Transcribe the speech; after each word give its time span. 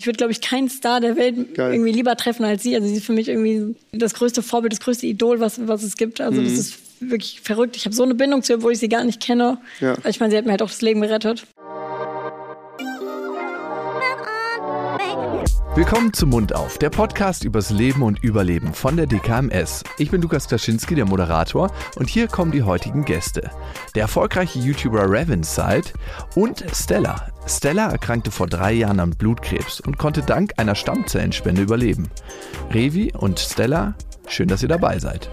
Ich 0.00 0.06
würde, 0.06 0.16
glaube 0.16 0.30
ich, 0.30 0.40
keinen 0.40 0.68
Star 0.68 1.00
der 1.00 1.16
Welt 1.16 1.56
Geil. 1.56 1.72
irgendwie 1.72 1.90
lieber 1.90 2.14
treffen 2.14 2.44
als 2.44 2.62
sie. 2.62 2.76
Also 2.76 2.86
sie 2.86 2.94
ist 2.94 3.04
für 3.04 3.12
mich 3.12 3.28
irgendwie 3.28 3.74
das 3.90 4.14
größte 4.14 4.44
Vorbild, 4.44 4.72
das 4.72 4.78
größte 4.78 5.06
Idol, 5.06 5.40
was, 5.40 5.66
was 5.66 5.82
es 5.82 5.96
gibt. 5.96 6.20
Also 6.20 6.40
mhm. 6.40 6.44
das 6.44 6.52
ist 6.52 6.78
wirklich 7.00 7.40
verrückt. 7.40 7.76
Ich 7.76 7.84
habe 7.84 7.96
so 7.96 8.04
eine 8.04 8.14
Bindung 8.14 8.44
zu 8.44 8.52
ihr, 8.52 8.58
obwohl 8.58 8.72
ich 8.72 8.78
sie 8.78 8.88
gar 8.88 9.02
nicht 9.02 9.20
kenne. 9.20 9.58
Ja. 9.80 9.96
Ich 10.08 10.20
meine, 10.20 10.30
sie 10.30 10.36
hat 10.38 10.44
mir 10.44 10.52
halt 10.52 10.62
auch 10.62 10.68
das 10.68 10.82
Leben 10.82 11.00
gerettet. 11.00 11.48
Willkommen 15.74 16.12
zu 16.12 16.26
Mund 16.28 16.54
auf, 16.54 16.78
der 16.78 16.90
Podcast 16.90 17.44
übers 17.44 17.70
Leben 17.70 18.02
und 18.02 18.22
Überleben 18.22 18.74
von 18.74 18.96
der 18.96 19.06
DKMS. 19.06 19.82
Ich 19.98 20.12
bin 20.12 20.22
Lukas 20.22 20.46
Klaschinski, 20.46 20.94
der 20.94 21.06
Moderator, 21.06 21.72
und 21.96 22.08
hier 22.08 22.28
kommen 22.28 22.52
die 22.52 22.62
heutigen 22.62 23.04
Gäste. 23.04 23.50
Der 23.96 24.02
erfolgreiche 24.02 24.60
YouTuber 24.60 25.04
Ravinside 25.08 25.90
und 26.36 26.64
Stella. 26.72 27.32
Stella 27.48 27.90
erkrankte 27.90 28.30
vor 28.30 28.46
drei 28.46 28.72
Jahren 28.72 29.00
an 29.00 29.10
Blutkrebs 29.10 29.80
und 29.80 29.96
konnte 29.96 30.22
dank 30.22 30.52
einer 30.58 30.74
Stammzellenspende 30.74 31.62
überleben. 31.62 32.10
Revi 32.70 33.12
und 33.16 33.40
Stella, 33.40 33.94
schön, 34.26 34.48
dass 34.48 34.62
ihr 34.62 34.68
dabei 34.68 34.98
seid. 34.98 35.30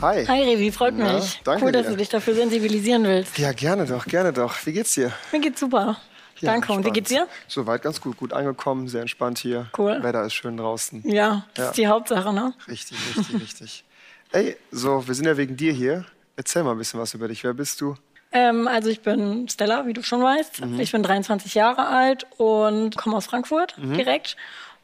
Hi. 0.00 0.26
Hi 0.26 0.42
Revi, 0.42 0.72
freut 0.72 0.94
mich. 0.94 1.06
Ja, 1.06 1.40
danke 1.44 1.66
cool, 1.66 1.72
dass 1.72 1.86
dir. 1.86 1.90
du 1.90 1.96
dich 1.98 2.08
dafür 2.08 2.34
sensibilisieren 2.34 3.04
willst. 3.04 3.38
Ja, 3.38 3.52
gerne 3.52 3.86
doch, 3.86 4.06
gerne 4.06 4.32
doch. 4.32 4.54
Wie 4.66 4.72
geht's 4.72 4.94
dir? 4.94 5.12
Mir 5.30 5.40
geht's 5.40 5.60
super. 5.60 5.98
Ja, 6.40 6.52
Danke. 6.52 6.72
Und 6.72 6.84
wie 6.86 6.90
geht's 6.90 7.10
dir? 7.10 7.28
Soweit 7.46 7.82
ganz 7.82 8.00
gut. 8.00 8.16
Gut 8.16 8.32
angekommen, 8.32 8.88
sehr 8.88 9.02
entspannt 9.02 9.38
hier. 9.38 9.70
Cool. 9.76 10.02
Wetter 10.02 10.24
ist 10.24 10.32
schön 10.32 10.56
draußen. 10.56 11.02
Ja, 11.04 11.44
das 11.54 11.64
ja. 11.64 11.70
ist 11.70 11.76
die 11.76 11.86
Hauptsache, 11.86 12.32
ne? 12.32 12.54
Richtig, 12.66 12.96
richtig, 13.14 13.34
richtig. 13.42 13.84
Ey, 14.32 14.56
so, 14.70 15.06
wir 15.06 15.14
sind 15.14 15.26
ja 15.26 15.36
wegen 15.36 15.56
dir 15.56 15.72
hier. 15.72 16.06
Erzähl 16.36 16.62
mal 16.62 16.72
ein 16.72 16.78
bisschen 16.78 16.98
was 16.98 17.12
über 17.12 17.28
dich. 17.28 17.44
Wer 17.44 17.52
bist 17.52 17.80
du? 17.82 17.94
Ähm, 18.32 18.68
also 18.68 18.88
ich 18.88 19.00
bin 19.00 19.48
Stella, 19.48 19.86
wie 19.86 19.92
du 19.92 20.02
schon 20.02 20.22
weißt. 20.22 20.64
Mhm. 20.64 20.80
Ich 20.80 20.92
bin 20.92 21.02
23 21.02 21.54
Jahre 21.54 21.86
alt 21.88 22.26
und 22.36 22.96
komme 22.96 23.16
aus 23.16 23.26
Frankfurt 23.26 23.76
mhm. 23.78 23.94
direkt. 23.94 24.36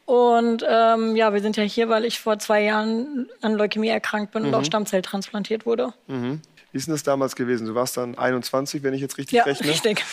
Und 0.04 0.64
ähm, 0.68 1.16
ja, 1.16 1.32
wir 1.32 1.40
sind 1.40 1.56
ja 1.56 1.64
hier, 1.64 1.88
weil 1.88 2.04
ich 2.04 2.20
vor 2.20 2.38
zwei 2.38 2.62
Jahren 2.62 3.28
an 3.40 3.54
Leukämie 3.54 3.88
erkrankt 3.88 4.32
bin 4.32 4.42
mhm. 4.42 4.48
und 4.48 4.54
auch 4.54 4.64
Stammzelltransplantiert 4.64 5.66
wurde. 5.66 5.92
Mhm. 6.06 6.40
Wie 6.72 6.78
ist 6.78 6.86
denn 6.86 6.94
das 6.94 7.02
damals 7.02 7.36
gewesen? 7.36 7.66
Du 7.66 7.74
warst 7.74 7.96
dann 7.96 8.16
21, 8.16 8.82
wenn 8.82 8.94
ich 8.94 9.00
jetzt 9.00 9.18
richtig 9.18 9.38
ja, 9.38 9.44
rechne. 9.44 9.68
richtig 9.68 10.04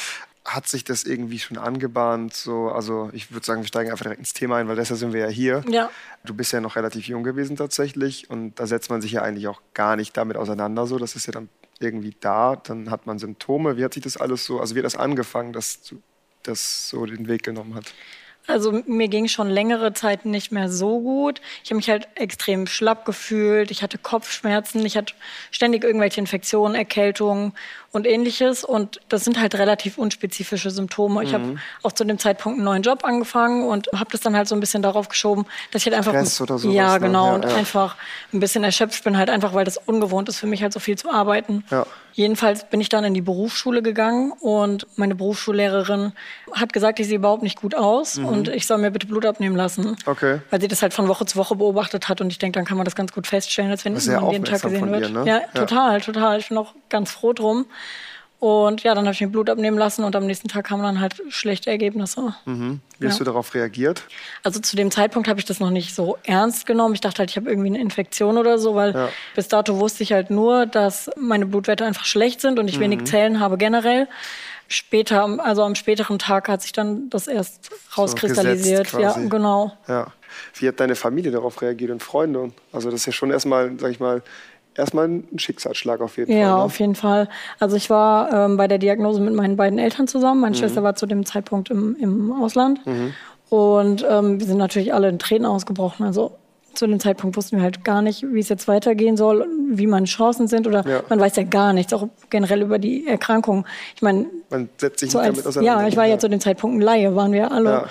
hat 0.45 0.67
sich 0.67 0.83
das 0.83 1.03
irgendwie 1.03 1.39
schon 1.39 1.57
angebahnt? 1.57 2.33
So, 2.33 2.69
also 2.69 3.09
ich 3.13 3.31
würde 3.31 3.45
sagen, 3.45 3.61
wir 3.61 3.67
steigen 3.67 3.91
einfach 3.91 4.03
direkt 4.03 4.19
ins 4.19 4.33
Thema 4.33 4.57
ein, 4.57 4.67
weil 4.67 4.75
deshalb 4.75 4.99
sind 4.99 5.13
wir 5.13 5.21
ja 5.21 5.27
hier. 5.27 5.63
Ja. 5.69 5.89
Du 6.25 6.33
bist 6.33 6.51
ja 6.51 6.59
noch 6.59 6.75
relativ 6.75 7.07
jung 7.07 7.23
gewesen 7.23 7.55
tatsächlich 7.55 8.29
und 8.29 8.59
da 8.59 8.67
setzt 8.67 8.89
man 8.89 9.01
sich 9.01 9.13
ja 9.13 9.21
eigentlich 9.21 9.47
auch 9.47 9.61
gar 9.73 9.95
nicht 9.95 10.17
damit 10.17 10.37
auseinander. 10.37 10.85
So, 10.85 10.97
das 10.97 11.15
ist 11.15 11.27
ja 11.27 11.33
dann 11.33 11.49
irgendwie 11.79 12.15
da, 12.19 12.55
dann 12.55 12.89
hat 12.89 13.05
man 13.05 13.19
Symptome. 13.19 13.77
Wie 13.77 13.83
hat 13.83 13.93
sich 13.93 14.03
das 14.03 14.17
alles 14.17 14.45
so, 14.45 14.59
also 14.59 14.75
wie 14.75 14.79
hat 14.79 14.85
das 14.85 14.95
angefangen, 14.95 15.53
dass 15.53 15.95
das 16.43 16.89
so 16.89 17.05
den 17.05 17.27
Weg 17.27 17.43
genommen 17.43 17.75
hat? 17.75 17.93
Also 18.45 18.83
mir 18.85 19.07
ging 19.07 19.29
schon 19.29 19.49
längere 19.49 19.93
Zeit 19.93 20.25
nicht 20.25 20.51
mehr 20.51 20.69
so 20.69 20.99
gut. 20.99 21.39
Ich 21.63 21.69
habe 21.69 21.77
mich 21.77 21.89
halt 21.89 22.09
extrem 22.15 22.67
schlapp 22.67 23.05
gefühlt. 23.05 23.71
Ich 23.71 23.81
hatte 23.81 23.97
Kopfschmerzen. 23.97 24.85
Ich 24.85 24.97
hatte 24.97 25.13
ständig 25.49 25.83
irgendwelche 25.83 26.19
Infektionen, 26.19 26.75
Erkältungen 26.75 27.53
und 27.93 28.05
ähnliches. 28.05 28.65
Und 28.65 28.99
das 29.07 29.23
sind 29.23 29.39
halt 29.39 29.55
relativ 29.55 29.97
unspezifische 29.97 30.71
Symptome. 30.71 31.21
Mhm. 31.21 31.27
Ich 31.27 31.33
habe 31.33 31.55
auch 31.83 31.93
zu 31.93 32.03
dem 32.03 32.19
Zeitpunkt 32.19 32.57
einen 32.57 32.65
neuen 32.65 32.83
Job 32.83 33.05
angefangen 33.05 33.65
und 33.65 33.87
habe 33.93 34.09
das 34.11 34.19
dann 34.19 34.35
halt 34.35 34.49
so 34.49 34.55
ein 34.55 34.59
bisschen 34.59 34.81
darauf 34.81 35.07
geschoben, 35.07 35.45
dass 35.71 35.83
ich 35.83 35.85
halt 35.85 35.95
einfach 35.95 36.11
Stress 36.11 36.41
oder 36.41 36.57
sowas, 36.57 36.75
ja 36.75 36.93
ne? 36.95 36.99
genau 36.99 37.27
ja, 37.27 37.35
und 37.35 37.45
ja. 37.45 37.55
einfach 37.55 37.95
ein 38.33 38.41
bisschen 38.41 38.65
erschöpft 38.65 39.05
bin, 39.05 39.17
halt 39.17 39.29
einfach, 39.29 39.53
weil 39.53 39.63
das 39.63 39.77
ungewohnt 39.77 40.27
ist 40.27 40.37
für 40.37 40.47
mich 40.47 40.61
halt 40.61 40.73
so 40.73 40.81
viel 40.81 40.97
zu 40.97 41.09
arbeiten. 41.09 41.63
Ja. 41.71 41.85
Jedenfalls 42.13 42.69
bin 42.69 42.79
ich 42.79 42.89
dann 42.89 43.03
in 43.03 43.13
die 43.13 43.21
Berufsschule 43.21 43.81
gegangen 43.81 44.31
und 44.39 44.87
meine 44.97 45.15
Berufsschullehrerin 45.15 46.13
hat 46.51 46.71
gesagt, 46.71 46.99
ich 46.99 47.07
sehe 47.07 47.17
überhaupt 47.17 47.43
nicht 47.43 47.59
gut 47.59 47.75
aus 47.75 48.17
mhm. 48.17 48.25
und 48.25 48.47
ich 48.47 48.67
soll 48.67 48.77
mir 48.77 48.91
bitte 48.91 49.07
Blut 49.07 49.25
abnehmen 49.25 49.55
lassen. 49.55 49.97
Okay. 50.05 50.39
Weil 50.49 50.61
sie 50.61 50.67
das 50.67 50.81
halt 50.81 50.93
von 50.93 51.07
Woche 51.07 51.25
zu 51.25 51.37
Woche 51.37 51.55
beobachtet 51.55 52.09
hat 52.09 52.21
und 52.21 52.31
ich 52.31 52.37
denke, 52.37 52.59
dann 52.59 52.65
kann 52.65 52.77
man 52.77 52.85
das 52.85 52.95
ganz 52.95 53.11
gut 53.11 53.27
feststellen, 53.27 53.71
als 53.71 53.83
wenn 53.83 53.95
es 53.95 54.05
jeden 54.05 54.45
Tag 54.45 54.61
gesehen 54.61 54.91
wird. 54.91 55.07
Dir, 55.07 55.09
ne? 55.09 55.25
ja, 55.25 55.39
ja, 55.39 55.47
total, 55.53 56.01
total. 56.01 56.39
Ich 56.39 56.49
bin 56.49 56.57
auch 56.57 56.75
ganz 56.89 57.11
froh 57.11 57.33
drum. 57.33 57.65
Und 58.43 58.83
ja, 58.83 58.93
dann 58.93 59.05
habe 59.05 59.13
ich 59.13 59.21
mir 59.21 59.29
Blut 59.29 59.49
abnehmen 59.49 59.77
lassen 59.77 60.03
und 60.03 60.17
am 60.17 60.25
nächsten 60.25 60.49
Tag 60.49 60.65
kamen 60.65 60.83
dann 60.83 60.99
halt 60.99 61.15
schlechte 61.29 61.69
Ergebnisse. 61.69 62.35
Mhm. 62.43 62.81
Wie 62.99 63.07
hast 63.07 63.13
ja. 63.13 63.19
du 63.19 63.23
darauf 63.31 63.53
reagiert? 63.53 64.03
Also 64.43 64.59
zu 64.59 64.75
dem 64.75 64.91
Zeitpunkt 64.91 65.29
habe 65.29 65.39
ich 65.39 65.45
das 65.45 65.61
noch 65.61 65.69
nicht 65.69 65.95
so 65.95 66.17
ernst 66.23 66.65
genommen. 66.65 66.93
Ich 66.93 66.99
dachte 66.99 67.19
halt, 67.19 67.29
ich 67.29 67.37
habe 67.37 67.49
irgendwie 67.49 67.69
eine 67.69 67.79
Infektion 67.79 68.37
oder 68.37 68.59
so, 68.59 68.75
weil 68.75 68.93
ja. 68.93 69.07
bis 69.33 69.47
dato 69.47 69.79
wusste 69.79 70.03
ich 70.03 70.11
halt 70.11 70.29
nur, 70.29 70.65
dass 70.65 71.09
meine 71.15 71.45
Blutwerte 71.45 71.85
einfach 71.85 72.03
schlecht 72.03 72.41
sind 72.41 72.59
und 72.59 72.67
ich 72.67 72.79
mhm. 72.79 72.81
wenig 72.81 73.05
Zellen 73.05 73.39
habe 73.39 73.57
generell. 73.57 74.09
Später, 74.67 75.23
also 75.39 75.63
am 75.63 75.75
späteren 75.75 76.19
Tag 76.19 76.49
hat 76.49 76.63
sich 76.63 76.73
dann 76.73 77.09
das 77.09 77.27
erst 77.27 77.71
rauskristallisiert. 77.97 78.87
So 78.87 78.99
ja, 78.99 79.13
genau. 79.13 79.71
Ja. 79.87 80.07
Wie 80.55 80.67
hat 80.67 80.81
deine 80.81 80.95
Familie 80.95 81.31
darauf 81.31 81.61
reagiert 81.61 81.91
und 81.91 82.03
Freunde? 82.03 82.51
Also 82.73 82.91
das 82.91 83.01
ist 83.01 83.05
ja 83.05 83.13
schon 83.13 83.31
erstmal, 83.31 83.79
sag 83.79 83.91
ich 83.91 84.01
mal, 84.01 84.21
erstmal 84.75 85.07
ein 85.07 85.27
Schicksalsschlag 85.37 86.01
auf 86.01 86.17
jeden 86.17 86.31
ja, 86.31 86.37
Fall. 86.37 86.45
Ja, 86.45 86.57
ne? 86.57 86.63
auf 86.63 86.79
jeden 86.79 86.95
Fall. 86.95 87.29
Also 87.59 87.75
ich 87.75 87.89
war 87.89 88.31
ähm, 88.31 88.57
bei 88.57 88.67
der 88.67 88.77
Diagnose 88.77 89.21
mit 89.21 89.33
meinen 89.33 89.55
beiden 89.55 89.79
Eltern 89.79 90.07
zusammen. 90.07 90.41
Meine 90.41 90.55
mhm. 90.55 90.59
Schwester 90.59 90.83
war 90.83 90.95
zu 90.95 91.05
dem 91.05 91.25
Zeitpunkt 91.25 91.69
im, 91.69 91.95
im 91.99 92.31
Ausland. 92.31 92.85
Mhm. 92.85 93.13
Und 93.49 94.05
ähm, 94.09 94.39
wir 94.39 94.47
sind 94.47 94.57
natürlich 94.57 94.93
alle 94.93 95.09
in 95.09 95.19
Tränen 95.19 95.45
ausgebrochen. 95.45 96.05
Also 96.05 96.31
zu 96.73 96.87
dem 96.87 96.99
Zeitpunkt 96.99 97.37
wussten 97.37 97.57
wir 97.57 97.63
halt 97.63 97.83
gar 97.83 98.01
nicht, 98.01 98.25
wie 98.33 98.39
es 98.39 98.49
jetzt 98.49 98.67
weitergehen 98.67 99.15
soll, 99.15 99.47
wie 99.69 99.87
meine 99.87 100.05
Chancen 100.05 100.47
sind 100.47 100.67
oder 100.67 100.87
ja. 100.87 101.03
man 101.07 101.19
weiß 101.19 101.35
ja 101.35 101.43
gar 101.43 101.73
nichts, 101.73 101.93
auch 101.93 102.07
generell 102.29 102.61
über 102.61 102.79
die 102.79 103.07
Erkrankung. 103.07 103.65
Ich 103.95 104.01
meine, 104.01 104.25
man 104.49 104.69
setzt 104.77 104.99
sich 104.99 105.11
so 105.11 105.19
nicht 105.19 105.29
damit 105.29 105.45
auseinander. 105.45 105.83
Ja, 105.83 105.87
ich 105.87 105.95
war 105.95 106.05
ja 106.05 106.17
zu 106.17 106.29
dem 106.29 106.39
Zeitpunkt 106.39 106.77
ein 106.77 106.81
Laie, 106.81 107.15
waren 107.15 107.31
wir 107.31 107.51
alle. 107.51 107.69
Ja. 107.69 107.85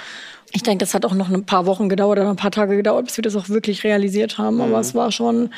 Ich 0.54 0.62
denke, 0.62 0.84
das 0.84 0.94
hat 0.94 1.06
auch 1.06 1.14
noch 1.14 1.30
ein 1.30 1.46
paar 1.46 1.64
Wochen 1.66 1.88
gedauert 1.88 2.18
oder 2.18 2.28
ein 2.28 2.36
paar 2.36 2.50
Tage 2.50 2.76
gedauert, 2.76 3.06
bis 3.06 3.16
wir 3.16 3.22
das 3.22 3.36
auch 3.36 3.48
wirklich 3.48 3.84
realisiert 3.84 4.36
haben. 4.38 4.56
Mhm. 4.56 4.62
Aber 4.62 4.80
es 4.80 4.94
war 4.94 5.10
schon 5.12 5.50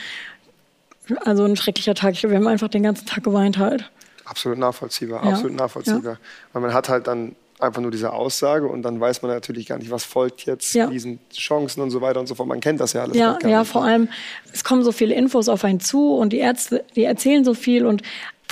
also 1.25 1.45
ein 1.45 1.57
schrecklicher 1.57 1.95
Tag. 1.95 2.21
Wir 2.23 2.35
haben 2.35 2.47
einfach 2.47 2.69
den 2.69 2.83
ganzen 2.83 3.07
Tag 3.07 3.25
geweint 3.25 3.59
halt. 3.59 3.91
Absolut 4.25 4.59
nachvollziehbar, 4.59 5.25
ja. 5.25 5.33
absolut 5.33 5.57
nachvollziehbar. 5.57 6.15
Ja. 6.15 6.19
Weil 6.53 6.63
man 6.63 6.73
hat 6.73 6.89
halt 6.89 7.07
dann 7.07 7.37
einfach 7.61 7.81
nur 7.81 7.91
diese 7.91 8.13
Aussage 8.13 8.67
und 8.67 8.83
dann 8.83 9.01
weiß 9.01 9.23
man 9.23 9.31
natürlich 9.31 9.67
gar 9.67 9.79
nicht, 9.79 9.91
was 9.91 10.05
folgt 10.05 10.45
jetzt, 10.47 10.75
ja. 10.75 10.87
diesen 10.87 11.21
Chancen 11.33 11.81
und 11.83 11.91
so 11.91 12.01
weiter 12.01 12.21
und 12.21 12.27
so 12.27 12.35
fort. 12.35 12.49
Man 12.49 12.61
kennt 12.61 12.81
das 12.81 12.93
ja 12.95 13.03
alles. 13.03 13.17
Ja, 13.17 13.39
ja, 13.47 13.65
vor 13.65 13.83
ne? 13.83 13.89
allem, 13.89 14.09
es 14.53 14.65
kommen 14.65 14.83
so 14.83 14.93
viele 14.93 15.15
Infos 15.15 15.49
auf 15.49 15.65
einen 15.65 15.81
zu 15.81 16.17
und 16.17 16.33
die 16.33 16.39
Ärzte, 16.39 16.85
die 16.97 17.05
erzählen 17.05 17.45
so 17.45 17.55
viel 17.55 17.87
und 17.87 18.03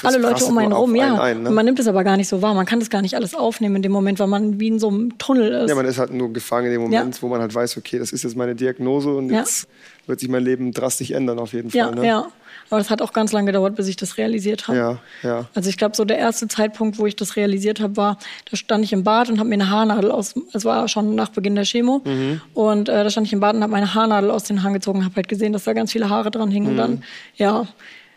alle 0.02 0.18
Leute 0.18 0.44
um 0.44 0.58
einen 0.58 0.72
rum, 0.72 0.94
ja. 0.96 1.20
Ein, 1.20 1.42
ne? 1.42 1.50
Man 1.50 1.64
nimmt 1.64 1.78
es 1.78 1.86
aber 1.86 2.04
gar 2.04 2.16
nicht 2.16 2.28
so 2.28 2.42
wahr. 2.42 2.54
Man 2.54 2.66
kann 2.66 2.80
das 2.80 2.90
gar 2.90 3.02
nicht 3.02 3.14
alles 3.14 3.34
aufnehmen 3.34 3.76
in 3.76 3.82
dem 3.82 3.92
Moment, 3.92 4.18
weil 4.18 4.26
man 4.26 4.58
wie 4.58 4.68
in 4.68 4.78
so 4.78 4.88
einem 4.88 5.16
Tunnel 5.18 5.52
ist. 5.52 5.68
Ja, 5.68 5.74
man 5.74 5.86
ist 5.86 5.98
halt 5.98 6.12
nur 6.12 6.32
gefangen 6.32 6.66
in 6.66 6.72
dem 6.72 6.82
Moment, 6.82 7.16
ja. 7.16 7.22
wo 7.22 7.28
man 7.28 7.40
halt 7.40 7.54
weiß, 7.54 7.76
okay, 7.76 7.98
das 7.98 8.12
ist 8.12 8.24
jetzt 8.24 8.36
meine 8.36 8.54
Diagnose 8.54 9.10
und 9.14 9.30
jetzt 9.30 9.68
wird 10.06 10.20
sich 10.20 10.28
mein 10.28 10.42
Leben 10.42 10.72
drastisch 10.72 11.10
ändern 11.10 11.38
auf 11.38 11.52
jeden 11.52 11.70
Fall. 11.70 11.78
Ja, 11.78 11.90
ne? 11.90 12.06
ja. 12.06 12.26
Aber 12.70 12.78
das 12.78 12.88
hat 12.88 13.02
auch 13.02 13.12
ganz 13.12 13.32
lange 13.32 13.46
gedauert, 13.46 13.76
bis 13.76 13.86
ich 13.86 13.96
das 13.96 14.16
realisiert 14.16 14.66
habe. 14.66 14.78
Ja, 14.78 14.98
ja. 15.22 15.46
Also 15.54 15.68
ich 15.68 15.76
glaube, 15.76 15.94
so 15.94 16.06
der 16.06 16.16
erste 16.16 16.48
Zeitpunkt, 16.48 16.98
wo 16.98 17.04
ich 17.04 17.14
das 17.14 17.36
realisiert 17.36 17.80
habe, 17.80 17.98
war, 17.98 18.18
da 18.50 18.56
stand 18.56 18.82
ich 18.82 18.94
im 18.94 19.04
Bad 19.04 19.28
und 19.28 19.38
habe 19.38 19.48
mir 19.48 19.56
eine 19.56 19.68
Haarnadel 19.68 20.10
aus, 20.10 20.34
es 20.54 20.64
war 20.64 20.88
schon 20.88 21.14
nach 21.14 21.28
Beginn 21.28 21.54
der 21.54 21.64
Chemo, 21.64 22.00
mhm. 22.02 22.40
und 22.54 22.88
äh, 22.88 23.04
da 23.04 23.10
stand 23.10 23.26
ich 23.26 23.32
im 23.34 23.40
Bad 23.40 23.56
und 23.56 23.62
habe 23.62 23.72
meine 23.72 23.94
Haarnadel 23.94 24.30
aus 24.30 24.44
den 24.44 24.62
Haaren 24.62 24.72
gezogen, 24.72 25.04
habe 25.04 25.16
halt 25.16 25.28
gesehen, 25.28 25.52
dass 25.52 25.64
da 25.64 25.74
ganz 25.74 25.92
viele 25.92 26.08
Haare 26.08 26.30
dran 26.30 26.50
hingen 26.50 26.64
mhm. 26.64 26.70
und 26.70 26.76
dann, 26.78 27.04
ja, 27.36 27.66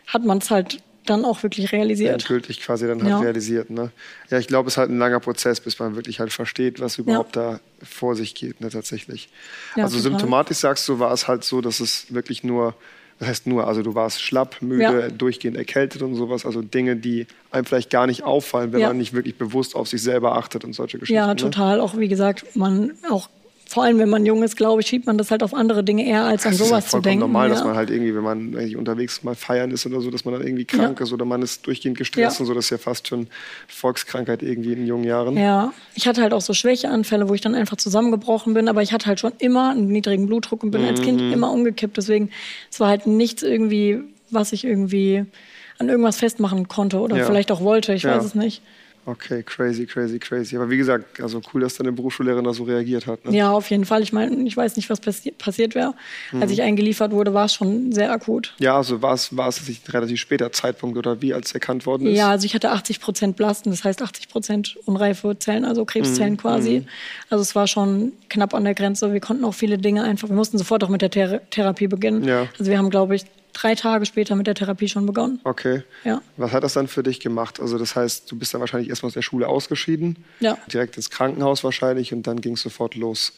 hat 0.06 0.24
man 0.24 0.38
es 0.38 0.50
halt 0.50 0.80
dann 1.06 1.24
auch 1.24 1.42
wirklich 1.42 1.72
realisiert. 1.72 2.12
Endgültig 2.12 2.60
quasi 2.60 2.86
dann 2.86 3.02
halt 3.02 3.22
realisiert. 3.22 3.70
Ne? 3.70 3.90
Ja, 4.30 4.38
ich 4.38 4.46
glaube, 4.46 4.68
es 4.68 4.74
ist 4.74 4.78
halt 4.78 4.90
ein 4.90 4.98
langer 4.98 5.20
Prozess, 5.20 5.60
bis 5.60 5.78
man 5.78 5.96
wirklich 5.96 6.20
halt 6.20 6.32
versteht, 6.32 6.80
was 6.80 6.98
überhaupt 6.98 7.36
ja. 7.36 7.52
da 7.52 7.60
vor 7.84 8.14
sich 8.16 8.34
geht, 8.34 8.60
ne, 8.60 8.70
tatsächlich. 8.70 9.28
Ja, 9.76 9.84
also 9.84 9.96
total. 9.98 10.10
symptomatisch 10.10 10.58
sagst 10.58 10.88
du, 10.88 10.98
war 10.98 11.12
es 11.12 11.28
halt 11.28 11.44
so, 11.44 11.60
dass 11.60 11.80
es 11.80 12.12
wirklich 12.12 12.44
nur 12.44 12.74
das 13.18 13.28
heißt 13.28 13.46
nur, 13.46 13.66
also 13.66 13.82
du 13.82 13.94
warst 13.94 14.20
schlapp, 14.20 14.60
müde, 14.60 14.82
ja. 14.82 15.08
durchgehend 15.08 15.56
erkältet 15.56 16.02
und 16.02 16.14
sowas. 16.16 16.44
Also 16.44 16.60
Dinge, 16.60 16.96
die 16.96 17.26
einem 17.50 17.64
vielleicht 17.64 17.88
gar 17.88 18.06
nicht 18.06 18.24
auffallen, 18.24 18.72
wenn 18.72 18.80
ja. 18.80 18.88
man 18.88 18.98
nicht 18.98 19.14
wirklich 19.14 19.38
bewusst 19.38 19.74
auf 19.74 19.88
sich 19.88 20.02
selber 20.02 20.36
achtet 20.36 20.64
und 20.64 20.74
solche 20.74 20.98
Geschichten. 20.98 21.16
Ja, 21.16 21.28
ne? 21.28 21.36
total. 21.36 21.78
Ne? 21.78 21.82
Auch 21.82 21.96
wie 21.96 22.08
gesagt, 22.08 22.56
man 22.56 22.92
auch 23.10 23.30
vor 23.68 23.82
allem 23.82 23.98
wenn 23.98 24.08
man 24.08 24.24
jung 24.24 24.42
ist, 24.44 24.56
glaube 24.56 24.80
ich, 24.80 24.86
schiebt 24.86 25.06
man 25.06 25.18
das 25.18 25.30
halt 25.30 25.42
auf 25.42 25.52
andere 25.52 25.82
Dinge 25.82 26.06
eher, 26.06 26.24
als 26.24 26.46
an 26.46 26.52
das 26.52 26.58
sowas 26.58 26.86
ist 26.86 26.92
ja 26.92 26.98
zu 26.98 27.02
denken. 27.02 27.20
normal, 27.20 27.48
ja. 27.48 27.54
dass 27.54 27.64
man 27.64 27.74
halt 27.74 27.90
irgendwie, 27.90 28.14
wenn 28.14 28.22
man 28.22 28.56
eigentlich 28.56 28.76
unterwegs 28.76 29.24
mal 29.24 29.34
feiern 29.34 29.72
ist 29.72 29.84
oder 29.86 30.00
so, 30.00 30.10
dass 30.10 30.24
man 30.24 30.34
dann 30.34 30.42
irgendwie 30.44 30.64
krank 30.64 31.00
ja. 31.00 31.04
ist 31.04 31.12
oder 31.12 31.24
man 31.24 31.42
ist 31.42 31.66
durchgehend 31.66 31.98
gestresst 31.98 32.38
ja. 32.38 32.40
und 32.40 32.46
so. 32.46 32.54
Das 32.54 32.66
ist 32.66 32.70
ja 32.70 32.78
fast 32.78 33.08
schon 33.08 33.26
Volkskrankheit 33.66 34.42
irgendwie 34.42 34.72
in 34.72 34.86
jungen 34.86 35.04
Jahren. 35.04 35.36
Ja, 35.36 35.72
ich 35.94 36.06
hatte 36.06 36.22
halt 36.22 36.32
auch 36.32 36.40
so 36.40 36.54
Schwächeanfälle, 36.54 37.28
wo 37.28 37.34
ich 37.34 37.40
dann 37.40 37.56
einfach 37.56 37.76
zusammengebrochen 37.76 38.54
bin, 38.54 38.68
aber 38.68 38.82
ich 38.82 38.92
hatte 38.92 39.06
halt 39.06 39.18
schon 39.18 39.32
immer 39.38 39.70
einen 39.70 39.88
niedrigen 39.88 40.26
Blutdruck 40.26 40.62
und 40.62 40.70
bin 40.70 40.82
mhm. 40.82 40.88
als 40.88 41.02
Kind 41.02 41.20
mhm. 41.20 41.32
immer 41.32 41.50
umgekippt. 41.50 41.96
Deswegen, 41.96 42.30
es 42.70 42.78
war 42.78 42.88
halt 42.88 43.06
nichts 43.06 43.42
irgendwie, 43.42 44.00
was 44.30 44.52
ich 44.52 44.64
irgendwie 44.64 45.24
an 45.78 45.88
irgendwas 45.88 46.18
festmachen 46.18 46.68
konnte 46.68 47.00
oder 47.00 47.24
vielleicht 47.26 47.50
auch 47.50 47.60
wollte, 47.60 47.92
ich 47.92 48.04
weiß 48.04 48.24
es 48.24 48.34
nicht. 48.34 48.62
Okay, 49.06 49.44
crazy, 49.44 49.86
crazy, 49.86 50.18
crazy. 50.18 50.56
Aber 50.56 50.68
wie 50.68 50.76
gesagt, 50.76 51.20
also 51.20 51.40
cool, 51.54 51.60
dass 51.60 51.76
deine 51.76 51.92
Berufsschullehrerin 51.92 52.44
da 52.44 52.52
so 52.52 52.64
reagiert 52.64 53.06
hat. 53.06 53.24
Ne? 53.24 53.36
Ja, 53.36 53.52
auf 53.52 53.70
jeden 53.70 53.84
Fall. 53.84 54.02
Ich 54.02 54.12
meine, 54.12 54.36
ich 54.42 54.56
weiß 54.56 54.74
nicht, 54.74 54.90
was 54.90 54.98
passi 54.98 55.30
passiert 55.30 55.76
wäre. 55.76 55.94
Mhm. 56.32 56.42
Als 56.42 56.50
ich 56.50 56.60
eingeliefert 56.60 57.12
wurde, 57.12 57.32
war 57.32 57.44
es 57.44 57.54
schon 57.54 57.92
sehr 57.92 58.10
akut. 58.10 58.54
Ja, 58.58 58.76
also 58.76 59.02
war 59.02 59.14
es, 59.14 59.36
war 59.36 59.48
es 59.48 59.60
ein 59.68 59.76
relativ 59.88 60.18
später 60.18 60.50
Zeitpunkt 60.50 60.98
oder 60.98 61.22
wie, 61.22 61.32
als 61.32 61.52
erkannt 61.52 61.86
worden 61.86 62.08
ist? 62.08 62.18
Ja, 62.18 62.30
also 62.30 62.46
ich 62.46 62.54
hatte 62.54 62.72
80 62.72 63.00
Prozent 63.00 63.36
Blasten, 63.36 63.70
das 63.70 63.84
heißt 63.84 64.02
80 64.02 64.28
Prozent 64.28 64.76
unreife 64.86 65.38
Zellen, 65.38 65.64
also 65.64 65.84
Krebszellen 65.84 66.32
mhm. 66.32 66.38
quasi. 66.38 66.80
Mhm. 66.80 66.88
Also 67.30 67.42
es 67.42 67.54
war 67.54 67.68
schon 67.68 68.10
knapp 68.28 68.54
an 68.54 68.64
der 68.64 68.74
Grenze. 68.74 69.12
Wir 69.12 69.20
konnten 69.20 69.44
auch 69.44 69.54
viele 69.54 69.78
Dinge 69.78 70.02
einfach, 70.02 70.28
wir 70.28 70.36
mussten 70.36 70.58
sofort 70.58 70.82
auch 70.82 70.88
mit 70.88 71.02
der 71.02 71.10
Thera 71.10 71.38
Therapie 71.50 71.86
beginnen. 71.86 72.24
Ja. 72.24 72.48
Also 72.58 72.72
wir 72.72 72.78
haben, 72.78 72.90
glaube 72.90 73.14
ich, 73.14 73.24
drei 73.56 73.74
Tage 73.74 74.06
später 74.06 74.34
mit 74.36 74.46
der 74.46 74.54
Therapie 74.54 74.88
schon 74.88 75.06
begonnen. 75.06 75.40
Okay. 75.44 75.82
Ja. 76.04 76.20
Was 76.36 76.52
hat 76.52 76.62
das 76.62 76.74
dann 76.74 76.88
für 76.88 77.02
dich 77.02 77.20
gemacht? 77.20 77.60
Also 77.60 77.78
das 77.78 77.96
heißt, 77.96 78.30
du 78.30 78.36
bist 78.38 78.52
dann 78.52 78.60
wahrscheinlich 78.60 78.88
erstmal 78.88 79.08
aus 79.08 79.14
der 79.14 79.22
Schule 79.22 79.48
ausgeschieden, 79.48 80.24
ja. 80.40 80.58
direkt 80.72 80.96
ins 80.96 81.10
Krankenhaus 81.10 81.64
wahrscheinlich 81.64 82.12
und 82.12 82.26
dann 82.26 82.40
ging 82.40 82.54
es 82.54 82.62
sofort 82.62 82.94
los. 82.94 83.32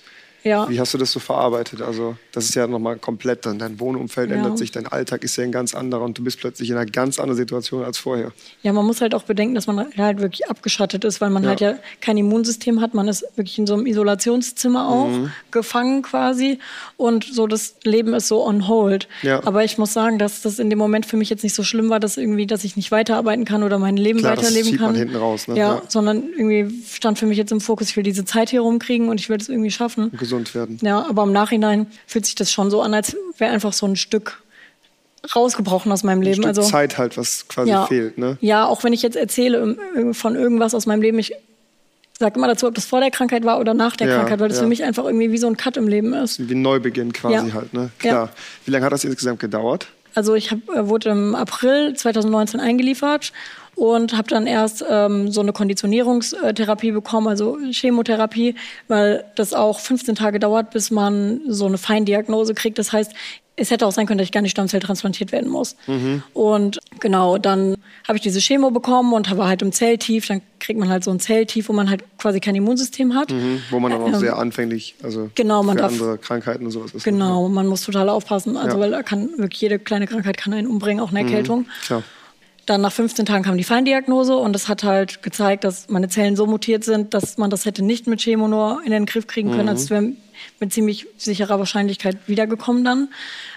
Ja. 0.45 0.69
Wie 0.69 0.79
hast 0.79 0.95
du 0.95 0.99
das 0.99 1.13
so 1.13 1.21
verarbeitet? 1.21 1.83
Also, 1.83 2.17
das 2.33 2.45
ist 2.45 2.55
ja 2.55 2.67
nochmal 2.67 2.97
komplett 2.97 3.45
dann. 3.45 3.59
Dein 3.59 3.81
Wohnumfeld 3.81 4.31
ja. 4.31 4.37
ändert 4.37 4.59
sich, 4.59 4.71
dein 4.71 4.87
Alltag 4.87 5.25
ist 5.25 5.37
ja 5.37 5.45
ein 5.45 5.53
ganz 5.53 5.75
anderer 5.75 6.03
und 6.03 6.17
du 6.19 6.25
bist 6.25 6.39
plötzlich 6.39 6.71
in 6.71 6.77
einer 6.77 6.87
ganz 6.87 7.19
anderen 7.19 7.37
Situation 7.37 7.85
als 7.85 7.99
vorher. 7.99 8.33
Ja, 8.63 8.73
man 8.73 8.87
muss 8.87 9.01
halt 9.01 9.15
auch 9.15 9.25
bedenken, 9.25 9.55
dass 9.55 9.67
man 9.67 9.93
halt 9.97 10.21
wirklich 10.21 10.49
abgeschattet 10.49 11.05
ist, 11.05 11.21
weil 11.21 11.31
man 11.31 11.43
ja. 11.43 11.49
halt 11.51 11.61
ja 11.61 11.75
kein 12.01 12.17
Immunsystem 12.17 12.81
hat. 12.81 12.95
Man 12.95 13.09
ist 13.09 13.25
wirklich 13.37 13.59
in 13.59 13.67
so 13.67 13.75
einem 13.75 13.87
Isolationszimmer 13.87 14.89
auch 14.89 15.09
mhm. 15.09 15.33
gefangen 15.51 16.03
quasi 16.03 16.59
und 16.97 17.25
so 17.25 17.47
das 17.47 17.77
Leben 17.85 18.15
ist 18.15 18.29
so 18.29 18.45
on 18.45 18.69
hold. 18.69 19.09
Aber 19.45 19.65
ich 19.65 19.79
muss 19.79 19.93
sagen, 19.93 20.19
dass 20.19 20.43
das 20.43 20.59
in 20.59 20.71
dem 20.71 20.79
Moment 20.79 21.07
für 21.07 21.17
mich 21.17 21.31
jetzt 21.31 21.43
nicht 21.43 21.55
so 21.55 21.63
schlimm 21.63 21.91
war, 21.91 22.01
dass 22.01 22.17
irgendwie, 22.17 22.47
dass 22.47 22.65
ich 22.65 22.77
nicht 22.77 22.91
weiterarbeiten 22.91 23.45
kann 23.45 23.63
oder 23.63 23.79
mein 23.79 23.97
Leben 23.97 24.21
Klar, 24.21 24.37
weiterleben 24.37 24.71
das 24.71 24.79
kann. 24.79 24.87
Man 24.93 24.97
hinten 24.97 25.17
raus, 25.17 25.49
ne? 25.49 25.57
ja, 25.57 25.83
sondern 25.89 26.23
irgendwie 26.37 26.83
stand 26.89 27.19
für 27.19 27.27
mich 27.27 27.39
jetzt 27.39 27.53
im 27.53 27.61
Fokus, 27.61 27.91
ich 27.91 27.97
will 27.97 28.05
diese 28.05 28.25
Zeit 28.25 28.51
hier 28.51 28.61
rumkriegen 28.61 29.09
und 29.09 29.21
ich 29.21 29.29
will 29.29 29.39
es 29.39 29.49
irgendwie 29.49 29.71
schaffen. 29.71 30.11
Gesund 30.17 30.28
gesund 30.29 30.55
werden. 30.55 30.79
Ja, 30.83 31.07
aber 31.09 31.25
im 31.25 31.33
Nachhinein 31.33 31.87
fühlt 32.07 32.27
sich 32.27 32.35
das 32.35 32.53
schon 32.53 32.71
so 32.71 32.83
an, 32.83 32.95
als 32.95 33.17
wäre 33.39 33.53
einfach 33.53 33.73
so 33.73 33.87
ein 33.87 33.97
Stück 33.97 34.43
rausgebrochen 35.35 35.91
aus 35.91 36.05
meinem 36.05 36.23
Leben. 36.23 36.41
Ein 36.41 36.55
Stück 36.55 36.59
also 36.59 36.63
Zeit 36.63 36.99
halt, 36.99 37.17
was 37.17 37.49
quasi 37.49 37.71
ja, 37.71 37.87
fehlt. 37.87 38.19
Ne? 38.19 38.39
Ja, 38.41 38.67
auch 38.67 38.85
wenn 38.85 38.93
ich 38.93 39.03
jetzt 39.03 39.17
erzähle 39.17 39.77
von 40.13 40.37
irgendwas 40.37 40.75
aus 40.75 40.87
meinem 40.87 41.03
Leben, 41.03 41.19
ich 41.19 41.35
sage 42.19 42.37
immer 42.37 42.49
dazu, 42.49 42.67
ob 42.67 42.75
das 42.75 42.85
vor 42.85 43.01
der 43.01 43.11
Krankheit 43.11 43.45
war 43.45 43.61
oder 43.61 43.75
nach 43.75 43.97
der 43.97 44.09
ja, 44.09 44.17
Krankheit, 44.17 44.41
weil 44.41 44.49
das 44.49 44.59
ja. 44.59 44.65
für 44.65 44.69
mich 44.69 44.85
einfach 44.85 45.05
irgendwie 45.05 45.31
wie 45.31 45.39
so 45.39 45.47
ein 45.47 45.57
Cut 45.57 45.77
im 45.77 45.89
Leben 45.89 46.13
ist. 46.15 46.49
Wie 46.49 46.55
ein 46.55 46.63
Neubeginn 46.63 47.13
quasi 47.13 47.49
ja. 47.49 47.55
halt, 47.55 47.73
ne? 47.73 47.91
Klar. 47.99 48.31
Wie 48.65 48.71
lange 48.71 48.85
hat 48.85 48.93
das 48.93 49.05
insgesamt 49.05 49.41
gedauert? 49.41 49.89
Also 50.15 50.35
ich 50.35 50.51
hab, 50.51 50.59
äh, 50.71 50.89
wurde 50.89 51.11
im 51.11 51.35
April 51.35 51.95
2019 51.95 52.59
eingeliefert 52.59 53.33
und 53.79 54.17
habe 54.17 54.29
dann 54.29 54.49
erst 54.49 54.85
ähm, 54.89 55.31
so 55.31 55.41
eine 55.41 55.53
Konditionierungstherapie 55.53 56.91
bekommen, 56.91 57.29
also 57.29 57.59
Chemotherapie, 57.71 58.57
weil 58.89 59.25
das 59.37 59.55
auch 59.55 59.79
15 59.79 60.17
Tage 60.17 60.41
dauert, 60.41 60.73
bis 60.73 60.91
man 60.91 61.41
so 61.47 61.67
eine 61.67 61.79
Feindiagnose 61.79 62.55
kriegt. 62.55 62.79
Das 62.79 62.93
heißt, 62.93 63.15
es 63.55 63.71
hätte 63.71 63.87
auch 63.87 63.93
sein 63.93 64.07
können, 64.07 64.19
dass 64.19 64.27
ich 64.27 64.33
gar 64.33 64.41
nicht 64.41 64.53
stammzelltransplantiert 64.53 65.31
werden 65.31 65.49
muss. 65.49 65.77
Mhm. 65.87 66.23
Und 66.33 66.79
genau, 66.99 67.39
dann 67.39 67.77
habe 68.07 68.17
ich 68.17 68.23
diese 68.23 68.41
Chemo 68.41 68.71
bekommen 68.71 69.13
und 69.13 69.37
war 69.37 69.49
halt 69.49 69.63
im 69.63 69.73
Zelltief. 69.73 70.27
Dann 70.27 70.43
kriegt 70.59 70.79
man 70.79 70.89
halt 70.89 71.05
so 71.05 71.11
ein 71.13 71.21
Zelltief, 71.21 71.69
wo 71.69 71.73
man 71.73 71.89
halt 71.89 72.03
quasi 72.19 72.41
kein 72.41 72.57
Immunsystem 72.57 73.15
hat. 73.15 73.31
Mhm. 73.31 73.63
Wo 73.71 73.79
man 73.79 73.93
dann 73.93 74.01
auch 74.01 74.09
ähm, 74.09 74.15
sehr 74.17 74.37
anfänglich, 74.39 74.97
also 75.03 75.31
genau, 75.35 75.63
man 75.63 75.77
für 75.77 75.83
darf, 75.83 75.93
andere 75.93 76.19
Krankheiten 76.19 76.65
und 76.65 76.73
sowas 76.73 76.95
ist. 76.95 77.05
Genau, 77.05 77.49
man 77.49 77.67
muss 77.67 77.83
total 77.83 78.09
aufpassen. 78.09 78.57
Also 78.57 78.77
ja. 78.77 78.83
weil 78.83 78.91
da 78.91 79.03
kann 79.03 79.31
wirklich 79.37 79.61
jede 79.61 79.79
kleine 79.79 80.07
Krankheit 80.07 80.37
kann 80.37 80.53
einen 80.53 80.67
umbringen, 80.67 81.03
auch 81.03 81.11
eine 81.11 81.23
mhm. 81.23 81.29
Erkältung. 81.29 81.61
Mhm. 81.61 81.87
Klar. 81.87 82.03
Dann 82.69 82.83
nach 82.83 82.93
15 82.93 83.25
Tagen 83.25 83.45
kam 83.45 83.57
die 83.57 83.65
Feindiagnose 83.65 84.37
und 84.37 84.53
das 84.53 84.69
hat 84.69 84.85
halt 84.85 85.23
gezeigt, 85.23 85.65
dass 85.65 85.89
meine 85.89 86.09
Zellen 86.09 86.37
so 86.37 86.47
mutiert 86.47 86.85
sind, 86.85 87.15
dass 87.15 87.39
man 87.39 87.49
das 87.49 87.65
hätte 87.65 87.83
nicht 87.83 88.07
mit 88.07 88.21
Chemo 88.21 88.47
nur 88.47 88.83
in 88.85 88.91
den 88.91 89.07
Griff 89.07 89.27
kriegen 89.27 89.53
können. 89.53 89.63
Mhm. 89.63 89.69
Also 89.71 89.85
es 89.85 89.91
wäre 89.91 90.13
mit 90.61 90.75
ziemlich 90.75 91.07
sicherer 91.17 91.59
Wahrscheinlichkeit 91.59 92.19
wiedergekommen 92.27 92.85
dann. 92.85 93.09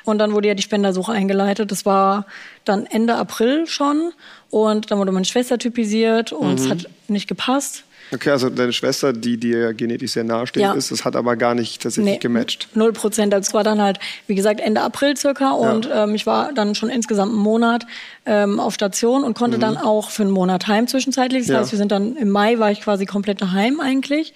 Und 0.05 0.19
dann 0.19 0.31
wurde 0.31 0.47
ja 0.47 0.53
die 0.53 0.63
Spendersuche 0.63 1.11
eingeleitet. 1.11 1.73
Das 1.73 1.85
war 1.85 2.25
dann 2.63 2.85
Ende 2.85 3.15
April 3.15 3.67
schon. 3.67 4.13
Und 4.49 4.91
dann 4.91 4.97
wurde 4.97 5.11
meine 5.11 5.25
Schwester 5.25 5.57
typisiert 5.57 6.31
und 6.31 6.47
mhm. 6.47 6.55
es 6.55 6.69
hat 6.69 6.89
nicht 7.09 7.27
gepasst. 7.27 7.83
Okay, 8.13 8.29
also 8.29 8.49
deine 8.49 8.73
Schwester, 8.73 9.13
die 9.13 9.37
dir 9.37 9.73
genetisch 9.73 10.11
sehr 10.11 10.23
nahestehend 10.23 10.73
ja. 10.73 10.73
ist, 10.73 10.91
das 10.91 11.05
hat 11.05 11.15
aber 11.15 11.37
gar 11.37 11.55
nicht 11.55 11.81
tatsächlich 11.81 12.15
nee, 12.15 12.19
gematcht. 12.19 12.67
Null 12.73 12.91
Prozent. 12.91 13.33
Also 13.33 13.47
es 13.47 13.53
war 13.53 13.63
dann 13.63 13.81
halt, 13.81 13.99
wie 14.27 14.35
gesagt, 14.35 14.59
Ende 14.59 14.81
April 14.81 15.15
circa 15.15 15.51
und 15.51 15.85
ja. 15.85 16.03
ähm, 16.03 16.15
ich 16.15 16.25
war 16.25 16.51
dann 16.53 16.75
schon 16.75 16.89
insgesamt 16.89 17.31
einen 17.31 17.41
Monat 17.41 17.85
ähm, 18.25 18.59
auf 18.59 18.73
Station 18.73 19.23
und 19.23 19.37
konnte 19.37 19.57
mhm. 19.57 19.61
dann 19.61 19.77
auch 19.77 20.09
für 20.09 20.23
einen 20.23 20.31
Monat 20.31 20.67
heim 20.67 20.87
zwischenzeitlich. 20.87 21.43
Das 21.43 21.53
ja. 21.53 21.59
heißt, 21.59 21.71
wir 21.71 21.77
sind 21.77 21.91
dann 21.91 22.17
im 22.17 22.29
Mai 22.29 22.59
war 22.59 22.71
ich 22.71 22.81
quasi 22.81 23.05
komplett 23.05 23.41
daheim 23.41 23.79
eigentlich. 23.79 24.33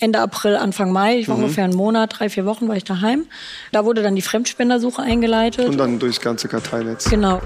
Ende 0.00 0.20
April, 0.20 0.56
Anfang 0.56 0.92
Mai. 0.92 1.18
Ich 1.18 1.28
war 1.28 1.36
mhm. 1.36 1.44
ungefähr 1.44 1.64
einen 1.64 1.74
Monat, 1.74 2.18
drei, 2.18 2.28
vier 2.28 2.44
Wochen 2.44 2.68
war 2.68 2.76
ich 2.76 2.84
daheim. 2.84 3.26
Da 3.72 3.84
wurde 3.84 4.02
dann 4.02 4.14
die 4.14 4.22
Fremdspendersuche 4.22 5.02
eingeleitet. 5.02 5.66
Und 5.66 5.78
dann 5.78 5.98
durchs 5.98 6.20
ganze 6.20 6.48
Karteinetz. 6.48 7.08
Genau. 7.08 7.40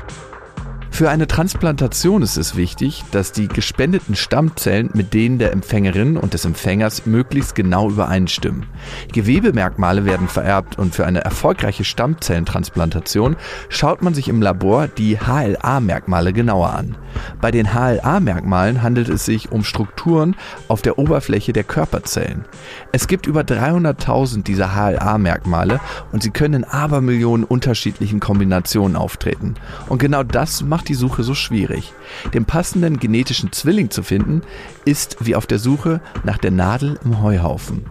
Für 0.93 1.09
eine 1.09 1.27
Transplantation 1.27 2.21
ist 2.21 2.37
es 2.37 2.55
wichtig, 2.55 3.03
dass 3.13 3.33
die 3.33 3.49
gespendeten 3.49 4.15
Stammzellen 4.15 4.91
mit 4.93 5.15
denen 5.15 5.39
der 5.39 5.51
Empfängerin 5.51 6.19
und 6.19 6.35
des 6.35 6.45
Empfängers 6.45 7.07
möglichst 7.07 7.55
genau 7.55 7.89
übereinstimmen. 7.89 8.67
Gewebemerkmale 9.11 10.05
werden 10.05 10.29
vererbt 10.29 10.79
und 10.79 10.95
für 10.95 11.07
eine 11.07 11.25
erfolgreiche 11.25 11.85
Stammzellentransplantation 11.85 13.37
schaut 13.71 14.03
man 14.03 14.13
sich 14.13 14.29
im 14.29 14.43
Labor 14.43 14.87
die 14.87 15.19
HLA-Merkmale 15.19 16.35
genauer 16.35 16.75
an. 16.75 16.95
Bei 17.41 17.51
den 17.51 17.73
HLA-Merkmalen 17.73 18.83
handelt 18.83 19.09
es 19.09 19.25
sich 19.25 19.51
um 19.51 19.65
Strukturen 19.65 20.37
auf 20.69 20.83
der 20.83 20.99
Oberfläche 20.99 21.55
der 21.55 21.65
Körperzellen. 21.65 22.45
Es 22.93 23.09
gibt 23.09 23.27
über 23.27 23.41
300.000 23.41 24.43
dieser 24.43 24.77
HLA-Merkmale 24.77 25.81
und 26.13 26.23
sie 26.23 26.31
können 26.31 26.55
in 26.55 26.65
Abermillionen 26.65 27.45
unterschiedlichen 27.45 28.21
Kombinationen 28.21 28.95
auftreten. 28.95 29.55
Und 29.89 29.99
genau 29.99 30.23
das 30.23 30.63
macht 30.63 30.82
die 30.85 30.95
Suche 30.95 31.23
so 31.23 31.35
schwierig. 31.35 31.93
Den 32.35 32.45
passenden 32.45 32.99
genetischen 32.99 33.53
Zwilling 33.53 33.91
zu 33.91 34.03
finden, 34.03 34.43
ist 34.85 35.17
wie 35.21 35.35
auf 35.35 35.47
der 35.47 35.59
Suche 35.59 36.01
nach 36.25 36.39
der 36.39 36.51
Nadel 36.51 36.99
im 37.05 37.23
Heuhaufen. 37.23 37.85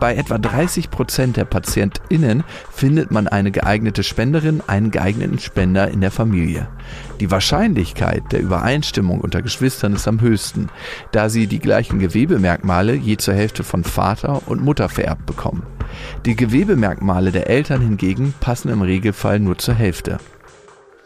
Bei 0.00 0.14
etwa 0.14 0.38
30 0.38 0.90
Prozent 0.90 1.36
der 1.36 1.44
PatientInnen 1.44 2.44
findet 2.70 3.10
man 3.10 3.28
eine 3.28 3.50
geeignete 3.50 4.02
Spenderin, 4.02 4.62
einen 4.66 4.90
geeigneten 4.90 5.38
Spender 5.38 5.88
in 5.88 6.00
der 6.00 6.10
Familie. 6.10 6.68
Die 7.20 7.30
Wahrscheinlichkeit 7.30 8.22
der 8.32 8.40
Übereinstimmung 8.40 9.20
unter 9.20 9.42
Geschwistern 9.42 9.94
ist 9.94 10.08
am 10.08 10.20
höchsten, 10.20 10.68
da 11.12 11.28
sie 11.28 11.46
die 11.46 11.58
gleichen 11.58 11.98
Gewebemerkmale 11.98 12.94
je 12.94 13.16
zur 13.16 13.34
Hälfte 13.34 13.64
von 13.64 13.84
Vater 13.84 14.42
und 14.46 14.62
Mutter 14.62 14.88
vererbt 14.88 15.26
bekommen. 15.26 15.64
Die 16.26 16.36
Gewebemerkmale 16.36 17.30
der 17.30 17.48
Eltern 17.48 17.80
hingegen 17.80 18.34
passen 18.40 18.68
im 18.68 18.82
Regelfall 18.82 19.38
nur 19.38 19.58
zur 19.58 19.74
Hälfte. 19.74 20.18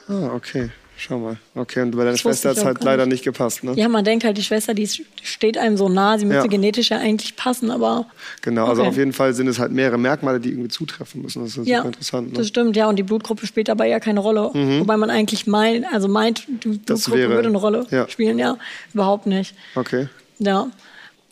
Ah, 0.09 0.31
okay. 0.35 0.71
Schau 1.01 1.17
mal. 1.21 1.37
Okay, 1.55 1.81
und 1.83 1.93
bei 1.93 2.03
deiner 2.03 2.17
Schwester 2.17 2.51
hat 2.51 2.57
es 2.57 2.65
halt 2.65 2.83
leider 2.83 3.07
nicht 3.07 3.23
gepasst, 3.23 3.63
ne? 3.63 3.73
Ja, 3.77 3.89
man 3.89 4.05
denkt 4.05 4.25
halt, 4.25 4.37
die 4.37 4.43
Schwester, 4.43 4.75
die 4.75 4.89
steht 5.23 5.57
einem 5.57 5.77
so 5.77 5.89
nah, 5.89 6.19
sie 6.19 6.25
müsste 6.25 6.47
ja. 6.47 6.49
genetisch 6.49 6.91
ja 6.91 6.99
eigentlich 6.99 7.37
passen, 7.37 7.71
aber. 7.71 8.07
Genau, 8.43 8.67
also 8.67 8.83
auf 8.83 8.97
jeden 8.97 9.13
Fall 9.13 9.33
sind 9.33 9.47
es 9.47 9.61
halt 9.61 9.71
mehrere 9.71 9.97
Merkmale, 9.97 10.41
die 10.41 10.51
irgendwie 10.51 10.69
zutreffen 10.69 11.23
müssen. 11.23 11.45
Das 11.45 11.57
ist 11.57 11.69
ja, 11.69 11.79
super 11.79 11.89
interessant. 11.89 12.33
Ne? 12.33 12.39
Das 12.39 12.49
stimmt, 12.49 12.75
ja, 12.77 12.89
und 12.89 12.97
die 12.97 13.05
Blutgruppe 13.05 13.47
spielt 13.47 13.69
dabei 13.69 13.89
ja 13.89 14.01
keine 14.01 14.19
Rolle. 14.19 14.51
Mhm. 14.53 14.81
Wobei 14.81 14.97
man 14.97 15.09
eigentlich 15.09 15.47
meint, 15.47 15.87
also 15.93 16.09
meint, 16.09 16.49
die 16.49 16.69
Blutgruppe 16.69 17.17
wäre, 17.17 17.31
würde 17.31 17.49
eine 17.49 17.59
Rolle 17.59 17.87
ja. 17.93 18.09
spielen, 18.09 18.41
ja. 18.41 18.59
Überhaupt 18.93 19.27
nicht. 19.27 19.55
Okay. 19.77 20.09
Ja. 20.41 20.69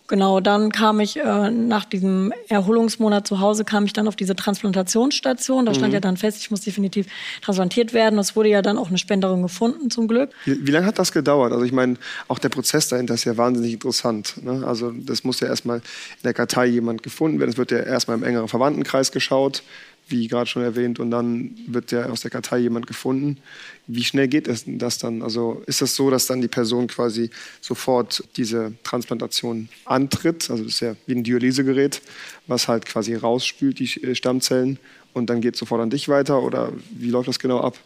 Genau, 0.08 0.40
dann 0.40 0.70
kam 0.70 1.00
ich 1.00 1.16
äh, 1.16 1.50
nach 1.50 1.84
diesem 1.84 2.32
Erholungsmonat 2.48 3.26
zu 3.26 3.40
Hause, 3.40 3.64
kam 3.64 3.84
ich 3.86 3.92
dann 3.92 4.06
auf 4.06 4.16
diese 4.16 4.36
Transplantationsstation. 4.36 5.66
Da 5.66 5.75
stand 5.75 5.88
mhm. 5.88 5.94
ja 5.94 6.00
dann 6.00 6.16
fest, 6.16 6.38
ich 6.38 6.50
muss 6.50 6.60
definitiv 6.60 7.06
transplantiert 7.42 7.92
werden. 7.92 8.18
Es 8.18 8.36
wurde 8.36 8.48
ja 8.48 8.62
dann 8.62 8.78
auch 8.78 8.88
eine 8.88 8.98
Spenderin 8.98 9.42
gefunden, 9.42 9.90
zum 9.90 10.06
Glück. 10.06 10.30
Wie, 10.44 10.66
wie 10.66 10.70
lange 10.70 10.86
hat 10.86 10.98
das 10.98 11.12
gedauert? 11.12 11.52
Also 11.52 11.64
ich 11.64 11.72
meine, 11.72 11.96
auch 12.28 12.38
der 12.38 12.50
Prozess 12.50 12.88
dahinter 12.88 13.14
ist 13.14 13.25
ja 13.25 13.36
wahnsinnig 13.36 13.72
interessant. 13.72 14.34
Ne? 14.42 14.64
Also 14.66 14.92
das 14.92 15.25
muss 15.25 15.40
ja 15.40 15.48
erstmal 15.48 15.78
in 15.78 16.22
der 16.25 16.34
Kartei 16.34 16.66
jemand 16.66 17.02
gefunden 17.02 17.40
werden. 17.40 17.50
Es 17.50 17.58
wird 17.58 17.70
ja 17.72 17.78
erstmal 17.78 18.16
im 18.16 18.22
engeren 18.22 18.48
Verwandtenkreis 18.48 19.10
geschaut 19.10 19.62
wie 20.08 20.28
gerade 20.28 20.46
schon 20.48 20.62
erwähnt, 20.62 21.00
und 21.00 21.10
dann 21.10 21.56
wird 21.66 21.90
ja 21.92 22.06
aus 22.06 22.20
der 22.20 22.30
Kartei 22.30 22.58
jemand 22.58 22.86
gefunden. 22.86 23.38
Wie 23.86 24.04
schnell 24.04 24.28
geht 24.28 24.46
das, 24.46 24.64
das 24.66 24.98
dann? 24.98 25.22
Also 25.22 25.62
ist 25.66 25.82
das 25.82 25.96
so, 25.96 26.10
dass 26.10 26.26
dann 26.26 26.40
die 26.40 26.48
Person 26.48 26.86
quasi 26.86 27.30
sofort 27.60 28.22
diese 28.36 28.72
Transplantation 28.84 29.68
antritt? 29.84 30.50
Also 30.50 30.64
das 30.64 30.75
ist 30.75 30.80
ja 30.80 30.94
wie 31.06 31.14
ein 31.14 31.25
Dialysegerät, 31.25 32.02
was 32.46 32.68
halt 32.68 32.86
quasi 32.86 33.14
rausspült, 33.14 33.78
die 33.78 34.14
Stammzellen, 34.14 34.78
und 35.12 35.30
dann 35.30 35.40
geht 35.40 35.54
es 35.54 35.60
sofort 35.60 35.80
an 35.80 35.90
dich 35.90 36.08
weiter? 36.08 36.42
Oder 36.42 36.72
wie 36.90 37.10
läuft 37.10 37.28
das 37.28 37.38
genau 37.38 37.60
ab? 37.60 37.76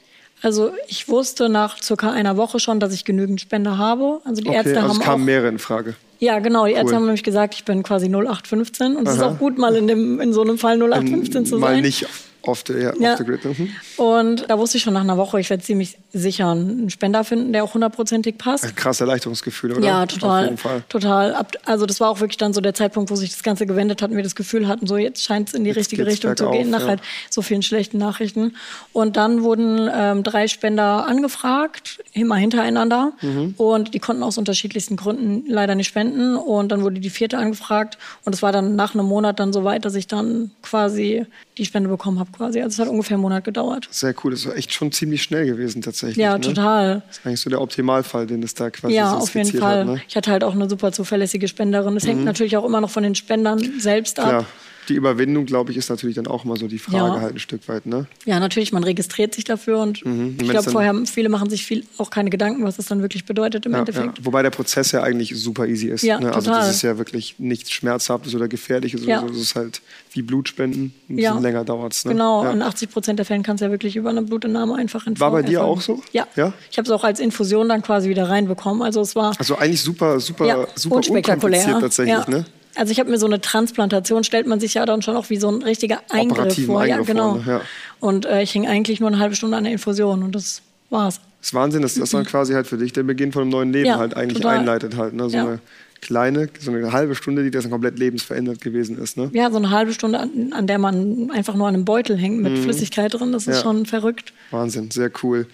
Also 0.43 0.73
ich 0.89 1.09
wusste 1.09 1.49
nach 1.49 1.83
circa 1.83 2.11
einer 2.11 2.37
Woche 2.37 2.61
schon, 2.61 2.81
dass 2.81 2.93
ich 2.95 3.05
genügend 3.05 3.41
Spender 3.41 3.79
habe. 3.79 4.21
Also 4.25 4.43
die 4.43 4.49
okay, 4.49 4.57
Ärzte 4.57 4.77
also 4.77 4.89
haben 4.89 5.01
es 5.01 5.05
kamen 5.05 5.25
mehrere 5.25 5.49
in 5.49 5.59
Frage. 5.59 5.95
Ja, 6.21 6.39
genau. 6.39 6.67
Die 6.67 6.73
cool. 6.73 6.79
Ärzte 6.79 6.95
haben 6.95 7.05
nämlich 7.07 7.23
gesagt, 7.23 7.55
ich 7.55 7.65
bin 7.65 7.83
quasi 7.83 8.07
0815 8.07 8.97
und 8.97 9.09
es 9.09 9.15
ist 9.15 9.23
auch 9.23 9.39
gut, 9.39 9.59
mal 9.59 9.75
in, 9.75 9.89
dem, 9.89 10.21
in 10.21 10.33
so 10.33 10.43
einem 10.43 10.59
Fall 10.59 10.77
0815 10.77 11.47
zu 11.47 11.51
sein. 11.53 11.61
Mal 11.61 11.81
nicht 11.81 12.07
off 12.43 12.63
the, 12.67 12.75
ja, 12.75 12.93
ja. 12.99 13.13
Off 13.13 13.19
the 13.19 13.25
grid. 13.25 13.45
Mhm. 13.45 13.71
Und 13.97 14.45
da 14.49 14.59
wusste 14.59 14.77
ich 14.77 14.83
schon 14.83 14.95
nach 14.95 15.01
einer 15.01 15.17
Woche, 15.17 15.41
ich 15.41 15.51
werde 15.51 15.63
ziemlich 15.63 15.99
sicher 16.13 16.51
einen 16.51 16.91
Spender 16.91 17.25
finden, 17.25 17.53
der 17.53 17.65
auch 17.65 17.75
hundertprozentig 17.75 18.39
passt. 18.39 18.65
Ein 18.65 18.75
krasses 18.75 19.03
Erleichterungsgefühl, 19.03 19.73
oder? 19.73 19.87
Ja, 19.87 20.07
total. 20.07 20.57
Total. 20.89 21.47
Also 21.65 21.87
das 21.87 22.01
war 22.01 22.11
auch 22.11 22.21
wirklich 22.21 22.37
dann 22.37 22.53
so 22.53 22.61
der 22.61 22.75
Zeitpunkt, 22.75 23.11
wo 23.11 23.15
sich 23.15 23.31
das 23.31 23.43
Ganze 23.43 23.67
gewendet 23.67 24.03
hat 24.03 24.11
und 24.11 24.17
wir 24.17 24.23
das 24.23 24.35
Gefühl 24.35 24.67
hatten, 24.67 24.87
so 24.87 24.97
jetzt 24.97 25.23
scheint 25.23 25.49
es 25.49 25.55
in 25.55 25.65
die 25.65 25.71
jetzt 25.71 25.79
richtige 25.79 26.07
Richtung 26.07 26.37
zu 26.37 26.51
gehen, 26.51 26.71
nach 26.71 26.81
ja. 26.81 26.89
halt 26.89 27.01
so 27.29 27.43
vielen 27.43 27.63
schlechten 27.63 27.99
Nachrichten. 27.99 28.57
Und 28.93 29.17
dann 29.17 29.43
wurden 29.43 29.89
ähm, 29.93 30.23
drei 30.23 30.49
Spender 30.49 31.07
angefragt, 31.07 32.03
immer 32.13 32.37
hintereinander. 32.37 33.13
Mhm. 33.21 33.55
Und 33.57 33.95
die 33.95 34.01
konnten 34.01 34.23
aus 34.23 34.37
unterschiedlichsten 34.37 34.97
Gründen 34.97 35.45
leider 35.49 35.75
nicht 35.75 35.89
spenden. 35.89 36.37
Und 36.37 36.73
dann 36.73 36.83
wurde 36.83 37.01
die 37.01 37.11
vierte 37.11 37.39
angefragt. 37.39 37.99
Und 38.25 38.35
es 38.35 38.43
war 38.43 38.53
dann 38.53 38.75
nach 38.75 38.95
einem 38.95 39.07
Monat 39.07 39.39
dann 39.39 39.53
so 39.53 39.65
weit, 39.65 39.85
dass 39.85 39.95
ich 39.95 40.07
dann 40.07 40.51
quasi 40.63 41.27
die 41.57 41.65
Spende 41.65 41.89
bekommen 41.89 42.19
habe 42.19 42.31
quasi. 42.33 42.61
Also 42.61 42.75
es 42.75 42.87
hat 42.87 42.89
ungefähr 42.89 43.17
einen 43.17 43.23
Monat 43.23 43.45
gedauert. 43.45 43.87
Sehr 43.91 44.15
cool. 44.25 44.33
Das 44.33 44.47
war 44.47 44.57
echt 44.57 44.73
schon 44.73 44.91
ziemlich 44.93 45.23
schnell 45.23 45.47
gewesen 45.47 45.83
tatsächlich. 45.83 46.00
Ja, 46.03 46.39
ne? 46.39 46.41
total. 46.41 47.03
Das 47.07 47.19
ist 47.19 47.27
eigentlich 47.27 47.41
so 47.41 47.51
der 47.51 47.61
Optimalfall, 47.61 48.27
den 48.27 48.43
es 48.43 48.55
da 48.55 48.71
quasi 48.71 48.95
Ja, 48.95 49.11
so 49.11 49.17
auf 49.17 49.35
jeden 49.35 49.59
Fall. 49.59 49.81
Hat, 49.81 49.87
ne? 49.87 50.01
Ich 50.09 50.17
hatte 50.17 50.31
halt 50.31 50.45
auch 50.45 50.55
eine 50.55 50.69
super 50.69 50.93
zuverlässige 50.93 51.49
Spenderin. 51.49 51.97
Es 51.97 52.05
mhm. 52.05 52.09
hängt 52.09 52.25
natürlich 52.25 52.57
auch 52.57 52.65
immer 52.65 52.81
noch 52.81 52.91
von 52.91 53.03
den 53.03 53.15
Spendern 53.15 53.59
selbst 53.79 54.19
ab. 54.19 54.29
Klar 54.29 54.47
die 54.89 54.95
Überwindung, 54.95 55.47
glaube 55.47 55.71
ich, 55.71 55.77
ist 55.77 55.89
natürlich 55.91 56.17
dann 56.17 56.27
auch 56.27 56.45
immer 56.45 56.57
so 56.57 56.67
die 56.67 56.79
Frage 56.79 57.17
ja. 57.17 57.21
halt 57.21 57.35
ein 57.35 57.39
Stück 57.39 57.69
weit. 57.69 57.87
Ne? 57.87 58.07
Ja, 58.25 58.41
natürlich, 58.41 58.73
man 58.73 58.85
registriert 58.85 59.35
sich 59.35 59.45
dafür 59.45 59.81
und 59.81 60.05
mhm. 60.05 60.37
ich 60.41 60.49
glaube, 60.49 60.71
vorher 60.71 60.95
viele 61.07 61.29
machen 61.29 61.51
sich 61.51 61.65
viel 61.65 61.85
auch 61.99 62.11
keine 62.11 62.31
Gedanken, 62.31 62.65
was 62.65 62.77
das 62.77 62.87
dann 62.87 63.03
wirklich 63.03 63.25
bedeutet 63.25 63.67
im 63.67 63.73
ja, 63.73 63.79
Endeffekt. 63.79 64.19
Ja. 64.19 64.25
Wobei 64.25 64.43
der 64.43 64.51
Prozess 64.51 64.93
ja 64.93 65.03
eigentlich 65.03 65.35
super 65.37 65.67
easy 65.67 65.89
ist. 65.89 66.03
Ja, 66.03 66.19
ne? 66.19 66.33
Also 66.33 66.51
das 66.51 66.71
ist 66.71 66.83
ja 66.83 66.99
wirklich 66.99 67.37
nichts 67.39 67.71
Schmerzhaftes 67.71 68.35
oder 68.35 68.49
Gefährliches. 68.49 69.05
Ja. 69.05 69.23
Das 69.23 69.37
ist 69.37 69.55
halt 69.55 69.81
wie 70.13 70.23
Blutspenden. 70.23 70.93
Ein 71.09 71.17
bisschen 71.17 71.43
länger 71.43 71.65
dauert 71.65 71.93
es. 71.93 72.05
Ne? 72.05 72.13
Genau, 72.13 72.49
in 72.51 72.63
80 72.63 72.91
Prozent 72.91 73.19
der 73.19 73.27
Fällen 73.27 73.43
kannst 73.43 73.61
du 73.61 73.67
ja 73.67 73.71
wirklich 73.71 73.97
über 73.97 74.11
eine 74.11 74.23
Blutentnahme 74.23 74.75
einfach 74.75 75.07
entfernen. 75.07 75.33
War 75.33 75.43
bei 75.43 75.47
dir 75.47 75.65
auch 75.65 75.81
so? 75.81 76.03
Ja. 76.13 76.27
ja? 76.37 76.53
Ich 76.71 76.79
habe 76.79 76.87
es 76.87 76.91
auch 76.91 77.05
als 77.05 77.21
Infusion 77.21 77.69
dann 77.69 77.83
quasi 77.83 78.09
wieder 78.09 78.29
reinbekommen. 78.29 78.83
Also 78.83 79.01
es 79.01 79.15
war. 79.15 79.35
Also 79.39 79.57
eigentlich 79.57 79.83
super, 79.83 80.21
super, 80.21 80.69
super 80.75 80.97
unspektakulär 80.97 81.79
tatsächlich, 81.81 82.27
ne? 82.27 82.45
Also 82.75 82.93
ich 82.93 83.01
habe 83.01 83.11
mir 83.11 83.19
so 83.19 83.27
eine 83.27 83.41
Transplantation, 83.41 84.25
stellt 84.25 84.47
man 84.47 84.61
sich 84.61 84.75
ja 84.75 84.87
dann 84.87 85.03
schon 85.03 85.17
auch 85.17 85.31
wie 85.31 85.37
so 85.37 85.51
ein 85.51 85.63
richtiger 85.63 86.01
Eingriff 86.09 86.65
vor. 86.67 86.81
Eingriff 86.83 87.09
ja, 87.09 87.15
genau. 87.15 87.35
Vor, 87.35 87.39
ne? 87.39 87.45
ja. 87.47 87.61
Und 87.99 88.27
äh, 88.27 88.43
ich 88.43 88.53
hing 88.53 88.67
eigentlich 88.67 89.01
nur 89.01 89.09
eine 89.09 89.19
halbe 89.19 89.35
Stunde 89.35 89.57
an 89.57 89.65
der 89.65 89.73
Infusion 89.73 90.23
und 90.23 90.35
das 90.35 90.63
war's. 90.89 91.21
Das 91.41 91.49
ist 91.49 91.55
Wahnsinn, 91.55 91.83
dass 91.83 91.95
das 91.95 92.11
dann 92.11 92.25
quasi 92.27 92.55
halt 92.55 92.67
für 92.67 92.79
dich 92.79 92.93
der 92.93 93.03
Beginn 93.03 93.33
von 93.33 93.43
einem 93.43 93.51
neuen 93.51 93.73
Leben 93.73 93.87
ja, 93.87 93.99
halt 93.99 94.17
eigentlich 94.17 94.43
total. 94.43 94.59
einleitet 94.59 94.97
halt. 94.97 95.15
Ne? 95.15 95.29
So 95.29 95.37
ja. 95.37 95.43
eine 95.45 95.61
kleine, 96.01 96.49
so 96.59 96.71
eine 96.71 96.93
halbe 96.93 97.15
Stunde, 97.15 97.43
die 97.43 97.51
das 97.51 97.69
komplett 97.69 97.99
lebensverändert 97.99 98.61
gewesen 98.61 98.99
ist. 98.99 99.17
Ne? 99.17 99.31
Ja, 99.33 99.51
so 99.51 99.59
eine 99.59 99.71
halbe 99.71 99.93
Stunde, 99.93 100.19
an, 100.19 100.53
an 100.53 100.67
der 100.67 100.79
man 100.79 101.31
einfach 101.31 101.55
nur 101.55 101.69
an 101.69 101.75
einem 101.75 101.85
Beutel 101.85 102.17
hängt 102.17 102.41
mit 102.41 102.53
mhm. 102.53 102.63
Flüssigkeit 102.63 103.13
drin, 103.15 103.33
das 103.33 103.47
ist 103.47 103.57
ja. 103.57 103.63
schon 103.63 103.87
verrückt. 103.87 104.33
Wahnsinn, 104.51 104.91
sehr 104.91 105.11
cool. 105.23 105.47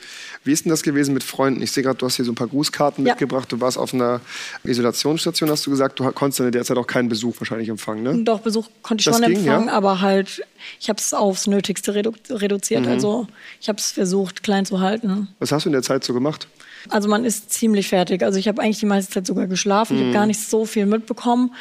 Wie 0.44 0.52
ist 0.52 0.64
denn 0.64 0.70
das 0.70 0.82
gewesen 0.82 1.12
mit 1.14 1.24
Freunden? 1.24 1.60
Ich 1.62 1.72
sehe 1.72 1.82
gerade, 1.82 1.98
du 1.98 2.06
hast 2.06 2.16
hier 2.16 2.24
so 2.24 2.32
ein 2.32 2.36
paar 2.36 2.46
Grußkarten 2.46 3.04
ja. 3.04 3.12
mitgebracht. 3.12 3.50
Du 3.50 3.60
warst 3.60 3.78
auf 3.78 3.92
einer 3.92 4.20
Isolationsstation, 4.64 5.50
hast 5.50 5.66
du 5.66 5.70
gesagt. 5.70 5.98
Du 5.98 6.04
konntest 6.12 6.40
in 6.40 6.52
der 6.52 6.64
Zeit 6.64 6.76
auch 6.76 6.86
keinen 6.86 7.08
Besuch 7.08 7.34
wahrscheinlich 7.40 7.68
empfangen, 7.68 8.02
ne? 8.02 8.22
Doch, 8.22 8.40
Besuch 8.40 8.68
konnte 8.82 9.02
ich 9.02 9.06
das 9.06 9.18
schon 9.18 9.26
ging, 9.26 9.38
empfangen, 9.38 9.66
ja? 9.66 9.72
aber 9.72 10.00
halt, 10.00 10.42
ich 10.80 10.88
habe 10.88 10.98
es 10.98 11.12
aufs 11.12 11.46
Nötigste 11.46 11.94
redu 11.94 12.12
reduziert. 12.30 12.84
Mhm. 12.84 12.88
Also 12.88 13.26
ich 13.60 13.68
habe 13.68 13.78
es 13.78 13.92
versucht, 13.92 14.42
klein 14.42 14.64
zu 14.64 14.80
halten. 14.80 15.28
Was 15.40 15.52
hast 15.52 15.64
du 15.64 15.68
in 15.68 15.72
der 15.72 15.82
Zeit 15.82 16.04
so 16.04 16.14
gemacht? 16.14 16.46
Also 16.90 17.08
man 17.08 17.24
ist 17.24 17.52
ziemlich 17.52 17.88
fertig. 17.88 18.22
Also 18.22 18.38
ich 18.38 18.48
habe 18.48 18.62
eigentlich 18.62 18.78
die 18.78 18.86
meiste 18.86 19.12
Zeit 19.12 19.26
sogar 19.26 19.46
geschlafen. 19.46 19.94
Mhm. 19.96 20.00
Ich 20.00 20.06
habe 20.06 20.14
gar 20.14 20.26
nicht 20.26 20.40
so 20.40 20.64
viel 20.64 20.86
mitbekommen. 20.86 21.54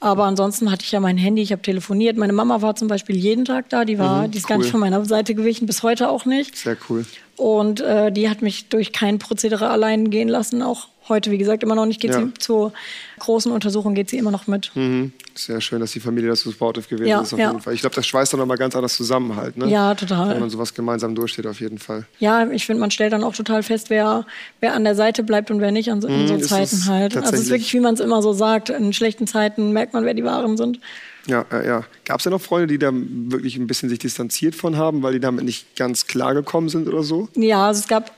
Aber 0.00 0.24
ansonsten 0.24 0.70
hatte 0.70 0.84
ich 0.84 0.92
ja 0.92 1.00
mein 1.00 1.18
Handy, 1.18 1.42
ich 1.42 1.52
habe 1.52 1.60
telefoniert. 1.60 2.16
Meine 2.16 2.32
Mama 2.32 2.62
war 2.62 2.74
zum 2.74 2.88
Beispiel 2.88 3.16
jeden 3.16 3.44
Tag 3.44 3.68
da. 3.68 3.84
Die 3.84 3.98
war, 3.98 4.26
mhm, 4.26 4.30
die 4.30 4.38
ist 4.38 4.44
cool. 4.44 4.48
gar 4.48 4.58
nicht 4.58 4.70
von 4.70 4.80
meiner 4.80 5.04
Seite 5.04 5.34
gewichen, 5.34 5.66
bis 5.66 5.82
heute 5.82 6.08
auch 6.08 6.24
nicht. 6.24 6.56
Sehr 6.56 6.76
cool. 6.88 7.04
Und 7.36 7.80
äh, 7.80 8.10
die 8.10 8.28
hat 8.30 8.42
mich 8.42 8.68
durch 8.68 8.92
kein 8.92 9.18
Prozedere 9.18 9.68
allein 9.68 10.10
gehen 10.10 10.28
lassen, 10.28 10.62
auch 10.62 10.88
heute, 11.10 11.30
wie 11.30 11.38
gesagt, 11.38 11.62
immer 11.62 11.74
noch 11.74 11.86
nicht. 11.86 12.00
Geht 12.00 12.12
ja. 12.12 12.20
sie 12.20 12.32
zur 12.34 12.72
großen 13.18 13.52
Untersuchung, 13.52 13.94
geht 13.94 14.08
sie 14.08 14.18
immer 14.18 14.30
noch 14.30 14.46
mit. 14.46 14.70
Mhm. 14.74 15.12
Sehr 15.34 15.60
schön, 15.60 15.80
dass 15.80 15.92
die 15.92 16.00
Familie 16.00 16.30
das 16.30 16.40
so 16.40 16.50
supportive 16.50 16.88
gewesen 16.88 17.08
ja, 17.08 17.20
ist, 17.20 17.32
auf 17.32 17.38
ja. 17.38 17.50
jeden 17.50 17.60
Fall. 17.60 17.74
Ich 17.74 17.80
glaube, 17.80 17.94
das 17.94 18.06
schweißt 18.06 18.32
dann 18.32 18.40
nochmal 18.40 18.56
ganz 18.56 18.74
anders 18.74 18.96
zusammen 18.96 19.36
halt, 19.36 19.56
ne? 19.56 19.68
Ja, 19.68 19.94
total. 19.94 20.30
Wenn 20.30 20.40
man 20.40 20.50
sowas 20.50 20.74
gemeinsam 20.74 21.14
durchsteht, 21.14 21.46
auf 21.46 21.60
jeden 21.60 21.78
Fall. 21.78 22.06
Ja, 22.18 22.48
ich 22.50 22.66
finde, 22.66 22.80
man 22.80 22.90
stellt 22.90 23.12
dann 23.12 23.22
auch 23.22 23.34
total 23.34 23.62
fest, 23.62 23.90
wer, 23.90 24.26
wer 24.60 24.74
an 24.74 24.84
der 24.84 24.94
Seite 24.94 25.22
bleibt 25.22 25.50
und 25.50 25.60
wer 25.60 25.72
nicht 25.72 25.90
an 25.90 26.00
so, 26.00 26.08
in 26.08 26.26
so 26.26 26.34
mhm, 26.34 26.42
Zeiten 26.42 26.86
halt. 26.86 27.16
Also 27.16 27.34
es 27.34 27.40
ist 27.42 27.50
wirklich, 27.50 27.72
wie 27.74 27.80
man 27.80 27.94
es 27.94 28.00
immer 28.00 28.22
so 28.22 28.32
sagt, 28.32 28.70
in 28.70 28.92
schlechten 28.92 29.26
Zeiten 29.26 29.72
merkt 29.72 29.92
man, 29.92 30.04
wer 30.04 30.14
die 30.14 30.24
Wahren 30.24 30.56
sind. 30.56 30.80
Ja, 31.26 31.44
ja, 31.50 31.62
ja. 31.62 31.84
Gab 32.04 32.18
es 32.18 32.24
ja 32.24 32.30
noch 32.30 32.40
Freunde, 32.40 32.66
die 32.66 32.78
da 32.78 32.90
wirklich 32.92 33.56
ein 33.56 33.66
bisschen 33.66 33.88
sich 33.88 33.98
distanziert 33.98 34.54
von 34.54 34.76
haben, 34.76 35.02
weil 35.02 35.12
die 35.12 35.20
damit 35.20 35.44
nicht 35.44 35.76
ganz 35.76 36.06
klar 36.06 36.34
gekommen 36.34 36.68
sind 36.68 36.88
oder 36.88 37.02
so? 37.02 37.28
Ja, 37.34 37.66
also 37.66 37.80
es 37.80 37.88
gab 37.88 38.12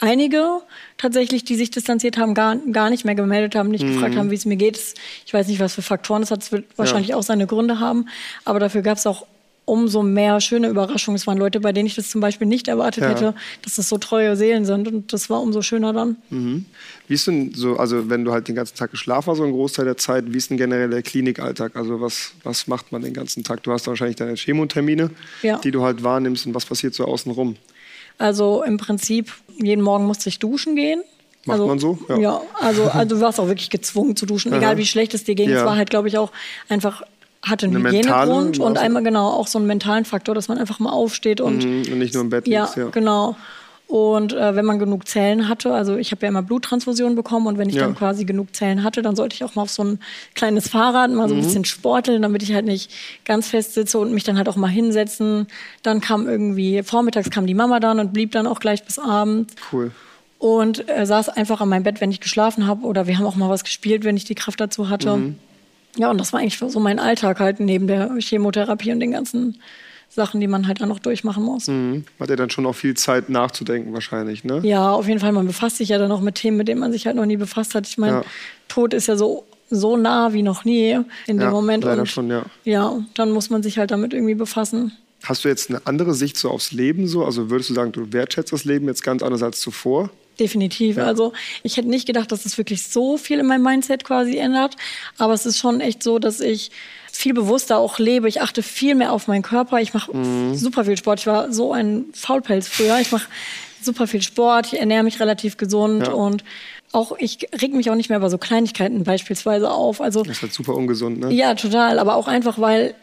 einige 0.00 0.60
tatsächlich, 0.98 1.44
die 1.44 1.54
sich 1.54 1.70
distanziert 1.70 2.18
haben, 2.18 2.34
gar, 2.34 2.56
gar 2.56 2.90
nicht 2.90 3.04
mehr 3.04 3.14
gemeldet 3.14 3.54
haben, 3.54 3.70
nicht 3.70 3.84
mhm. 3.84 3.94
gefragt 3.94 4.16
haben, 4.16 4.30
wie 4.30 4.36
es 4.36 4.44
mir 4.44 4.56
geht. 4.56 4.78
Ich 5.26 5.34
weiß 5.34 5.48
nicht, 5.48 5.60
was 5.60 5.74
für 5.74 5.82
Faktoren 5.82 6.22
es 6.22 6.30
hat. 6.30 6.42
Es 6.42 6.52
wird 6.52 6.64
wahrscheinlich 6.76 7.08
ja. 7.08 7.16
auch 7.16 7.22
seine 7.22 7.46
Gründe 7.46 7.80
haben. 7.80 8.08
Aber 8.44 8.60
dafür 8.60 8.82
gab 8.82 8.98
es 8.98 9.06
auch 9.06 9.26
umso 9.66 10.02
mehr 10.02 10.40
schöne 10.40 10.68
Überraschungen. 10.68 11.16
Es 11.16 11.26
waren 11.26 11.38
Leute, 11.38 11.60
bei 11.60 11.72
denen 11.72 11.86
ich 11.86 11.94
das 11.94 12.10
zum 12.10 12.20
Beispiel 12.20 12.46
nicht 12.46 12.68
erwartet 12.68 13.02
ja. 13.02 13.10
hätte, 13.10 13.34
dass 13.62 13.76
das 13.76 13.88
so 13.88 13.98
treue 13.98 14.36
Seelen 14.36 14.64
sind. 14.64 14.88
Und 14.88 15.12
das 15.12 15.30
war 15.30 15.40
umso 15.40 15.62
schöner 15.62 15.92
dann. 15.92 16.16
Mhm. 16.30 16.66
Wie 17.08 17.14
ist 17.14 17.26
denn 17.26 17.52
so, 17.54 17.76
also 17.76 18.10
wenn 18.10 18.24
du 18.24 18.32
halt 18.32 18.48
den 18.48 18.54
ganzen 18.54 18.76
Tag 18.76 18.90
geschlafen 18.90 19.30
hast, 19.30 19.38
so 19.38 19.44
einen 19.44 19.52
Großteil 19.52 19.86
der 19.86 19.96
Zeit, 19.96 20.32
wie 20.32 20.36
ist 20.36 20.50
denn 20.50 20.58
generell 20.58 20.90
der 20.90 21.02
Klinikalltag? 21.02 21.76
Also 21.76 22.00
was, 22.00 22.32
was 22.42 22.66
macht 22.66 22.92
man 22.92 23.02
den 23.02 23.14
ganzen 23.14 23.42
Tag? 23.42 23.62
Du 23.62 23.72
hast 23.72 23.86
wahrscheinlich 23.86 24.16
deine 24.16 24.34
Chemotermine, 24.34 25.10
ja. 25.42 25.58
die 25.58 25.70
du 25.70 25.82
halt 25.82 26.02
wahrnimmst. 26.02 26.46
Und 26.46 26.54
was 26.54 26.66
passiert 26.66 26.94
so 26.94 27.04
außenrum? 27.06 27.56
Also 28.18 28.62
im 28.62 28.76
Prinzip, 28.76 29.32
jeden 29.62 29.82
Morgen 29.82 30.06
musste 30.06 30.28
ich 30.28 30.38
duschen 30.38 30.76
gehen. 30.76 31.02
Macht 31.46 31.60
also, 31.60 31.66
man 31.66 31.78
so? 31.78 31.98
Ja, 32.08 32.18
ja 32.18 32.40
also, 32.60 32.84
also 32.92 33.16
du 33.16 33.20
warst 33.20 33.40
auch 33.40 33.48
wirklich 33.48 33.70
gezwungen 33.70 34.16
zu 34.16 34.26
duschen, 34.26 34.52
egal 34.52 34.76
wie 34.76 34.86
schlecht 34.86 35.14
es 35.14 35.24
dir 35.24 35.34
ging. 35.34 35.50
Ja. 35.50 35.58
Es 35.58 35.64
war 35.64 35.76
halt, 35.76 35.90
glaube 35.90 36.08
ich, 36.08 36.18
auch 36.18 36.32
einfach 36.68 37.02
hatte 37.42 37.66
einen 37.66 37.76
Eine 37.76 37.98
Hygienegrund 37.98 38.58
und 38.58 38.78
einmal 38.78 39.02
genau 39.02 39.28
auch 39.28 39.46
so 39.46 39.58
einen 39.58 39.66
mentalen 39.66 40.04
Faktor, 40.04 40.34
dass 40.34 40.48
man 40.48 40.58
einfach 40.58 40.78
mal 40.78 40.92
aufsteht 40.92 41.40
und, 41.42 41.64
mhm, 41.64 41.92
und 41.92 41.98
nicht 41.98 42.14
nur 42.14 42.22
im 42.22 42.30
Bett 42.30 42.46
liegt. 42.46 42.54
Ja, 42.54 42.70
ja. 42.74 42.88
genau. 42.88 43.36
Und 43.86 44.32
äh, 44.32 44.56
wenn 44.56 44.64
man 44.64 44.78
genug 44.78 45.06
Zellen 45.06 45.48
hatte, 45.48 45.72
also 45.72 45.96
ich 45.96 46.10
habe 46.10 46.22
ja 46.22 46.28
immer 46.28 46.42
Bluttransfusionen 46.42 47.14
bekommen 47.14 47.46
und 47.46 47.58
wenn 47.58 47.68
ich 47.68 47.76
ja. 47.76 47.82
dann 47.82 47.94
quasi 47.94 48.24
genug 48.24 48.56
Zellen 48.56 48.82
hatte, 48.82 49.02
dann 49.02 49.14
sollte 49.14 49.34
ich 49.34 49.44
auch 49.44 49.54
mal 49.54 49.62
auf 49.62 49.70
so 49.70 49.84
ein 49.84 50.00
kleines 50.34 50.68
Fahrrad 50.68 51.10
mal 51.10 51.28
so 51.28 51.34
ein 51.34 51.40
mhm. 51.40 51.44
bisschen 51.44 51.64
sporteln, 51.66 52.22
damit 52.22 52.42
ich 52.42 52.54
halt 52.54 52.64
nicht 52.64 52.90
ganz 53.24 53.48
fest 53.48 53.74
sitze 53.74 53.98
und 53.98 54.12
mich 54.12 54.24
dann 54.24 54.38
halt 54.38 54.48
auch 54.48 54.56
mal 54.56 54.68
hinsetzen. 54.68 55.48
Dann 55.82 56.00
kam 56.00 56.26
irgendwie, 56.26 56.82
vormittags 56.82 57.28
kam 57.30 57.46
die 57.46 57.54
Mama 57.54 57.78
dann 57.78 58.00
und 58.00 58.12
blieb 58.14 58.32
dann 58.32 58.46
auch 58.46 58.58
gleich 58.58 58.84
bis 58.84 58.98
Abend. 58.98 59.52
Cool. 59.70 59.90
Und 60.38 60.88
äh, 60.88 61.04
saß 61.04 61.28
einfach 61.28 61.60
an 61.60 61.68
meinem 61.68 61.84
Bett, 61.84 62.00
wenn 62.00 62.10
ich 62.10 62.20
geschlafen 62.20 62.66
habe 62.66 62.86
oder 62.86 63.06
wir 63.06 63.18
haben 63.18 63.26
auch 63.26 63.36
mal 63.36 63.50
was 63.50 63.64
gespielt, 63.64 64.04
wenn 64.04 64.16
ich 64.16 64.24
die 64.24 64.34
Kraft 64.34 64.60
dazu 64.60 64.88
hatte. 64.88 65.16
Mhm. 65.16 65.38
Ja, 65.96 66.10
und 66.10 66.18
das 66.18 66.32
war 66.32 66.40
eigentlich 66.40 66.58
so 66.58 66.80
mein 66.80 66.98
Alltag 66.98 67.38
halt 67.38 67.60
neben 67.60 67.86
der 67.86 68.10
Chemotherapie 68.18 68.92
und 68.92 69.00
den 69.00 69.12
ganzen 69.12 69.60
Sachen, 70.08 70.40
die 70.40 70.46
man 70.46 70.66
halt 70.68 70.80
dann 70.80 70.88
noch 70.88 70.98
durchmachen 70.98 71.42
muss. 71.42 71.68
Mhm. 71.68 72.04
Hat 72.20 72.30
ja 72.30 72.36
dann 72.36 72.50
schon 72.50 72.66
auch 72.66 72.74
viel 72.74 72.94
Zeit 72.94 73.28
nachzudenken 73.28 73.92
wahrscheinlich, 73.92 74.44
ne? 74.44 74.60
Ja, 74.62 74.92
auf 74.92 75.08
jeden 75.08 75.20
Fall. 75.20 75.32
Man 75.32 75.46
befasst 75.46 75.78
sich 75.78 75.88
ja 75.88 75.98
dann 75.98 76.12
auch 76.12 76.20
mit 76.20 76.36
Themen, 76.36 76.56
mit 76.56 76.68
denen 76.68 76.80
man 76.80 76.92
sich 76.92 77.06
halt 77.06 77.16
noch 77.16 77.26
nie 77.26 77.36
befasst 77.36 77.74
hat. 77.74 77.86
Ich 77.88 77.98
meine, 77.98 78.18
ja. 78.18 78.24
Tod 78.68 78.94
ist 78.94 79.08
ja 79.08 79.16
so 79.16 79.44
so 79.70 79.96
nah 79.96 80.32
wie 80.32 80.42
noch 80.42 80.64
nie 80.64 80.90
in 81.26 81.38
dem 81.38 81.40
ja, 81.40 81.50
Moment. 81.50 81.84
Leider 81.84 82.02
und, 82.02 82.06
schon, 82.06 82.30
ja. 82.30 82.44
Ja, 82.64 82.98
dann 83.14 83.30
muss 83.32 83.50
man 83.50 83.62
sich 83.62 83.78
halt 83.78 83.90
damit 83.90 84.12
irgendwie 84.12 84.34
befassen. 84.34 84.92
Hast 85.24 85.44
du 85.44 85.48
jetzt 85.48 85.70
eine 85.70 85.80
andere 85.86 86.14
Sicht 86.14 86.36
so 86.36 86.50
aufs 86.50 86.72
Leben 86.72 87.06
so? 87.06 87.24
Also 87.24 87.50
würdest 87.50 87.70
du 87.70 87.74
sagen, 87.74 87.92
du 87.92 88.12
wertschätzt 88.12 88.52
das 88.52 88.64
Leben 88.64 88.86
jetzt 88.86 89.02
ganz 89.02 89.22
anders 89.22 89.42
als 89.42 89.58
zuvor? 89.60 90.10
Definitiv. 90.38 90.96
Ja. 90.96 91.04
Also 91.04 91.32
ich 91.62 91.76
hätte 91.76 91.88
nicht 91.88 92.06
gedacht, 92.06 92.30
dass 92.30 92.42
das 92.42 92.58
wirklich 92.58 92.82
so 92.82 93.16
viel 93.16 93.38
in 93.38 93.46
meinem 93.46 93.62
Mindset 93.62 94.04
quasi 94.04 94.36
ändert. 94.36 94.76
Aber 95.16 95.32
es 95.32 95.46
ist 95.46 95.58
schon 95.58 95.80
echt 95.80 96.02
so, 96.02 96.18
dass 96.18 96.40
ich 96.40 96.70
viel 97.16 97.34
bewusster 97.34 97.78
auch 97.78 97.98
lebe. 97.98 98.28
Ich 98.28 98.40
achte 98.40 98.62
viel 98.62 98.94
mehr 98.94 99.12
auf 99.12 99.28
meinen 99.28 99.42
Körper. 99.42 99.80
Ich 99.80 99.94
mache 99.94 100.16
mhm. 100.16 100.54
super 100.54 100.84
viel 100.84 100.96
Sport. 100.96 101.20
Ich 101.20 101.26
war 101.26 101.52
so 101.52 101.72
ein 101.72 102.06
Faulpelz 102.12 102.68
früher. 102.68 102.98
Ich 103.00 103.12
mache 103.12 103.28
super 103.80 104.06
viel 104.06 104.22
Sport. 104.22 104.72
Ich 104.72 104.80
ernähre 104.80 105.04
mich 105.04 105.20
relativ 105.20 105.56
gesund 105.56 106.06
ja. 106.06 106.12
und 106.12 106.44
auch 106.92 107.12
ich 107.18 107.48
reg 107.60 107.74
mich 107.74 107.90
auch 107.90 107.94
nicht 107.94 108.08
mehr 108.08 108.18
über 108.18 108.30
so 108.30 108.38
Kleinigkeiten 108.38 109.04
beispielsweise 109.04 109.70
auf. 109.70 110.00
Also 110.00 110.22
das 110.22 110.36
ist 110.36 110.42
halt 110.42 110.52
super 110.52 110.74
ungesund, 110.74 111.20
ne? 111.20 111.32
Ja, 111.32 111.54
total. 111.54 111.98
Aber 111.98 112.16
auch 112.16 112.28
einfach, 112.28 112.58
weil 112.58 112.94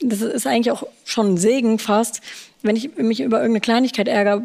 das 0.00 0.20
ist 0.20 0.46
eigentlich 0.46 0.70
auch 0.70 0.84
schon 1.04 1.34
ein 1.34 1.36
Segen 1.38 1.78
fast, 1.78 2.20
wenn 2.62 2.76
ich 2.76 2.96
mich 2.96 3.20
über 3.20 3.38
irgendeine 3.38 3.60
Kleinigkeit 3.60 4.08
ärgere, 4.08 4.42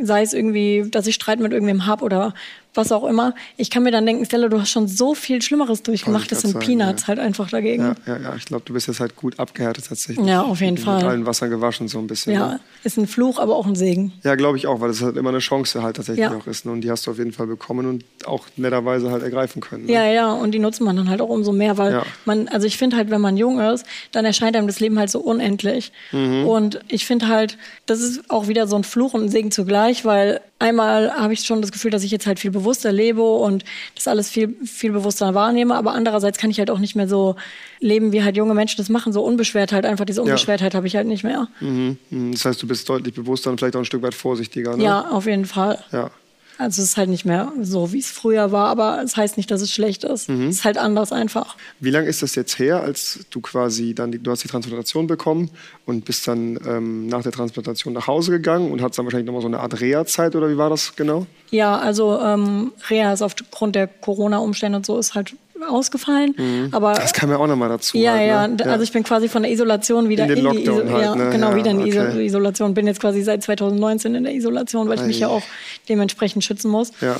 sei 0.00 0.22
es 0.22 0.32
irgendwie, 0.32 0.84
dass 0.90 1.06
ich 1.06 1.14
Streit 1.14 1.40
mit 1.40 1.52
irgendwem 1.52 1.86
habe 1.86 2.04
oder 2.04 2.34
was 2.74 2.92
auch 2.92 3.04
immer. 3.04 3.34
Ich 3.56 3.70
kann 3.70 3.82
mir 3.82 3.90
dann 3.90 4.04
denken, 4.06 4.24
Stella, 4.24 4.48
du 4.48 4.60
hast 4.60 4.70
schon 4.70 4.88
so 4.88 5.14
viel 5.14 5.40
Schlimmeres 5.42 5.82
durchgemacht, 5.82 6.30
das 6.30 6.42
sind 6.42 6.52
sagen, 6.52 6.66
Peanuts 6.66 7.02
ja. 7.02 7.08
halt 7.08 7.18
einfach 7.18 7.48
dagegen. 7.50 7.82
Ja, 7.82 7.94
ja, 8.14 8.20
ja. 8.20 8.34
ich 8.36 8.44
glaube, 8.44 8.64
du 8.66 8.72
bist 8.72 8.88
jetzt 8.88 9.00
halt 9.00 9.16
gut 9.16 9.38
abgehärtet 9.38 9.86
tatsächlich. 9.88 10.26
Ja, 10.26 10.42
auf 10.42 10.60
jeden 10.60 10.74
mit 10.74 10.82
Fall. 10.82 10.98
Mit 10.98 11.04
allen 11.04 11.26
Wassern 11.26 11.50
gewaschen 11.50 11.88
so 11.88 11.98
ein 11.98 12.06
bisschen. 12.06 12.34
Ja, 12.34 12.48
ne? 12.48 12.60
ist 12.82 12.98
ein 12.98 13.06
Fluch, 13.06 13.38
aber 13.38 13.56
auch 13.56 13.66
ein 13.66 13.76
Segen. 13.76 14.12
Ja, 14.22 14.34
glaube 14.34 14.58
ich 14.58 14.66
auch, 14.66 14.80
weil 14.80 14.90
es 14.90 15.02
halt 15.02 15.16
immer 15.16 15.30
eine 15.30 15.38
Chance 15.38 15.82
halt 15.82 15.96
tatsächlich 15.96 16.24
ja. 16.24 16.36
auch 16.36 16.46
ist. 16.46 16.66
Ne? 16.66 16.72
Und 16.72 16.80
die 16.80 16.90
hast 16.90 17.06
du 17.06 17.10
auf 17.10 17.18
jeden 17.18 17.32
Fall 17.32 17.46
bekommen 17.46 17.86
und 17.86 18.04
auch 18.26 18.46
netterweise 18.56 19.10
halt 19.10 19.22
ergreifen 19.22 19.62
können. 19.62 19.86
Ne? 19.86 19.92
Ja, 19.92 20.06
ja, 20.06 20.32
und 20.32 20.52
die 20.52 20.58
nutzt 20.58 20.80
man 20.80 20.96
dann 20.96 21.08
halt 21.08 21.20
auch 21.20 21.28
umso 21.28 21.52
mehr, 21.52 21.78
weil 21.78 22.02
man, 22.24 22.48
also 22.48 22.66
ich 22.66 22.76
finde 22.76 22.96
halt, 22.96 23.10
wenn 23.10 23.20
man 23.20 23.36
jung 23.36 23.60
ist, 23.60 23.86
dann 24.12 24.24
erscheint 24.24 24.56
einem 24.56 24.66
das 24.66 24.80
Leben 24.80 24.98
halt 24.98 25.10
so 25.10 25.20
unendlich. 25.20 25.92
Mhm. 26.12 26.46
Und 26.46 26.80
ich 26.88 27.06
finde 27.06 27.28
halt, 27.28 27.58
das 27.86 28.00
ist 28.00 28.30
auch 28.30 28.48
wieder 28.48 28.66
so 28.66 28.76
ein 28.76 28.84
Fluch 28.84 29.14
und 29.14 29.24
ein 29.24 29.28
Segen 29.28 29.50
zugleich, 29.50 30.04
weil 30.04 30.40
einmal 30.64 31.12
habe 31.12 31.32
ich 31.32 31.40
schon 31.40 31.60
das 31.60 31.72
Gefühl, 31.72 31.90
dass 31.90 32.02
ich 32.02 32.10
jetzt 32.10 32.26
halt 32.26 32.40
viel 32.40 32.50
bewusster 32.50 32.90
lebe 32.90 33.22
und 33.22 33.64
das 33.94 34.08
alles 34.08 34.30
viel, 34.30 34.56
viel 34.64 34.92
bewusster 34.92 35.34
wahrnehme. 35.34 35.74
Aber 35.74 35.92
andererseits 35.92 36.38
kann 36.38 36.50
ich 36.50 36.58
halt 36.58 36.70
auch 36.70 36.78
nicht 36.78 36.96
mehr 36.96 37.06
so 37.06 37.36
leben, 37.80 38.12
wie 38.12 38.22
halt 38.22 38.36
junge 38.36 38.54
Menschen 38.54 38.78
das 38.78 38.88
machen. 38.88 39.12
So 39.12 39.22
unbeschwert 39.22 39.72
halt. 39.72 39.84
Einfach 39.84 40.06
diese 40.06 40.22
Unbeschwertheit 40.22 40.72
ja. 40.72 40.76
habe 40.78 40.86
ich 40.86 40.96
halt 40.96 41.06
nicht 41.06 41.24
mehr. 41.24 41.48
Mhm. 41.60 41.98
mhm. 42.10 42.32
Das 42.32 42.44
heißt, 42.44 42.62
du 42.62 42.66
bist 42.66 42.88
deutlich 42.88 43.14
bewusster 43.14 43.50
und 43.50 43.58
vielleicht 43.58 43.76
auch 43.76 43.80
ein 43.80 43.84
Stück 43.84 44.02
weit 44.02 44.14
vorsichtiger. 44.14 44.76
Ne? 44.76 44.84
Ja, 44.84 45.10
auf 45.10 45.26
jeden 45.26 45.44
Fall. 45.44 45.78
Ja. 45.92 46.10
Also 46.58 46.82
es 46.82 46.90
ist 46.90 46.96
halt 46.96 47.08
nicht 47.08 47.24
mehr 47.24 47.52
so, 47.60 47.92
wie 47.92 47.98
es 47.98 48.10
früher 48.10 48.52
war, 48.52 48.68
aber 48.68 49.02
es 49.02 49.16
heißt 49.16 49.36
nicht, 49.36 49.50
dass 49.50 49.60
es 49.60 49.72
schlecht 49.72 50.04
ist. 50.04 50.28
Mhm. 50.28 50.48
Es 50.48 50.56
ist 50.56 50.64
halt 50.64 50.78
anders 50.78 51.12
einfach. 51.12 51.56
Wie 51.80 51.90
lange 51.90 52.06
ist 52.06 52.22
das 52.22 52.34
jetzt 52.34 52.58
her, 52.58 52.82
als 52.82 53.20
du 53.30 53.40
quasi 53.40 53.94
dann, 53.94 54.12
die, 54.12 54.18
du 54.18 54.30
hast 54.30 54.44
die 54.44 54.48
Transplantation 54.48 55.06
bekommen 55.06 55.50
und 55.86 56.04
bist 56.04 56.28
dann 56.28 56.58
ähm, 56.66 57.06
nach 57.08 57.22
der 57.22 57.32
Transplantation 57.32 57.92
nach 57.92 58.06
Hause 58.06 58.30
gegangen 58.30 58.70
und 58.70 58.82
hattest 58.82 58.98
dann 58.98 59.06
wahrscheinlich 59.06 59.26
nochmal 59.26 59.42
so 59.42 59.48
eine 59.48 59.60
Art 59.60 59.80
Reha-Zeit 59.80 60.36
oder 60.36 60.48
wie 60.48 60.56
war 60.56 60.70
das 60.70 60.94
genau? 60.96 61.26
Ja, 61.50 61.78
also 61.78 62.20
ähm, 62.20 62.72
Reha 62.88 63.12
ist 63.12 63.22
aufgrund 63.22 63.74
der 63.74 63.86
Corona-Umstände 63.86 64.76
und 64.76 64.86
so 64.86 64.98
ist 64.98 65.14
halt 65.14 65.34
ausgefallen. 65.70 66.34
Mhm. 66.36 66.68
Aber 66.72 66.94
das 66.94 67.12
kam 67.12 67.30
ja 67.30 67.36
auch 67.36 67.46
nochmal 67.46 67.68
dazu. 67.68 67.96
Ja, 67.96 68.14
halt, 68.14 68.58
ne? 68.58 68.64
ja, 68.64 68.72
also 68.72 68.82
ich 68.82 68.92
bin 68.92 69.02
quasi 69.02 69.28
von 69.28 69.42
der 69.42 69.52
Isolation 69.52 70.08
wieder 70.08 70.24
in, 70.24 70.30
in 70.30 70.50
die 70.50 70.62
Iso 70.62 70.76
halt, 70.76 71.02
ja, 71.02 71.14
ne? 71.14 71.30
genau 71.30 71.50
ja, 71.50 71.56
wieder 71.56 71.70
in 71.70 71.84
die 71.84 71.98
okay. 71.98 72.24
Isolation. 72.24 72.74
Bin 72.74 72.86
jetzt 72.86 73.00
quasi 73.00 73.22
seit 73.22 73.42
2019 73.42 74.14
in 74.14 74.24
der 74.24 74.34
Isolation, 74.34 74.88
weil 74.88 74.98
ich 74.98 75.06
mich 75.06 75.20
ja 75.20 75.28
auch 75.28 75.42
dementsprechend 75.88 76.44
schützen 76.44 76.70
muss. 76.70 76.92
Ja. 77.00 77.16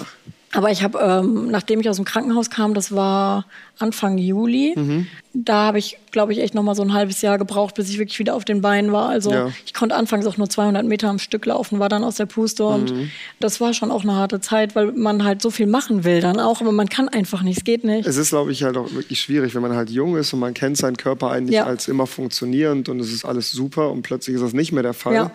Aber 0.54 0.70
ich 0.70 0.82
habe, 0.84 0.98
ähm, 1.00 1.50
nachdem 1.50 1.80
ich 1.80 1.88
aus 1.88 1.96
dem 1.96 2.04
Krankenhaus 2.04 2.48
kam, 2.48 2.74
das 2.74 2.94
war 2.94 3.44
Anfang 3.78 4.18
Juli, 4.18 4.72
mhm. 4.76 5.08
da 5.32 5.66
habe 5.66 5.80
ich, 5.80 5.98
glaube 6.12 6.32
ich, 6.32 6.40
echt 6.40 6.54
noch 6.54 6.62
mal 6.62 6.76
so 6.76 6.82
ein 6.82 6.92
halbes 6.92 7.22
Jahr 7.22 7.38
gebraucht, 7.38 7.74
bis 7.74 7.90
ich 7.90 7.98
wirklich 7.98 8.20
wieder 8.20 8.36
auf 8.36 8.44
den 8.44 8.60
Beinen 8.60 8.92
war. 8.92 9.08
Also 9.08 9.32
ja. 9.32 9.50
ich 9.66 9.74
konnte 9.74 9.96
anfangs 9.96 10.26
auch 10.26 10.36
nur 10.36 10.48
200 10.48 10.86
Meter 10.86 11.08
am 11.08 11.18
Stück 11.18 11.44
laufen, 11.44 11.80
war 11.80 11.88
dann 11.88 12.04
aus 12.04 12.14
der 12.16 12.26
Puste 12.26 12.64
und 12.64 12.94
mhm. 12.94 13.10
das 13.40 13.60
war 13.60 13.74
schon 13.74 13.90
auch 13.90 14.04
eine 14.04 14.14
harte 14.14 14.40
Zeit, 14.40 14.76
weil 14.76 14.92
man 14.92 15.24
halt 15.24 15.42
so 15.42 15.50
viel 15.50 15.66
machen 15.66 16.04
will 16.04 16.20
dann 16.20 16.38
auch, 16.38 16.60
aber 16.60 16.70
man 16.70 16.88
kann 16.88 17.08
einfach 17.08 17.42
nicht, 17.42 17.58
es 17.58 17.64
geht 17.64 17.82
nicht. 17.82 18.06
Es 18.06 18.16
ist, 18.16 18.30
glaube 18.30 18.52
ich, 18.52 18.62
halt 18.62 18.76
auch 18.76 18.92
wirklich 18.92 19.20
schwierig, 19.20 19.56
wenn 19.56 19.62
man 19.62 19.74
halt 19.74 19.90
jung 19.90 20.16
ist 20.16 20.32
und 20.32 20.38
man 20.38 20.54
kennt 20.54 20.76
seinen 20.76 20.96
Körper 20.96 21.32
eigentlich 21.32 21.56
ja. 21.56 21.64
als 21.64 21.88
immer 21.88 22.06
funktionierend 22.06 22.88
und 22.88 23.00
es 23.00 23.12
ist 23.12 23.24
alles 23.24 23.50
super 23.50 23.90
und 23.90 24.02
plötzlich 24.02 24.36
ist 24.36 24.42
das 24.42 24.52
nicht 24.52 24.70
mehr 24.70 24.84
der 24.84 24.94
Fall. 24.94 25.14
Ja 25.14 25.30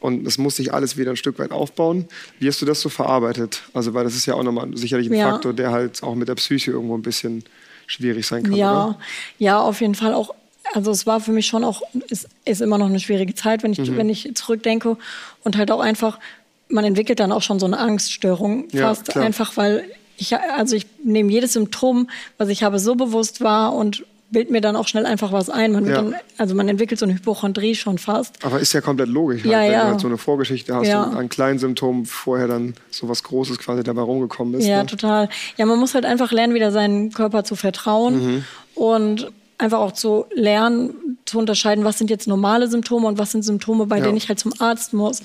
und 0.00 0.26
es 0.26 0.38
muss 0.38 0.56
sich 0.56 0.72
alles 0.72 0.96
wieder 0.96 1.10
ein 1.10 1.16
Stück 1.16 1.38
weit 1.38 1.52
aufbauen. 1.52 2.06
Wie 2.38 2.48
hast 2.48 2.60
du 2.60 2.66
das 2.66 2.80
so 2.80 2.88
verarbeitet? 2.88 3.62
Also, 3.74 3.94
weil 3.94 4.04
das 4.04 4.14
ist 4.14 4.26
ja 4.26 4.34
auch 4.34 4.42
nochmal 4.42 4.68
sicherlich 4.76 5.08
ein 5.08 5.14
ja. 5.14 5.30
Faktor, 5.30 5.52
der 5.52 5.70
halt 5.70 6.02
auch 6.02 6.14
mit 6.14 6.28
der 6.28 6.34
Psyche 6.34 6.72
irgendwo 6.72 6.96
ein 6.96 7.02
bisschen 7.02 7.44
schwierig 7.86 8.26
sein 8.26 8.44
kann. 8.44 8.54
Ja, 8.54 8.86
oder? 8.86 8.98
ja, 9.38 9.60
auf 9.60 9.80
jeden 9.80 9.94
Fall 9.94 10.14
auch. 10.14 10.34
Also 10.72 10.90
es 10.92 11.06
war 11.06 11.20
für 11.20 11.32
mich 11.32 11.46
schon 11.46 11.64
auch, 11.64 11.82
es 12.10 12.28
ist 12.44 12.60
immer 12.60 12.78
noch 12.78 12.86
eine 12.86 13.00
schwierige 13.00 13.34
Zeit, 13.34 13.62
wenn 13.62 13.72
ich, 13.72 13.78
mhm. 13.78 13.96
wenn 13.96 14.08
ich 14.08 14.30
zurückdenke 14.34 14.96
und 15.42 15.56
halt 15.56 15.70
auch 15.72 15.80
einfach, 15.80 16.20
man 16.68 16.84
entwickelt 16.84 17.18
dann 17.18 17.32
auch 17.32 17.42
schon 17.42 17.58
so 17.58 17.66
eine 17.66 17.78
Angststörung 17.78 18.70
fast 18.70 19.14
ja, 19.14 19.22
einfach, 19.22 19.56
weil 19.56 19.84
ich, 20.16 20.36
also 20.36 20.76
ich 20.76 20.86
nehme 21.02 21.32
jedes 21.32 21.54
Symptom, 21.54 22.08
was 22.38 22.48
ich 22.50 22.62
habe, 22.62 22.78
so 22.78 22.94
bewusst 22.94 23.40
wahr 23.40 23.74
und 23.74 24.04
bild 24.30 24.50
mir 24.50 24.60
dann 24.60 24.76
auch 24.76 24.88
schnell 24.88 25.06
einfach 25.06 25.32
was 25.32 25.50
ein. 25.50 25.72
Man 25.72 25.86
ja. 25.86 25.94
dann, 25.96 26.14
also 26.38 26.54
man 26.54 26.68
entwickelt 26.68 26.98
so 26.98 27.06
eine 27.06 27.14
Hypochondrie 27.14 27.74
schon 27.74 27.98
fast. 27.98 28.44
Aber 28.44 28.60
ist 28.60 28.72
ja 28.72 28.80
komplett 28.80 29.08
logisch, 29.08 29.44
ja, 29.44 29.58
halt, 29.58 29.66
wenn 29.66 29.72
ja. 29.72 29.82
du 29.84 29.90
halt 29.90 30.00
so 30.00 30.06
eine 30.06 30.18
Vorgeschichte 30.18 30.74
hast 30.74 30.86
ja. 30.86 31.02
und 31.02 31.16
ein 31.16 31.28
kleines 31.28 31.62
Symptom 31.62 32.06
vorher 32.06 32.48
dann 32.48 32.74
so 32.90 33.08
was 33.08 33.22
Großes 33.22 33.58
quasi 33.58 33.82
dabei 33.82 34.02
rumgekommen 34.02 34.54
ist. 34.54 34.66
Ja, 34.66 34.82
ne? 34.82 34.86
total. 34.86 35.28
Ja, 35.56 35.66
man 35.66 35.78
muss 35.78 35.94
halt 35.94 36.04
einfach 36.04 36.32
lernen, 36.32 36.54
wieder 36.54 36.70
seinen 36.70 37.12
Körper 37.12 37.44
zu 37.44 37.56
vertrauen 37.56 38.26
mhm. 38.26 38.44
und 38.74 39.32
einfach 39.58 39.78
auch 39.78 39.92
zu 39.92 40.26
lernen, 40.34 41.18
zu 41.24 41.38
unterscheiden, 41.38 41.84
was 41.84 41.98
sind 41.98 42.10
jetzt 42.10 42.26
normale 42.26 42.68
Symptome 42.68 43.06
und 43.06 43.18
was 43.18 43.32
sind 43.32 43.44
Symptome, 43.44 43.86
bei 43.86 44.00
denen 44.00 44.16
ich 44.16 44.28
halt 44.28 44.38
zum 44.38 44.52
Arzt 44.58 44.94
muss. 44.94 45.22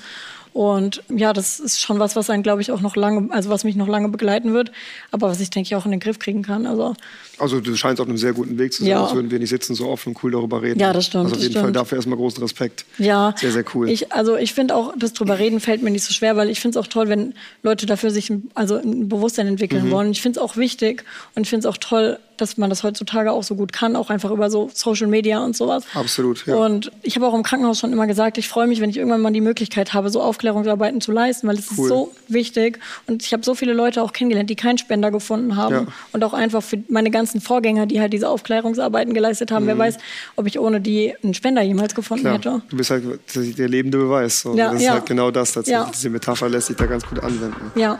Und 0.56 1.02
ja, 1.14 1.34
das 1.34 1.60
ist 1.60 1.82
schon 1.82 1.98
was, 1.98 2.16
was 2.16 2.30
einen, 2.30 2.42
glaube 2.42 2.62
ich, 2.62 2.72
auch 2.72 2.80
noch 2.80 2.96
lange, 2.96 3.30
also 3.30 3.50
was 3.50 3.62
mich 3.64 3.76
noch 3.76 3.88
lange 3.88 4.08
begleiten 4.08 4.54
wird, 4.54 4.72
aber 5.10 5.28
was 5.28 5.38
ich 5.38 5.50
denke 5.50 5.66
ich 5.66 5.76
auch 5.76 5.84
in 5.84 5.90
den 5.90 6.00
Griff 6.00 6.18
kriegen 6.18 6.40
kann. 6.40 6.66
Also, 6.66 6.94
also 7.36 7.60
du 7.60 7.76
scheinst 7.76 8.00
auf 8.00 8.08
einem 8.08 8.16
sehr 8.16 8.32
guten 8.32 8.56
Weg 8.56 8.72
zu 8.72 8.82
sein, 8.82 8.92
ja. 8.92 9.04
als 9.04 9.12
würden 9.12 9.30
wir 9.30 9.38
nicht 9.38 9.50
sitzen 9.50 9.74
so 9.74 9.86
offen 9.86 10.14
und 10.14 10.24
cool 10.24 10.30
darüber 10.30 10.62
reden. 10.62 10.80
Ja, 10.80 10.94
das 10.94 11.04
stimmt. 11.04 11.24
Also 11.24 11.36
auf 11.36 11.42
jeden 11.42 11.52
stimmt. 11.52 11.62
Fall 11.62 11.72
dafür 11.72 11.96
erstmal 11.96 12.16
großen 12.16 12.42
Respekt. 12.42 12.86
Ja. 12.96 13.34
Sehr, 13.36 13.52
sehr 13.52 13.66
cool. 13.74 13.90
Ich, 13.90 14.14
also 14.14 14.36
ich 14.36 14.54
finde 14.54 14.76
auch, 14.76 14.94
das 14.98 15.12
drüber 15.12 15.38
reden 15.38 15.60
fällt 15.60 15.82
mir 15.82 15.90
nicht 15.90 16.04
so 16.04 16.14
schwer, 16.14 16.38
weil 16.38 16.48
ich 16.48 16.58
finde 16.58 16.78
es 16.78 16.82
auch 16.82 16.88
toll, 16.88 17.10
wenn 17.10 17.34
Leute 17.62 17.84
dafür 17.84 18.10
sich 18.10 18.32
also 18.54 18.76
ein 18.76 19.10
Bewusstsein 19.10 19.48
entwickeln 19.48 19.88
mhm. 19.88 19.90
wollen. 19.90 20.10
Ich 20.10 20.22
finde 20.22 20.40
es 20.40 20.42
auch 20.42 20.56
wichtig 20.56 21.04
und 21.34 21.42
ich 21.42 21.50
finde 21.50 21.68
es 21.68 21.74
auch 21.74 21.76
toll, 21.76 22.18
dass 22.36 22.56
man 22.56 22.70
das 22.70 22.82
heutzutage 22.82 23.32
auch 23.32 23.42
so 23.42 23.54
gut 23.54 23.72
kann, 23.72 23.96
auch 23.96 24.10
einfach 24.10 24.30
über 24.30 24.50
so 24.50 24.70
Social 24.72 25.06
Media 25.06 25.44
und 25.44 25.56
sowas. 25.56 25.84
Absolut, 25.94 26.46
ja. 26.46 26.56
Und 26.56 26.90
ich 27.02 27.16
habe 27.16 27.26
auch 27.26 27.34
im 27.34 27.42
Krankenhaus 27.42 27.78
schon 27.78 27.92
immer 27.92 28.06
gesagt, 28.06 28.38
ich 28.38 28.48
freue 28.48 28.66
mich, 28.66 28.80
wenn 28.80 28.90
ich 28.90 28.96
irgendwann 28.96 29.20
mal 29.20 29.32
die 29.32 29.40
Möglichkeit 29.40 29.94
habe, 29.94 30.10
so 30.10 30.22
Aufklärungsarbeiten 30.46 31.00
zu 31.00 31.12
leisten, 31.12 31.48
weil 31.48 31.58
es 31.58 31.70
cool. 31.76 31.84
ist 31.84 31.88
so 31.88 32.12
wichtig. 32.28 32.78
Und 33.06 33.22
ich 33.22 33.32
habe 33.32 33.44
so 33.44 33.54
viele 33.54 33.72
Leute 33.72 34.02
auch 34.02 34.12
kennengelernt, 34.12 34.50
die 34.50 34.56
keinen 34.56 34.78
Spender 34.78 35.10
gefunden 35.10 35.56
haben. 35.56 35.74
Ja. 35.74 35.86
Und 36.12 36.24
auch 36.24 36.32
einfach 36.32 36.62
für 36.62 36.78
meine 36.88 37.10
ganzen 37.10 37.40
Vorgänger, 37.40 37.86
die 37.86 38.00
halt 38.00 38.12
diese 38.12 38.28
Aufklärungsarbeiten 38.28 39.14
geleistet 39.14 39.50
haben. 39.50 39.64
Mhm. 39.64 39.68
Wer 39.68 39.78
weiß, 39.78 39.98
ob 40.36 40.46
ich 40.46 40.58
ohne 40.58 40.80
die 40.80 41.14
einen 41.22 41.34
Spender 41.34 41.62
jemals 41.62 41.94
gefunden 41.94 42.22
Klar. 42.22 42.34
hätte. 42.34 42.62
Du 42.68 42.76
bist 42.76 42.90
halt 42.90 43.04
der 43.34 43.68
lebende 43.68 43.98
Beweis. 43.98 44.40
So. 44.40 44.56
Ja, 44.56 44.70
das 44.70 44.80
ist 44.80 44.86
ja. 44.86 44.92
halt 44.92 45.06
genau 45.06 45.30
das 45.30 45.52
tatsächlich. 45.52 45.90
Diese 45.90 46.10
Metapher 46.10 46.48
lässt 46.48 46.68
sich 46.68 46.76
da 46.76 46.86
ganz 46.86 47.06
gut 47.06 47.20
anwenden. 47.20 47.72
Ja. 47.74 47.98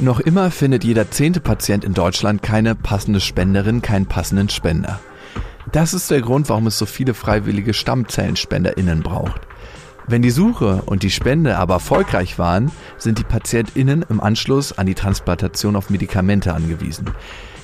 Noch 0.00 0.20
immer 0.20 0.50
findet 0.50 0.84
jeder 0.84 1.10
zehnte 1.10 1.40
Patient 1.40 1.84
in 1.84 1.94
Deutschland 1.94 2.42
keine 2.42 2.74
passende 2.74 3.20
Spenderin, 3.20 3.82
keinen 3.82 4.06
passenden 4.06 4.48
Spender. 4.48 5.00
Das 5.70 5.94
ist 5.94 6.10
der 6.10 6.20
Grund, 6.20 6.48
warum 6.48 6.66
es 6.66 6.76
so 6.76 6.86
viele 6.86 7.14
freiwillige 7.14 7.72
StammzellenspenderInnen 7.72 9.02
braucht. 9.02 9.42
Wenn 10.08 10.22
die 10.22 10.30
Suche 10.30 10.82
und 10.86 11.02
die 11.02 11.10
Spende 11.10 11.56
aber 11.58 11.74
erfolgreich 11.74 12.38
waren, 12.38 12.72
sind 12.98 13.18
die 13.18 13.24
PatientInnen 13.24 14.04
im 14.08 14.20
Anschluss 14.20 14.76
an 14.76 14.86
die 14.86 14.94
Transplantation 14.94 15.76
auf 15.76 15.90
Medikamente 15.90 16.52
angewiesen. 16.54 17.10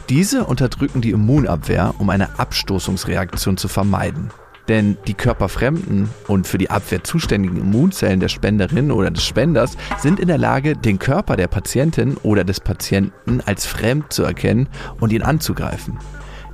Diese 0.09 0.45
unterdrücken 0.45 1.01
die 1.01 1.11
Immunabwehr, 1.11 1.95
um 1.99 2.09
eine 2.11 2.39
Abstoßungsreaktion 2.39 3.57
zu 3.57 3.69
vermeiden. 3.69 4.31
Denn 4.69 4.99
die 5.07 5.15
körperfremden 5.15 6.11
und 6.27 6.47
für 6.47 6.59
die 6.59 6.71
Abwehr 6.71 7.03
zuständigen 7.03 7.57
Immunzellen 7.57 8.21
der 8.21 8.29
Spenderin 8.29 8.93
oder 8.93 9.11
des 9.11 9.25
Spenders 9.25 9.77
sind 9.99 10.21
in 10.21 10.29
der 10.29 10.39
Lage, 10.39 10.77
den 10.77 10.99
Körper 10.99 11.37
der 11.37 11.49
Patientin 11.49 12.17
oder 12.23 12.45
des 12.45 12.61
Patienten 12.61 13.41
als 13.45 13.67
fremd 13.67 14.13
zu 14.13 14.23
erkennen 14.23 14.69
und 15.01 15.13
ihn 15.13 15.23
anzugreifen. 15.23 15.99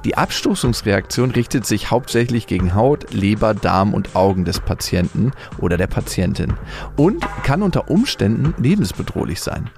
Die 0.04 0.16
Abstoßungsreaktion 0.16 1.30
richtet 1.30 1.64
sich 1.64 1.90
hauptsächlich 1.90 2.46
gegen 2.46 2.74
Haut, 2.74 3.12
Leber, 3.14 3.54
Darm 3.54 3.94
und 3.94 4.14
Augen 4.14 4.44
des 4.44 4.60
Patienten 4.60 5.32
oder 5.58 5.78
der 5.78 5.86
Patientin 5.86 6.52
und 6.96 7.24
kann 7.42 7.62
unter 7.62 7.90
Umständen 7.90 8.54
lebensbedrohlich 8.62 9.40
sein. 9.40 9.70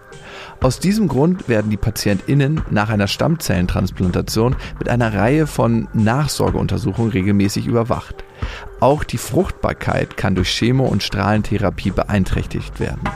Aus 0.60 0.80
diesem 0.80 1.06
Grund 1.06 1.48
werden 1.48 1.70
die 1.70 1.76
PatientInnen 1.76 2.62
nach 2.70 2.88
einer 2.88 3.06
Stammzellentransplantation 3.06 4.56
mit 4.78 4.88
einer 4.88 5.14
Reihe 5.14 5.46
von 5.46 5.86
Nachsorgeuntersuchungen 5.92 7.12
regelmäßig 7.12 7.66
überwacht. 7.66 8.24
Auch 8.80 9.04
die 9.04 9.18
Fruchtbarkeit 9.18 10.16
kann 10.16 10.34
durch 10.34 10.50
Chemo- 10.50 10.88
und 10.88 11.04
Strahlentherapie 11.04 11.92
beeinträchtigt 11.92 12.80
werden. 12.80 13.08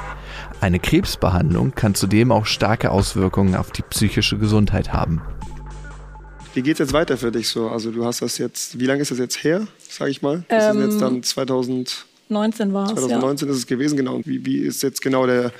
Eine 0.61 0.79
Krebsbehandlung 0.79 1.75
kann 1.75 1.95
zudem 1.95 2.31
auch 2.31 2.47
starke 2.47 2.91
Auswirkungen 2.91 3.57
auf 3.57 3.71
die 3.71 3.83
psychische 3.83 4.39
Gesundheit 4.39 4.93
haben. 4.93 5.23
Wie 6.53 6.63
geht 6.63 6.75
es 6.75 6.79
jetzt 6.81 6.93
weiter 6.93 7.17
für 7.17 7.31
dich 7.31 7.49
so? 7.49 7.69
Also 7.69 7.93
du 7.93 8.05
hast 8.05 8.23
das 8.23 8.39
jetzt, 8.39 8.79
wie 8.79 8.87
lange 8.87 9.03
ist 9.03 9.11
das 9.13 9.19
jetzt 9.19 9.45
her, 9.45 9.67
sage 9.79 10.11
ich 10.11 10.21
mal? 10.21 10.45
Das 10.49 10.75
ähm, 10.75 10.83
ist 10.83 10.93
jetzt 10.93 11.01
dann 11.01 11.23
2019 11.23 12.73
war 12.73 12.87
es. 12.87 12.95
2019 12.95 13.47
ja. 13.49 13.53
ist 13.53 13.59
es 13.61 13.67
gewesen, 13.67 13.97
genau. 13.97 14.21
Wie, 14.25 14.45
wie 14.45 14.59
ist 14.59 14.83
jetzt 14.83 15.01
genau 15.01 15.27
der, 15.27 15.53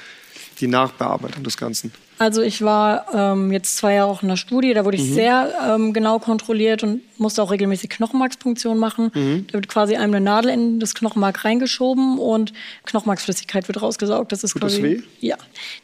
die 0.59 0.67
Nachbearbeitung 0.67 1.45
des 1.45 1.57
Ganzen? 1.57 1.93
Also 2.21 2.43
ich 2.43 2.61
war 2.61 3.07
ähm, 3.15 3.51
jetzt 3.51 3.79
zwei 3.79 3.95
Jahre 3.95 4.11
auch 4.11 4.21
in 4.23 4.29
der 4.29 4.37
Studie, 4.37 4.75
da 4.75 4.85
wurde 4.85 4.99
ich 4.99 5.05
mhm. 5.05 5.15
sehr 5.15 5.55
ähm, 5.67 5.95
genau 5.95 6.19
kontrolliert 6.19 6.83
und 6.83 7.01
musste 7.19 7.43
auch 7.43 7.51
regelmäßig 7.51 7.89
Knochenmarkspunktion 7.89 8.77
machen. 8.77 9.11
Mhm. 9.15 9.47
Da 9.47 9.55
wird 9.55 9.69
quasi 9.69 9.97
einem 9.97 10.13
eine 10.13 10.23
Nadel 10.23 10.51
in 10.51 10.81
das 10.81 10.93
Knochenmark 10.93 11.47
reingeschoben 11.47 12.19
und 12.19 12.53
Knochenmarksflüssigkeit 12.85 13.69
wird 13.69 13.81
rausgesaugt. 13.81 14.33
Das 14.33 14.45
ist 14.45 14.53
Tut 14.53 14.61
quasi, 14.61 14.83
das 14.83 14.91
weh? 14.91 15.03
Ja. 15.21 15.39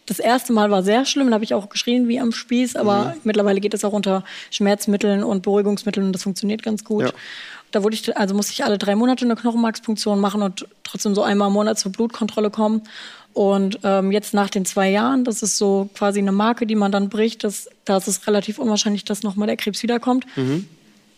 Das 0.05 0.19
erste 0.19 0.53
Mal 0.53 0.71
war 0.71 0.83
sehr 0.83 1.07
schlimm, 1.07 1.29
da 1.29 1.35
habe 1.37 1.45
ich 1.45 1.55
auch 1.55 1.71
geschrien 1.71 2.07
wie 2.07 2.21
am 2.21 2.33
Spieß, 2.33 2.77
aber 2.77 3.15
mhm. 3.15 3.21
mittlerweile 3.25 3.61
geht 3.61 3.73
es 3.73 3.83
auch 3.83 3.95
unter 3.95 4.23
Schmerzmitteln 4.51 5.25
und 5.25 5.43
Beruhigungsmitteln 5.43 6.09
und 6.09 6.13
das 6.13 6.25
funktioniert 6.25 6.63
ganz 6.63 6.85
gut. 6.85 7.05
Ja. 7.05 7.13
Da 7.71 7.83
wurde 7.83 7.95
ich, 7.95 8.15
also 8.15 8.35
musste 8.35 8.53
ich 8.53 8.63
alle 8.63 8.77
drei 8.77 8.95
Monate 8.95 9.25
eine 9.25 9.37
Knochenmarkspunktion 9.37 10.21
machen 10.21 10.43
und 10.43 10.67
trotzdem 10.85 11.15
so 11.15 11.23
einmal 11.23 11.49
im 11.49 11.55
Monat 11.55 11.79
zur 11.79 11.93
Blutkontrolle 11.93 12.51
kommen. 12.51 12.83
Und 13.37 13.81
ähm, 13.83 14.13
jetzt 14.13 14.33
nach 14.33 14.49
den 14.49 14.65
zwei 14.65 14.89
Jahren, 14.89 15.23
das 15.23 15.43
ist 15.43 15.59
so 15.59 15.91
quasi 15.95 16.21
eine 16.21 16.33
Marke, 16.33 16.67
die 16.67 16.75
man 16.75 16.91
dann 16.91 17.11
bricht, 17.11 17.45
das, 17.45 17.69
da 17.85 17.99
ist 17.99 18.09
es 18.09 18.27
relativ 18.27 18.59
unwahrscheinlich, 18.59 19.05
dass 19.05 19.23
nochmal 19.23 19.47
der 19.47 19.59
Krebs 19.59 19.83
wiederkommt. 19.83 20.25
Mhm. 20.37 20.67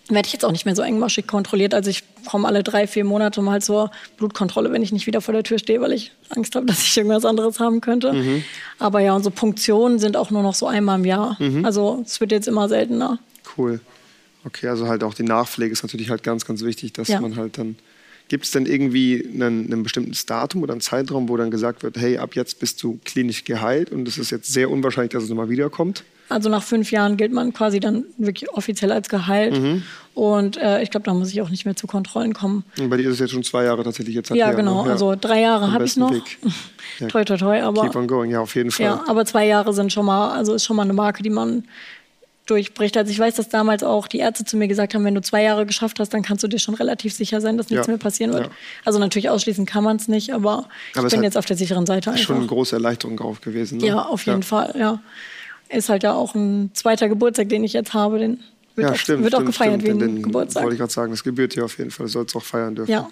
Werde 0.09 0.27
ich 0.27 0.33
jetzt 0.33 0.45
auch 0.45 0.51
nicht 0.51 0.65
mehr 0.65 0.75
so 0.75 0.83
engmaschig 0.83 1.29
kontrolliert. 1.29 1.75
Also 1.75 1.91
ich 1.91 2.03
komme 2.29 2.49
alle 2.49 2.65
drei, 2.65 2.89
vier 2.89 3.05
Monate 3.05 3.41
mal 3.41 3.63
zur 3.63 3.93
Blutkontrolle, 4.17 4.73
wenn 4.73 4.83
ich 4.83 4.91
nicht 4.91 5.07
wieder 5.07 5.21
vor 5.21 5.33
der 5.33 5.45
Tür 5.45 5.61
stehe, 5.61 5.81
weil 5.81 5.93
ich 5.93 6.11
Angst 6.31 6.57
habe, 6.57 6.67
dass 6.67 6.83
ich 6.83 6.97
irgendwas 6.97 7.25
anderes 7.25 7.61
haben 7.61 7.81
könnte. 7.81 8.13
Mhm. 8.13 8.43
Aber 8.81 8.99
ja, 8.99 9.15
unsere 9.15 9.33
Punktionen 9.33 10.01
sind 10.01 10.17
auch 10.17 10.33
nur 10.33 10.43
noch 10.43 10.57
so 10.57 10.67
einmal 10.67 10.99
im 10.99 11.05
Jahr. 11.05 11.37
Mhm. 11.39 11.65
Also 11.65 12.03
es 12.05 12.21
wird 12.21 12.33
jetzt 12.33 12.49
immer 12.49 12.69
seltener. 12.69 13.21
Cool. 13.57 13.81
Okay, 14.45 14.67
also 14.67 14.89
halt 14.89 15.05
auch 15.05 15.15
die 15.15 15.23
Nachpflege 15.23 15.73
ist 15.73 15.85
natürlich 15.85 16.11
halt 16.11 16.25
ganz, 16.25 16.45
ganz 16.45 16.65
wichtig, 16.65 16.95
dass 16.95 17.07
ja. 17.07 17.21
man 17.21 17.37
halt 17.37 17.59
dann 17.59 17.77
Gibt 18.29 18.45
es 18.45 18.51
denn 18.51 18.67
irgendwie 18.67 19.27
einen, 19.27 19.73
einen 19.73 19.83
bestimmtes 19.83 20.27
Datum 20.27 20.63
oder 20.63 20.73
einen 20.73 20.81
Zeitraum, 20.81 21.29
wo 21.29 21.37
dann 21.37 21.51
gesagt 21.51 21.83
wird, 21.83 21.97
hey, 21.97 22.19
ab 22.19 22.35
jetzt 22.35 22.61
bist 22.61 22.83
du 22.83 22.99
klinisch 23.05 23.45
geheilt 23.45 23.91
und 23.91 24.07
es 24.07 24.19
ist 24.19 24.31
jetzt 24.31 24.53
sehr 24.53 24.71
unwahrscheinlich, 24.71 25.13
dass 25.13 25.25
es 25.25 25.29
nochmal 25.31 25.49
wiederkommt? 25.49 26.05
Also 26.29 26.51
nach 26.51 26.63
fünf 26.63 26.91
Jahren 26.91 27.17
gilt 27.17 27.33
man 27.33 27.55
quasi 27.55 27.81
dann 27.81 28.05
wirklich 28.19 28.51
offiziell 28.51 28.93
als 28.93 29.09
geheilt. 29.09 29.59
Mhm. 29.59 29.83
Und 30.15 30.59
äh, 30.59 30.83
ich 30.83 30.91
glaube, 30.91 31.05
da 31.05 31.15
muss 31.15 31.31
ich 31.31 31.41
auch 31.41 31.49
nicht 31.49 31.65
mehr 31.65 31.75
zu 31.75 31.87
Kontrollen 31.87 32.35
kommen. 32.35 32.65
Und 32.79 32.91
bei 32.91 32.99
dir 32.99 33.09
ist 33.09 33.15
es 33.15 33.21
jetzt 33.21 33.31
schon 33.31 33.45
zwei 33.45 33.65
Jahre 33.65 33.83
tatsächlich 33.83 34.15
jetzt. 34.15 34.31
Ja, 34.31 34.53
genau. 34.53 34.85
Ja. 34.85 34.93
Also 34.93 35.15
drei 35.19 35.41
Jahre 35.41 35.73
habe 35.73 35.85
ich 35.85 35.97
noch. 35.97 36.13
Ja. 37.01 37.07
toi, 37.07 37.23
toi, 37.23 37.37
toi. 37.37 37.61
Aber, 37.61 37.83
Keep 37.83 37.95
on 37.95 38.09
going, 38.09 38.31
ja, 38.31 38.41
auf 38.41 38.57
jeden 38.57 38.73
Fall. 38.73 38.87
Ja, 38.87 39.05
aber 39.07 39.25
zwei 39.25 39.47
Jahre 39.47 39.73
sind 39.73 39.93
schon 39.93 40.07
mal, 40.07 40.33
also 40.33 40.55
ist 40.55 40.65
schon 40.65 40.75
mal 40.75 40.83
eine 40.83 40.95
Marke, 40.95 41.23
die 41.23 41.31
man 41.31 41.65
durchbricht. 42.51 42.97
Also 42.97 43.11
ich 43.11 43.19
weiß, 43.19 43.35
dass 43.37 43.49
damals 43.49 43.83
auch 43.83 44.09
die 44.09 44.19
Ärzte 44.19 44.45
zu 44.45 44.57
mir 44.57 44.69
gesagt 44.69 44.95
haben, 44.95 45.05
wenn 45.05 45.15
du 45.15 45.21
zwei 45.21 45.43
Jahre 45.43 45.67
geschafft 45.67 46.01
hast, 46.01 46.13
dann 46.15 46.23
kannst 46.23 46.43
du 46.43 46.49
dir 46.49 46.59
schon 46.59 46.75
relativ 46.75 47.15
sicher 47.15 47.41
sein, 47.41 47.57
dass 47.57 47.71
nichts 47.71 47.87
ja. 47.87 47.93
mehr 47.93 47.99
passieren 47.99 48.33
wird. 48.33 48.47
Ja. 48.47 48.51
Also 48.85 48.99
natürlich 48.99 49.29
ausschließen 49.29 49.67
kann 49.67 49.85
man 49.85 49.97
es 49.97 50.09
nicht, 50.09 50.33
aber, 50.33 50.69
aber 50.95 51.07
ich 51.07 51.13
bin 51.13 51.23
jetzt 51.23 51.37
auf 51.37 51.47
der 51.47 51.57
sicheren 51.57 51.87
Seite. 51.87 52.11
Ist 52.11 52.21
schon 52.21 52.37
eine 52.37 52.47
große 52.47 52.77
Erleichterung 52.77 53.21
auch 53.21 53.41
gewesen. 53.41 53.79
Ne? 53.79 53.89
Ja, 53.89 54.03
auf 54.03 54.27
jeden 54.27 54.41
ja. 54.41 54.47
Fall, 54.47 54.75
ja. 54.79 55.01
Ist 55.69 55.89
halt 55.91 56.03
ja 56.03 56.15
auch 56.15 56.35
ein 56.35 56.71
zweiter 56.73 57.09
Geburtstag, 57.09 57.51
den 57.51 57.63
ich 57.63 57.75
jetzt 57.75 57.93
habe. 57.93 58.19
Den 58.19 58.41
wird, 58.75 58.87
ja, 58.87 58.93
auch, 58.95 58.97
stimmt, 58.97 59.23
wird 59.25 59.35
stimmt, 59.35 59.43
auch 59.43 59.47
gefeiert 59.47 59.83
stimmt. 59.83 60.01
wie 60.01 60.05
ein 60.05 60.15
den, 60.15 60.23
Geburtstag. 60.23 60.63
Wollte 60.63 60.75
ich 60.75 60.81
gerade 60.81 60.93
sagen, 60.93 61.11
das 61.11 61.23
gebührt 61.23 61.55
dir 61.55 61.65
auf 61.65 61.77
jeden 61.77 61.91
Fall. 61.91 62.07
Du 62.07 62.13
sollst 62.13 62.35
auch 62.35 62.43
feiern 62.43 62.75
dürfen. 62.75 62.91
Ja. 62.91 63.11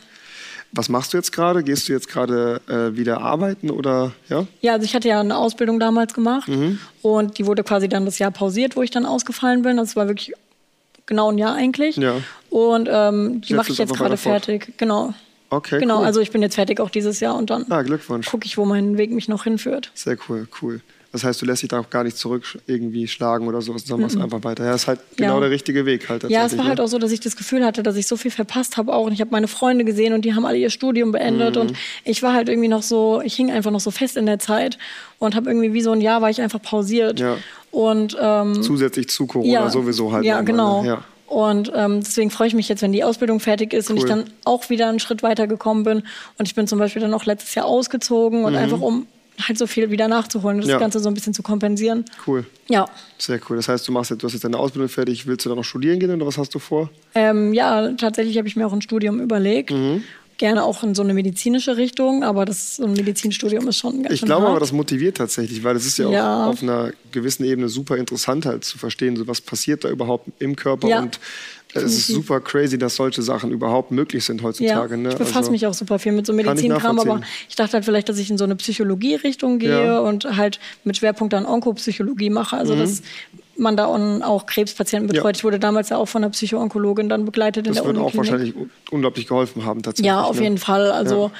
Was 0.76 0.88
machst 0.88 1.12
du 1.12 1.16
jetzt 1.16 1.32
gerade? 1.32 1.64
Gehst 1.64 1.88
du 1.88 1.92
jetzt 1.92 2.08
gerade 2.08 2.60
äh, 2.68 2.96
wieder 2.96 3.20
arbeiten 3.20 3.70
oder 3.70 4.12
ja? 4.28 4.46
Ja, 4.60 4.74
also 4.74 4.84
ich 4.84 4.94
hatte 4.94 5.08
ja 5.08 5.20
eine 5.20 5.36
Ausbildung 5.36 5.80
damals 5.80 6.14
gemacht 6.14 6.48
mhm. 6.48 6.78
und 7.02 7.38
die 7.38 7.46
wurde 7.46 7.64
quasi 7.64 7.88
dann 7.88 8.04
das 8.04 8.18
Jahr 8.18 8.30
pausiert, 8.30 8.76
wo 8.76 8.82
ich 8.82 8.90
dann 8.90 9.06
ausgefallen 9.06 9.62
bin. 9.62 9.78
Das 9.78 9.96
war 9.96 10.06
wirklich 10.06 10.34
genau 11.06 11.30
ein 11.30 11.38
Jahr 11.38 11.54
eigentlich. 11.54 11.96
Ja. 11.96 12.16
Und 12.50 12.88
ähm, 12.92 13.40
die 13.40 13.54
mache 13.54 13.72
ich 13.72 13.78
jetzt 13.78 13.94
gerade 13.94 14.16
fertig. 14.16 14.74
Genau. 14.76 15.14
Okay. 15.48 15.78
Genau, 15.78 16.00
cool. 16.00 16.06
also 16.06 16.20
ich 16.20 16.30
bin 16.30 16.42
jetzt 16.42 16.56
fertig 16.56 16.80
auch 16.80 16.90
dieses 16.90 17.20
Jahr 17.20 17.36
und 17.36 17.50
dann 17.50 17.66
ah, 17.70 17.82
gucke 17.82 18.46
ich, 18.46 18.58
wo 18.58 18.64
mein 18.64 18.98
Weg 18.98 19.12
mich 19.12 19.28
noch 19.28 19.44
hinführt. 19.44 19.92
Sehr 19.94 20.18
cool, 20.28 20.48
cool. 20.60 20.80
Das 21.16 21.24
heißt, 21.24 21.40
du 21.40 21.46
lässt 21.46 21.62
dich 21.62 21.70
da 21.70 21.80
auch 21.80 21.88
gar 21.88 22.04
nicht 22.04 22.18
zurück 22.18 22.44
irgendwie 22.66 23.08
schlagen 23.08 23.48
oder 23.48 23.62
so, 23.62 23.76
sondern 23.78 24.02
machst 24.02 24.18
einfach 24.18 24.44
weiter. 24.44 24.66
Ja, 24.66 24.74
ist 24.74 24.86
halt 24.86 25.00
genau 25.16 25.36
ja. 25.36 25.40
der 25.40 25.50
richtige 25.50 25.86
Weg 25.86 26.10
halt. 26.10 26.24
Ja, 26.28 26.44
es 26.44 26.58
war 26.58 26.66
halt 26.66 26.78
auch 26.78 26.88
so, 26.88 26.98
dass 26.98 27.10
ich 27.10 27.20
das 27.20 27.36
Gefühl 27.36 27.64
hatte, 27.64 27.82
dass 27.82 27.96
ich 27.96 28.06
so 28.06 28.16
viel 28.16 28.30
verpasst 28.30 28.76
habe 28.76 28.92
auch. 28.92 29.06
Und 29.06 29.12
ich 29.12 29.22
habe 29.22 29.30
meine 29.30 29.48
Freunde 29.48 29.86
gesehen 29.86 30.12
und 30.12 30.26
die 30.26 30.34
haben 30.34 30.44
alle 30.44 30.58
ihr 30.58 30.68
Studium 30.68 31.12
beendet. 31.12 31.56
Mm. 31.56 31.60
Und 31.60 31.72
ich 32.04 32.22
war 32.22 32.34
halt 32.34 32.50
irgendwie 32.50 32.68
noch 32.68 32.82
so, 32.82 33.22
ich 33.24 33.34
hing 33.34 33.50
einfach 33.50 33.70
noch 33.70 33.80
so 33.80 33.90
fest 33.90 34.18
in 34.18 34.26
der 34.26 34.38
Zeit 34.38 34.76
und 35.18 35.34
habe 35.34 35.48
irgendwie 35.48 35.72
wie 35.72 35.80
so 35.80 35.92
ein 35.92 36.02
Jahr 36.02 36.20
war 36.20 36.28
ich 36.28 36.42
einfach 36.42 36.60
pausiert. 36.60 37.18
Ja. 37.18 37.38
Und, 37.70 38.14
ähm, 38.20 38.62
Zusätzlich 38.62 39.08
zu 39.08 39.26
Corona 39.26 39.50
ja, 39.50 39.70
sowieso 39.70 40.12
halt. 40.12 40.26
Ja, 40.26 40.42
genau. 40.42 40.84
Ja. 40.84 41.02
Und 41.26 41.72
ähm, 41.74 42.00
deswegen 42.00 42.30
freue 42.30 42.48
ich 42.48 42.54
mich 42.54 42.68
jetzt, 42.68 42.82
wenn 42.82 42.92
die 42.92 43.02
Ausbildung 43.02 43.40
fertig 43.40 43.72
ist 43.72 43.88
cool. 43.88 43.96
und 43.96 44.02
ich 44.02 44.08
dann 44.08 44.24
auch 44.44 44.68
wieder 44.68 44.88
einen 44.88 45.00
Schritt 45.00 45.22
weiter 45.22 45.46
gekommen 45.46 45.82
bin. 45.82 46.02
Und 46.38 46.46
ich 46.46 46.54
bin 46.54 46.66
zum 46.66 46.78
Beispiel 46.78 47.02
dann 47.02 47.14
auch 47.14 47.24
letztes 47.24 47.54
Jahr 47.54 47.64
ausgezogen 47.64 48.44
und 48.44 48.52
mhm. 48.52 48.58
einfach 48.58 48.80
um 48.80 49.06
halt 49.42 49.58
so 49.58 49.66
viel 49.66 49.90
wieder 49.90 50.08
nachzuholen 50.08 50.60
und 50.60 50.68
das 50.68 50.78
Ganze 50.78 51.00
so 51.00 51.08
ein 51.08 51.14
bisschen 51.14 51.34
zu 51.34 51.42
kompensieren. 51.42 52.04
Cool. 52.26 52.46
Ja. 52.68 52.86
Sehr 53.18 53.40
cool. 53.48 53.56
Das 53.56 53.68
heißt, 53.68 53.86
du 53.86 53.92
machst 53.92 54.10
jetzt, 54.10 54.22
du 54.22 54.26
hast 54.26 54.32
jetzt 54.32 54.44
deine 54.44 54.58
Ausbildung 54.58 54.88
fertig. 54.88 55.26
Willst 55.26 55.44
du 55.44 55.48
dann 55.48 55.58
noch 55.58 55.64
studieren 55.64 55.98
gehen 55.98 56.10
oder 56.10 56.26
was 56.26 56.38
hast 56.38 56.54
du 56.54 56.58
vor? 56.58 56.90
Ähm, 57.14 57.52
ja, 57.52 57.92
tatsächlich 57.92 58.38
habe 58.38 58.48
ich 58.48 58.56
mir 58.56 58.66
auch 58.66 58.72
ein 58.72 58.82
Studium 58.82 59.20
überlegt. 59.20 59.70
Mhm. 59.70 60.02
Gerne 60.38 60.64
auch 60.64 60.82
in 60.82 60.94
so 60.94 61.02
eine 61.02 61.14
medizinische 61.14 61.76
Richtung, 61.76 62.22
aber 62.22 62.44
das 62.44 62.76
so 62.76 62.84
ein 62.84 62.92
Medizinstudium 62.92 63.66
ist 63.68 63.78
schon 63.78 64.02
ganz 64.02 64.14
Ich 64.14 64.22
glaube 64.22 64.46
aber, 64.46 64.60
das 64.60 64.72
motiviert 64.72 65.16
tatsächlich, 65.16 65.64
weil 65.64 65.76
es 65.76 65.86
ist 65.86 65.98
ja, 65.98 66.10
ja, 66.10 66.44
auch 66.44 66.50
auf 66.50 66.62
einer 66.62 66.92
gewissen 67.10 67.44
Ebene 67.44 67.68
super 67.68 67.96
interessant 67.96 68.44
halt 68.44 68.64
zu 68.64 68.76
verstehen, 68.76 69.16
so 69.16 69.26
was 69.26 69.40
passiert 69.40 69.84
da 69.84 69.88
überhaupt 69.88 70.28
im 70.38 70.54
Körper 70.56 70.88
ja. 70.88 71.00
und 71.00 71.18
es 71.74 71.82
ist 71.84 72.06
super 72.06 72.40
crazy, 72.40 72.78
dass 72.78 72.96
solche 72.96 73.22
Sachen 73.22 73.50
überhaupt 73.50 73.90
möglich 73.90 74.24
sind 74.24 74.42
heutzutage. 74.42 74.94
Ja, 74.94 75.00
ne? 75.00 75.08
Ich 75.10 75.16
befasse 75.16 75.38
also, 75.38 75.50
mich 75.50 75.66
auch 75.66 75.74
super 75.74 75.98
viel 75.98 76.12
mit 76.12 76.26
so 76.26 76.32
Medizinkram, 76.32 76.98
aber 76.98 77.20
ich 77.48 77.56
dachte 77.56 77.74
halt 77.74 77.84
vielleicht, 77.84 78.08
dass 78.08 78.18
ich 78.18 78.30
in 78.30 78.38
so 78.38 78.44
eine 78.44 78.56
Psychologie-Richtung 78.56 79.58
gehe 79.58 80.00
und 80.00 80.24
halt 80.36 80.58
mit 80.84 80.96
Schwerpunkt 80.96 81.34
an 81.34 81.44
Onkopsychologie 81.44 82.30
mache. 82.30 82.56
Also 82.56 82.74
mhm. 82.74 82.80
dass 82.80 83.02
man 83.58 83.76
da 83.76 83.86
auch 83.86 84.46
Krebspatienten 84.46 85.08
betreut. 85.08 85.36
Ja. 85.36 85.38
Ich 85.38 85.44
wurde 85.44 85.58
damals 85.58 85.88
ja 85.88 85.96
auch 85.96 86.06
von 86.06 86.22
einer 86.22 86.30
Psychoonkologin 86.30 87.08
dann 87.08 87.24
begleitet 87.24 87.66
das 87.66 87.78
in 87.78 87.84
der 87.84 87.92
Das 87.92 88.02
wird 88.02 88.06
auch 88.06 88.16
wahrscheinlich 88.16 88.54
unglaublich 88.90 89.26
geholfen 89.26 89.64
haben 89.64 89.82
tatsächlich. 89.82 90.06
Ja, 90.06 90.22
auf 90.22 90.36
ne? 90.36 90.44
jeden 90.44 90.58
Fall. 90.58 90.90
Also 90.90 91.30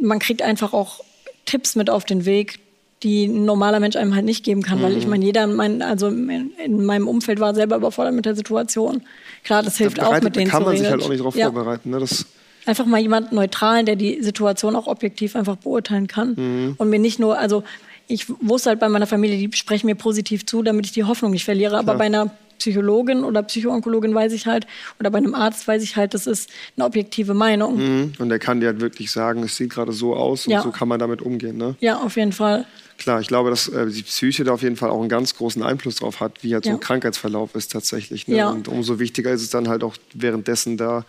man 0.00 0.18
kriegt 0.18 0.42
einfach 0.42 0.72
auch 0.72 1.00
Tipps 1.44 1.76
mit 1.76 1.90
auf 1.90 2.04
den 2.04 2.24
Weg, 2.24 2.60
die 3.02 3.26
ein 3.26 3.44
normaler 3.44 3.80
Mensch 3.80 3.96
einem 3.96 4.14
halt 4.14 4.24
nicht 4.24 4.44
geben 4.44 4.62
kann. 4.62 4.78
Mhm. 4.78 4.82
Weil 4.82 4.96
ich 4.96 5.04
mhm. 5.04 5.10
meine, 5.10 5.24
jeder 5.24 5.44
in, 5.44 5.54
mein, 5.54 5.82
also 5.82 6.08
in 6.08 6.84
meinem 6.84 7.08
Umfeld 7.08 7.40
war 7.40 7.54
selber 7.54 7.76
überfordert 7.76 8.14
mit 8.14 8.26
der 8.26 8.34
Situation. 8.34 9.02
Klar, 9.42 9.62
das 9.62 9.76
hilft 9.76 9.98
da 9.98 10.06
auch 10.06 10.20
mit 10.20 10.36
denen 10.36 10.50
kann 10.50 10.64
man 10.64 10.76
sich 10.76 10.88
halt 10.88 11.02
auch 11.02 11.08
nicht 11.08 11.20
darauf 11.20 11.36
ja. 11.36 11.50
vorbereiten. 11.50 11.90
Ne? 11.90 12.00
Das 12.00 12.26
einfach 12.66 12.86
mal 12.86 13.00
jemand 13.00 13.32
Neutralen, 13.32 13.86
der 13.86 13.96
die 13.96 14.22
Situation 14.22 14.76
auch 14.76 14.86
objektiv 14.86 15.36
einfach 15.36 15.56
beurteilen 15.56 16.06
kann. 16.06 16.34
Mhm. 16.36 16.74
Und 16.78 16.88
mir 16.88 16.98
nicht 16.98 17.18
nur, 17.18 17.38
also 17.38 17.62
ich 18.06 18.26
wusste 18.40 18.70
halt 18.70 18.80
bei 18.80 18.88
meiner 18.88 19.06
Familie, 19.06 19.36
die 19.36 19.56
sprechen 19.56 19.86
mir 19.86 19.94
positiv 19.94 20.44
zu, 20.46 20.62
damit 20.62 20.86
ich 20.86 20.92
die 20.92 21.04
Hoffnung 21.04 21.30
nicht 21.30 21.44
verliere. 21.44 21.78
Aber 21.78 21.94
bei 21.94 22.04
einer 22.04 22.30
Psychologin 22.58 23.24
oder 23.24 23.42
Psychoonkologin 23.42 24.14
weiß 24.14 24.32
ich 24.32 24.46
halt, 24.46 24.66
oder 25.00 25.10
bei 25.10 25.18
einem 25.18 25.34
Arzt 25.34 25.66
weiß 25.66 25.82
ich 25.82 25.96
halt, 25.96 26.14
das 26.14 26.26
ist 26.26 26.50
eine 26.76 26.86
objektive 26.86 27.34
Meinung. 27.34 27.76
Mhm. 27.76 28.12
Und 28.18 28.28
der 28.28 28.38
kann 28.38 28.60
dir 28.60 28.66
halt 28.66 28.80
wirklich 28.80 29.10
sagen, 29.10 29.42
es 29.42 29.56
sieht 29.56 29.70
gerade 29.70 29.92
so 29.92 30.14
aus 30.14 30.46
und 30.46 30.52
ja. 30.52 30.62
so 30.62 30.70
kann 30.70 30.88
man 30.88 30.98
damit 30.98 31.22
umgehen. 31.22 31.56
Ne? 31.56 31.76
Ja, 31.80 32.00
auf 32.00 32.16
jeden 32.16 32.32
Fall. 32.32 32.66
Klar, 32.96 33.20
ich 33.20 33.26
glaube, 33.26 33.50
dass 33.50 33.68
äh, 33.68 33.86
die 33.86 34.02
Psyche 34.02 34.44
da 34.44 34.52
auf 34.52 34.62
jeden 34.62 34.76
Fall 34.76 34.90
auch 34.90 35.00
einen 35.00 35.08
ganz 35.08 35.36
großen 35.36 35.62
Einfluss 35.62 35.96
drauf 35.96 36.20
hat, 36.20 36.42
wie 36.42 36.54
halt 36.54 36.64
ja. 36.64 36.72
so 36.72 36.78
ein 36.78 36.80
Krankheitsverlauf 36.80 37.54
ist 37.54 37.72
tatsächlich. 37.72 38.28
Ne? 38.28 38.36
Ja. 38.36 38.50
Und 38.50 38.68
umso 38.68 38.98
wichtiger 38.98 39.32
ist 39.32 39.42
es 39.42 39.50
dann 39.50 39.68
halt 39.68 39.82
auch 39.82 39.96
währenddessen 40.14 40.76
da 40.76 41.04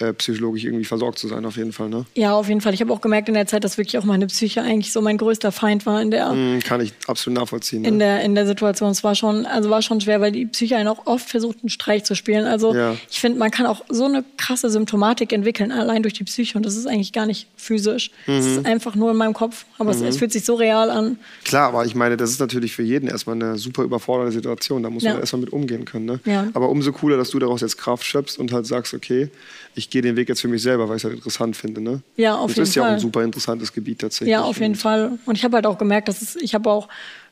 äh, 0.00 0.12
psychologisch 0.12 0.64
irgendwie 0.64 0.84
versorgt 0.84 1.18
zu 1.18 1.28
sein, 1.28 1.44
auf 1.44 1.56
jeden 1.56 1.72
Fall. 1.72 1.88
Ne? 1.88 2.06
Ja, 2.14 2.34
auf 2.34 2.48
jeden 2.48 2.60
Fall. 2.60 2.74
Ich 2.74 2.80
habe 2.80 2.92
auch 2.92 3.00
gemerkt 3.00 3.28
in 3.28 3.34
der 3.34 3.46
Zeit, 3.46 3.64
dass 3.64 3.78
wirklich 3.78 3.98
auch 3.98 4.04
meine 4.04 4.26
Psyche 4.26 4.62
eigentlich 4.62 4.92
so 4.92 5.00
mein 5.00 5.16
größter 5.16 5.52
Feind 5.52 5.86
war 5.86 6.02
in 6.02 6.10
der. 6.10 6.32
Mm, 6.32 6.60
kann 6.60 6.80
ich 6.80 6.92
absolut 7.06 7.38
nachvollziehen. 7.38 7.84
In, 7.84 7.94
ne? 7.94 8.04
der, 8.04 8.20
in 8.22 8.34
der 8.34 8.46
Situation. 8.46 8.90
Es 8.90 9.04
war 9.04 9.14
schon, 9.14 9.46
also 9.46 9.70
war 9.70 9.82
schon 9.82 10.00
schwer, 10.00 10.20
weil 10.20 10.32
die 10.32 10.46
Psyche 10.46 10.76
einen 10.76 10.88
auch 10.88 11.06
oft 11.06 11.28
versucht, 11.28 11.58
einen 11.62 11.68
Streich 11.68 12.04
zu 12.04 12.14
spielen. 12.14 12.46
Also 12.46 12.74
ja. 12.74 12.94
ich 13.10 13.20
finde, 13.20 13.38
man 13.38 13.50
kann 13.50 13.66
auch 13.66 13.84
so 13.88 14.04
eine 14.04 14.24
krasse 14.36 14.70
Symptomatik 14.70 15.32
entwickeln, 15.32 15.72
allein 15.72 16.02
durch 16.02 16.14
die 16.14 16.24
Psyche. 16.24 16.58
Und 16.58 16.66
das 16.66 16.76
ist 16.76 16.86
eigentlich 16.86 17.12
gar 17.12 17.26
nicht 17.26 17.48
physisch. 17.56 18.10
Mhm. 18.26 18.36
Das 18.36 18.46
ist 18.46 18.66
einfach 18.66 18.94
nur 18.94 19.12
in 19.12 19.16
meinem 19.16 19.34
Kopf. 19.34 19.64
Aber 19.78 19.94
mhm. 19.94 20.02
es, 20.02 20.14
es, 20.14 20.16
fühlt 20.18 20.32
sich 20.32 20.44
so 20.44 20.54
real 20.54 20.90
an. 20.90 21.18
Klar, 21.44 21.68
aber 21.68 21.84
ich 21.86 21.94
meine, 21.94 22.16
das 22.16 22.30
ist 22.30 22.40
natürlich 22.40 22.74
für 22.74 22.82
jeden 22.82 23.08
erstmal 23.08 23.36
eine 23.36 23.56
super 23.56 23.82
überfordernde 23.82 24.32
Situation. 24.32 24.82
Da 24.82 24.90
muss 24.90 25.02
ja. 25.02 25.12
man 25.12 25.20
erstmal 25.20 25.40
mit 25.40 25.52
umgehen 25.52 25.84
können. 25.84 26.04
Ne? 26.04 26.20
Ja. 26.24 26.48
Aber 26.52 26.68
umso 26.68 26.92
cooler, 26.92 27.16
dass 27.16 27.30
du 27.30 27.38
daraus 27.38 27.62
jetzt 27.62 27.78
Kraft 27.78 28.04
schöpfst 28.04 28.38
und 28.38 28.52
halt 28.52 28.66
sagst, 28.66 28.92
okay, 28.92 29.30
ich 29.74 29.88
gehe 29.88 30.02
den 30.02 30.16
Weg 30.16 30.28
jetzt 30.28 30.40
für 30.40 30.48
mich 30.48 30.62
selber, 30.62 30.88
weil 30.88 30.96
ich 30.96 31.00
es 31.00 31.04
halt 31.04 31.14
interessant 31.14 31.56
finde. 31.56 31.80
Ne? 31.80 32.02
Ja, 32.16 32.36
auf 32.36 32.54
das 32.54 32.56
jeden 32.56 32.56
Fall. 32.56 32.62
Das 32.62 32.68
ist 32.68 32.74
ja 32.74 32.82
auch 32.82 32.86
ein 32.88 33.00
super 33.00 33.24
interessantes 33.24 33.72
Gebiet 33.72 34.00
tatsächlich. 34.00 34.32
Ja, 34.32 34.42
auf 34.42 34.60
jeden 34.60 34.74
Fall. 34.74 35.18
Und 35.24 35.36
ich 35.36 35.44
habe 35.44 35.56
halt 35.56 35.66
auch 35.66 35.78
gemerkt, 35.78 36.08
dass 36.08 36.20
es, 36.20 36.36
ich 36.36 36.54
habe 36.54 36.68
auch 36.68 36.88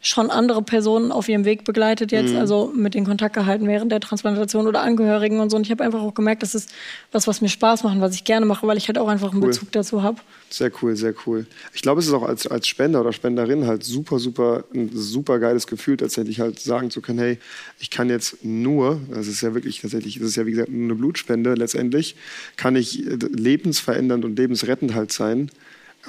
schon 0.06 0.30
andere 0.30 0.62
Personen 0.62 1.10
auf 1.10 1.28
ihrem 1.28 1.44
Weg 1.44 1.64
begleitet 1.64 2.12
jetzt, 2.12 2.32
mhm. 2.32 2.38
also 2.38 2.72
mit 2.74 2.94
den 2.94 3.04
Kontakt 3.04 3.34
gehalten 3.34 3.66
während 3.66 3.90
der 3.90 3.98
Transplantation 3.98 4.68
oder 4.68 4.80
Angehörigen 4.80 5.40
und 5.40 5.50
so. 5.50 5.56
Und 5.56 5.64
ich 5.64 5.70
habe 5.72 5.82
einfach 5.82 6.00
auch 6.00 6.14
gemerkt, 6.14 6.42
das 6.42 6.54
ist 6.54 6.70
was, 7.10 7.26
was 7.26 7.40
mir 7.40 7.48
Spaß 7.48 7.82
macht, 7.82 8.00
was 8.00 8.14
ich 8.14 8.24
gerne 8.24 8.46
mache, 8.46 8.66
weil 8.66 8.76
ich 8.76 8.86
halt 8.86 8.98
auch 8.98 9.08
einfach 9.08 9.32
einen 9.32 9.40
Bezug 9.40 9.72
dazu 9.72 10.02
habe. 10.02 10.18
Sehr 10.48 10.70
cool, 10.80 10.94
sehr 10.94 11.12
cool. 11.26 11.46
Ich 11.74 11.82
glaube, 11.82 12.00
es 12.00 12.06
ist 12.06 12.12
auch 12.12 12.22
als, 12.22 12.46
als 12.46 12.68
Spender 12.68 13.00
oder 13.00 13.12
Spenderin 13.12 13.66
halt 13.66 13.82
super, 13.82 14.20
super, 14.20 14.64
ein 14.72 14.90
super 14.94 15.40
geiles 15.40 15.66
Gefühl, 15.66 15.96
tatsächlich 15.96 16.38
halt 16.38 16.60
sagen 16.60 16.90
zu 16.90 17.00
können, 17.00 17.18
hey, 17.18 17.38
ich 17.80 17.90
kann 17.90 18.08
jetzt 18.08 18.44
nur, 18.44 19.00
das 19.10 19.26
ist 19.26 19.40
ja 19.40 19.54
wirklich 19.54 19.80
tatsächlich, 19.80 20.20
das 20.20 20.28
ist 20.28 20.36
ja 20.36 20.46
wie 20.46 20.52
gesagt 20.52 20.70
nur 20.70 20.84
eine 20.84 20.94
Blutspende 20.94 21.54
letztendlich, 21.54 22.14
kann 22.56 22.76
ich 22.76 23.02
lebensverändernd 23.18 24.24
und 24.24 24.38
lebensrettend 24.38 24.94
halt 24.94 25.10
sein 25.10 25.50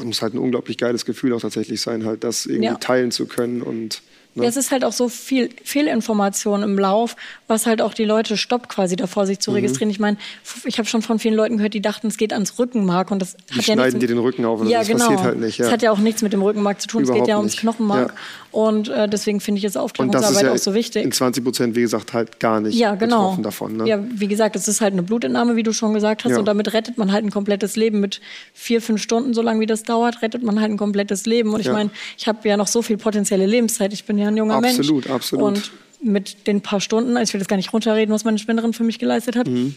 muss 0.04 0.22
halt 0.22 0.34
ein 0.34 0.40
unglaublich 0.40 0.78
geiles 0.78 1.06
Gefühl 1.06 1.34
auch 1.34 1.42
tatsächlich 1.42 1.82
sein, 1.82 2.06
halt 2.06 2.24
das 2.24 2.46
irgendwie 2.46 2.66
ja. 2.66 2.76
teilen 2.76 3.12
zu 3.12 3.26
können 3.26 3.62
und 3.62 4.02
Ne? 4.38 4.44
Ja, 4.44 4.50
es 4.50 4.58
ist 4.58 4.72
halt 4.72 4.86
auch 4.86 4.92
so 4.92 5.10
viel 5.10 5.50
Fehlinformation 5.64 6.64
im 6.64 6.78
Lauf, 6.78 7.16
was 7.48 7.66
halt 7.66 7.82
auch 7.82 7.94
die 7.94 8.06
Leute 8.06 8.38
stoppt, 8.38 8.70
quasi 8.70 8.96
davor, 8.96 9.26
sich 9.26 9.40
zu 9.40 9.52
mhm. 9.52 9.58
registrieren. 9.58 9.90
Ich 9.90 10.00
meine, 10.00 10.18
ich 10.66 10.78
habe 10.78 10.88
schon 10.88 11.02
von 11.02 11.20
vielen 11.20 11.36
Leuten 11.36 11.58
gehört, 11.58 11.74
die 11.74 11.82
dachten, 11.82 12.08
es 12.08 12.18
geht 12.18 12.34
ans 12.34 12.58
Rückenmark 12.60 13.12
und 13.12 13.22
das 13.22 13.36
die 13.36 13.56
hat 13.56 13.68
ja 13.68 13.74
schneiden 13.74 14.00
dir 14.00 14.08
den 14.08 14.20
Rücken 14.20 14.46
auf 14.46 14.62
und 14.62 14.68
ja, 14.68 14.80
das 14.80 14.88
genau. 14.88 15.06
passiert 15.06 15.24
halt 15.24 15.40
nicht. 15.40 15.58
Ja. 15.58 15.66
Das 15.66 15.74
hat 15.74 15.82
ja 15.82 15.92
auch 15.92 16.00
nichts 16.00 16.22
mit 16.22 16.34
dem 16.34 16.42
Rückenmark 16.42 16.82
zu 16.82 16.88
tun, 16.88 17.04
Überhaupt 17.04 17.20
es 17.20 17.26
geht 17.26 17.30
ja 17.30 17.38
ums 17.38 17.54
nicht. 17.54 17.62
Knochenmark. 17.62 18.10
Ja. 18.10 18.16
Und 18.52 18.90
äh, 18.90 19.08
deswegen 19.08 19.40
finde 19.40 19.58
ich 19.58 19.64
jetzt 19.64 19.78
Aufklärungsarbeit 19.78 20.44
ja 20.44 20.52
auch 20.54 20.58
so 20.58 20.74
wichtig. 20.74 21.04
In 21.04 21.12
20 21.12 21.44
Prozent, 21.44 21.76
wie 21.76 21.82
gesagt, 21.82 22.14
halt 22.14 22.40
gar 22.40 22.60
nicht 22.60 22.78
ja, 22.78 22.96
genau. 22.96 23.18
betroffen 23.18 23.44
davon. 23.44 23.78
Ne? 23.78 23.88
Ja, 23.88 24.00
wie 24.10 24.28
gesagt, 24.28 24.56
es 24.56 24.68
ist 24.68 24.82
halt 24.82 24.94
eine 24.94 25.04
Blutentnahme, 25.04 25.56
wie 25.56 25.64
du 25.64 25.74
schon 25.74 25.94
gesagt 25.94 26.26
hast, 26.26 26.38
und 26.38 26.46
damit 26.46 26.74
rettet 26.74 26.98
man 26.98 27.12
halt 27.12 27.24
ein 27.24 27.32
komplettes 27.32 27.76
Leben. 27.76 28.00
Mit 28.00 28.22
vier, 28.54 28.82
fünf 28.82 29.02
Stunden, 29.02 29.34
so 29.34 29.42
lange 29.42 29.60
wie 29.60 29.66
das 29.66 29.84
dauert, 29.84 30.22
rettet 30.22 30.44
man 30.44 30.60
halt 30.62 30.72
ein 30.72 30.78
komplettes 30.78 31.26
Leben. 31.26 31.54
Und 31.54 31.62
ich 31.62 31.72
meine, 31.72 31.90
ich 32.18 32.28
habe 32.28 32.48
ja 32.48 32.58
noch 32.58 32.68
so 32.68 32.82
viel 32.82 32.98
potenzielle 32.98 33.46
Lebenszeit. 33.46 33.94
Ich 33.94 34.06
bin 34.06 34.18
ja 34.18 34.27
ein 34.28 34.38
junger 34.38 34.56
Absolut, 34.56 34.78
Mensch. 34.78 34.80
Absolut, 34.80 35.10
absolut. 35.10 35.44
Und 35.46 35.72
mit 36.02 36.48
den 36.48 36.62
paar 36.62 36.80
Stunden, 36.80 37.18
also 37.18 37.30
ich 37.30 37.34
will 37.34 37.40
das 37.40 37.48
gar 37.48 37.58
nicht 37.58 37.74
runterreden, 37.74 38.14
was 38.14 38.24
meine 38.24 38.38
Spenderin 38.38 38.74
für 38.74 38.84
mich 38.84 39.00
geleistet 39.00 39.36
hat. 39.36 39.48
Mhm. 39.48 39.76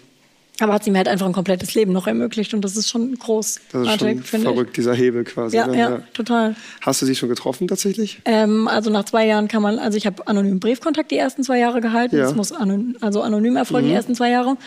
Aber 0.60 0.74
hat 0.74 0.84
sie 0.84 0.90
mir 0.90 0.98
halt 0.98 1.08
einfach 1.08 1.26
ein 1.26 1.32
komplettes 1.32 1.74
Leben 1.74 1.92
noch 1.92 2.06
ermöglicht 2.06 2.52
und 2.52 2.62
das 2.62 2.76
ist 2.76 2.90
schon 2.90 3.14
groß. 3.18 3.60
Das 3.72 3.82
ist 3.82 3.98
schon 4.00 4.22
verrückt, 4.22 4.70
ich. 4.70 4.74
dieser 4.74 4.94
Hebel 4.94 5.24
quasi. 5.24 5.56
Ja, 5.56 5.66
ja, 5.72 5.90
ja, 5.90 6.02
total. 6.12 6.54
Hast 6.82 7.00
du 7.00 7.06
sie 7.06 7.14
schon 7.14 7.30
getroffen 7.30 7.66
tatsächlich? 7.66 8.20
Ähm, 8.26 8.68
also 8.68 8.90
nach 8.90 9.04
zwei 9.04 9.26
Jahren 9.26 9.48
kann 9.48 9.62
man, 9.62 9.78
also 9.78 9.96
ich 9.96 10.06
habe 10.06 10.26
anonym 10.28 10.60
Briefkontakt 10.60 11.10
die 11.10 11.16
ersten 11.16 11.42
zwei 11.44 11.58
Jahre 11.58 11.80
gehalten. 11.80 12.16
Ja. 12.16 12.24
Das 12.24 12.34
muss 12.34 12.52
anonym, 12.52 12.96
also 13.00 13.22
anonym 13.22 13.56
erfolgen 13.56 13.86
mhm. 13.86 13.90
die 13.90 13.96
ersten 13.96 14.14
zwei 14.14 14.30
Jahre. 14.30 14.58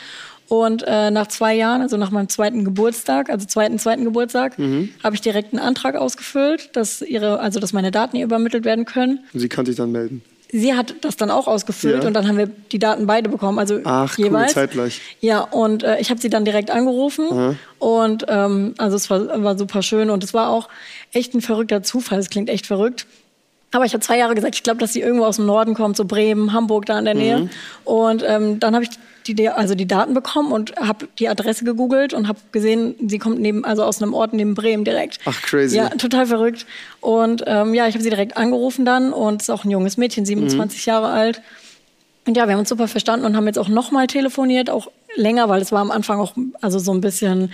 Und 0.54 0.84
äh, 0.86 1.10
nach 1.10 1.26
zwei 1.30 1.56
Jahren, 1.56 1.82
also 1.82 1.98
nach 1.98 2.12
meinem 2.12 2.30
zweiten 2.30 2.64
Geburtstag, 2.64 3.32
also 3.32 3.48
zweiten, 3.48 3.80
zweiten 3.80 4.04
Geburtstag, 4.04 4.60
mhm. 4.60 4.90
habe 5.04 5.16
ich 5.16 5.22
direkt 5.22 5.52
einen 5.52 5.60
Antrag 5.60 5.96
ausgefüllt, 5.96 6.70
dass 6.76 7.02
ihre, 7.02 7.40
also 7.40 7.60
dass 7.60 7.74
meine 7.74 7.90
Daten 7.90 8.18
ihr 8.18 8.24
übermittelt 8.24 8.64
werden 8.64 8.86
können. 8.86 9.22
Und 9.34 9.40
sie 9.40 9.50
kann 9.50 9.66
sich 9.66 9.78
dann 9.78 9.92
melden 9.92 10.22
sie 10.56 10.76
hat 10.76 10.94
das 11.02 11.18
dann 11.18 11.32
auch 11.32 11.48
ausgefüllt 11.48 12.04
ja. 12.04 12.08
und 12.08 12.14
dann 12.14 12.28
haben 12.28 12.38
wir 12.38 12.46
die 12.46 12.78
Daten 12.78 13.08
beide 13.08 13.28
bekommen, 13.28 13.58
also 13.58 13.80
Ach, 13.86 14.16
jeweils. 14.20 14.52
Cool, 14.52 14.54
zeitgleich. 14.54 15.02
Ja, 15.20 15.40
und 15.40 15.82
äh, 15.82 16.00
ich 16.00 16.12
habe 16.12 16.22
sie 16.22 16.30
dann 16.30 16.46
direkt 16.46 16.70
angerufen 16.70 17.26
Aha. 17.32 17.56
und 17.80 18.28
ähm, 18.28 18.76
also 18.78 18.96
es 18.96 19.10
war, 19.10 19.44
war 19.44 19.58
super 19.58 19.82
schön 19.82 20.12
und 20.12 20.24
es 20.24 20.36
war 20.36 20.50
auch 20.50 20.70
echt 21.12 21.34
ein 21.34 21.42
verrückter 21.42 21.82
Zufall. 21.82 22.20
Es 22.20 22.30
klingt 22.30 22.50
echt 22.50 22.68
verrückt. 22.68 23.08
Aber 23.72 23.86
ich 23.86 23.94
habe 23.94 24.04
zwei 24.04 24.20
Jahre 24.20 24.36
gesagt, 24.36 24.54
ich 24.54 24.62
glaube, 24.62 24.80
dass 24.80 24.94
sie 24.94 25.02
irgendwo 25.02 25.26
aus 25.26 25.38
dem 25.38 25.48
Norden 25.48 25.74
kommt, 25.74 25.98
so 25.98 26.06
Bremen, 26.06 26.54
Hamburg 26.54 26.86
da 26.86 27.00
in 27.00 27.06
der 27.06 27.16
Nähe. 27.16 27.40
Mhm. 27.40 27.50
Und 27.86 28.24
ähm, 28.24 28.60
dann 28.60 28.76
habe 28.76 28.84
ich 28.84 28.92
die, 29.28 29.50
also 29.50 29.76
die 29.76 29.88
Daten 29.88 30.14
bekommen 30.14 30.52
und 30.52 30.76
habe 30.76 31.08
die 31.20 31.30
Adresse 31.30 31.66
gegoogelt 31.66 32.14
und 32.14 32.28
habe 32.28 32.40
gesehen, 32.52 32.96
sie 33.08 33.20
kommt 33.20 33.40
neben, 33.40 33.64
also 33.66 33.84
aus 33.84 34.02
einem 34.02 34.14
Ort 34.14 34.34
neben 34.34 34.54
Bremen 34.54 34.84
direkt. 34.84 35.20
Ach, 35.26 35.42
crazy. 35.42 35.78
Ja, 35.78 35.90
total 35.90 36.26
verrückt. 36.26 36.66
Und 37.02 37.44
ähm, 37.48 37.74
ja, 37.74 37.88
ich 37.88 37.96
habe 37.96 38.04
sie 38.04 38.10
direkt 38.10 38.38
angerufen 38.38 38.86
dann 38.86 39.14
und 39.14 39.42
es 39.42 39.48
ist 39.48 39.54
auch 39.54 39.64
ein 39.64 39.72
junges 39.72 39.98
Mädchen, 39.98 40.26
27 40.26 40.86
mhm. 40.86 40.90
Jahre 40.90 41.08
alt. 41.08 41.42
Und 42.26 42.38
ja, 42.38 42.46
wir 42.48 42.54
haben 42.54 42.60
uns 42.60 42.70
super 42.70 42.88
verstanden 42.88 43.26
und 43.26 43.36
haben 43.36 43.48
jetzt 43.48 43.60
auch 43.60 43.70
nochmal 43.70 44.08
telefoniert, 44.08 44.70
auch 44.70 44.90
länger, 45.16 45.50
weil 45.50 45.62
es 45.62 45.72
war 45.72 45.82
am 45.82 45.92
Anfang 45.92 46.20
auch 46.20 46.34
also 46.62 46.80
so 46.80 46.94
ein 46.94 47.02
bisschen 47.02 47.52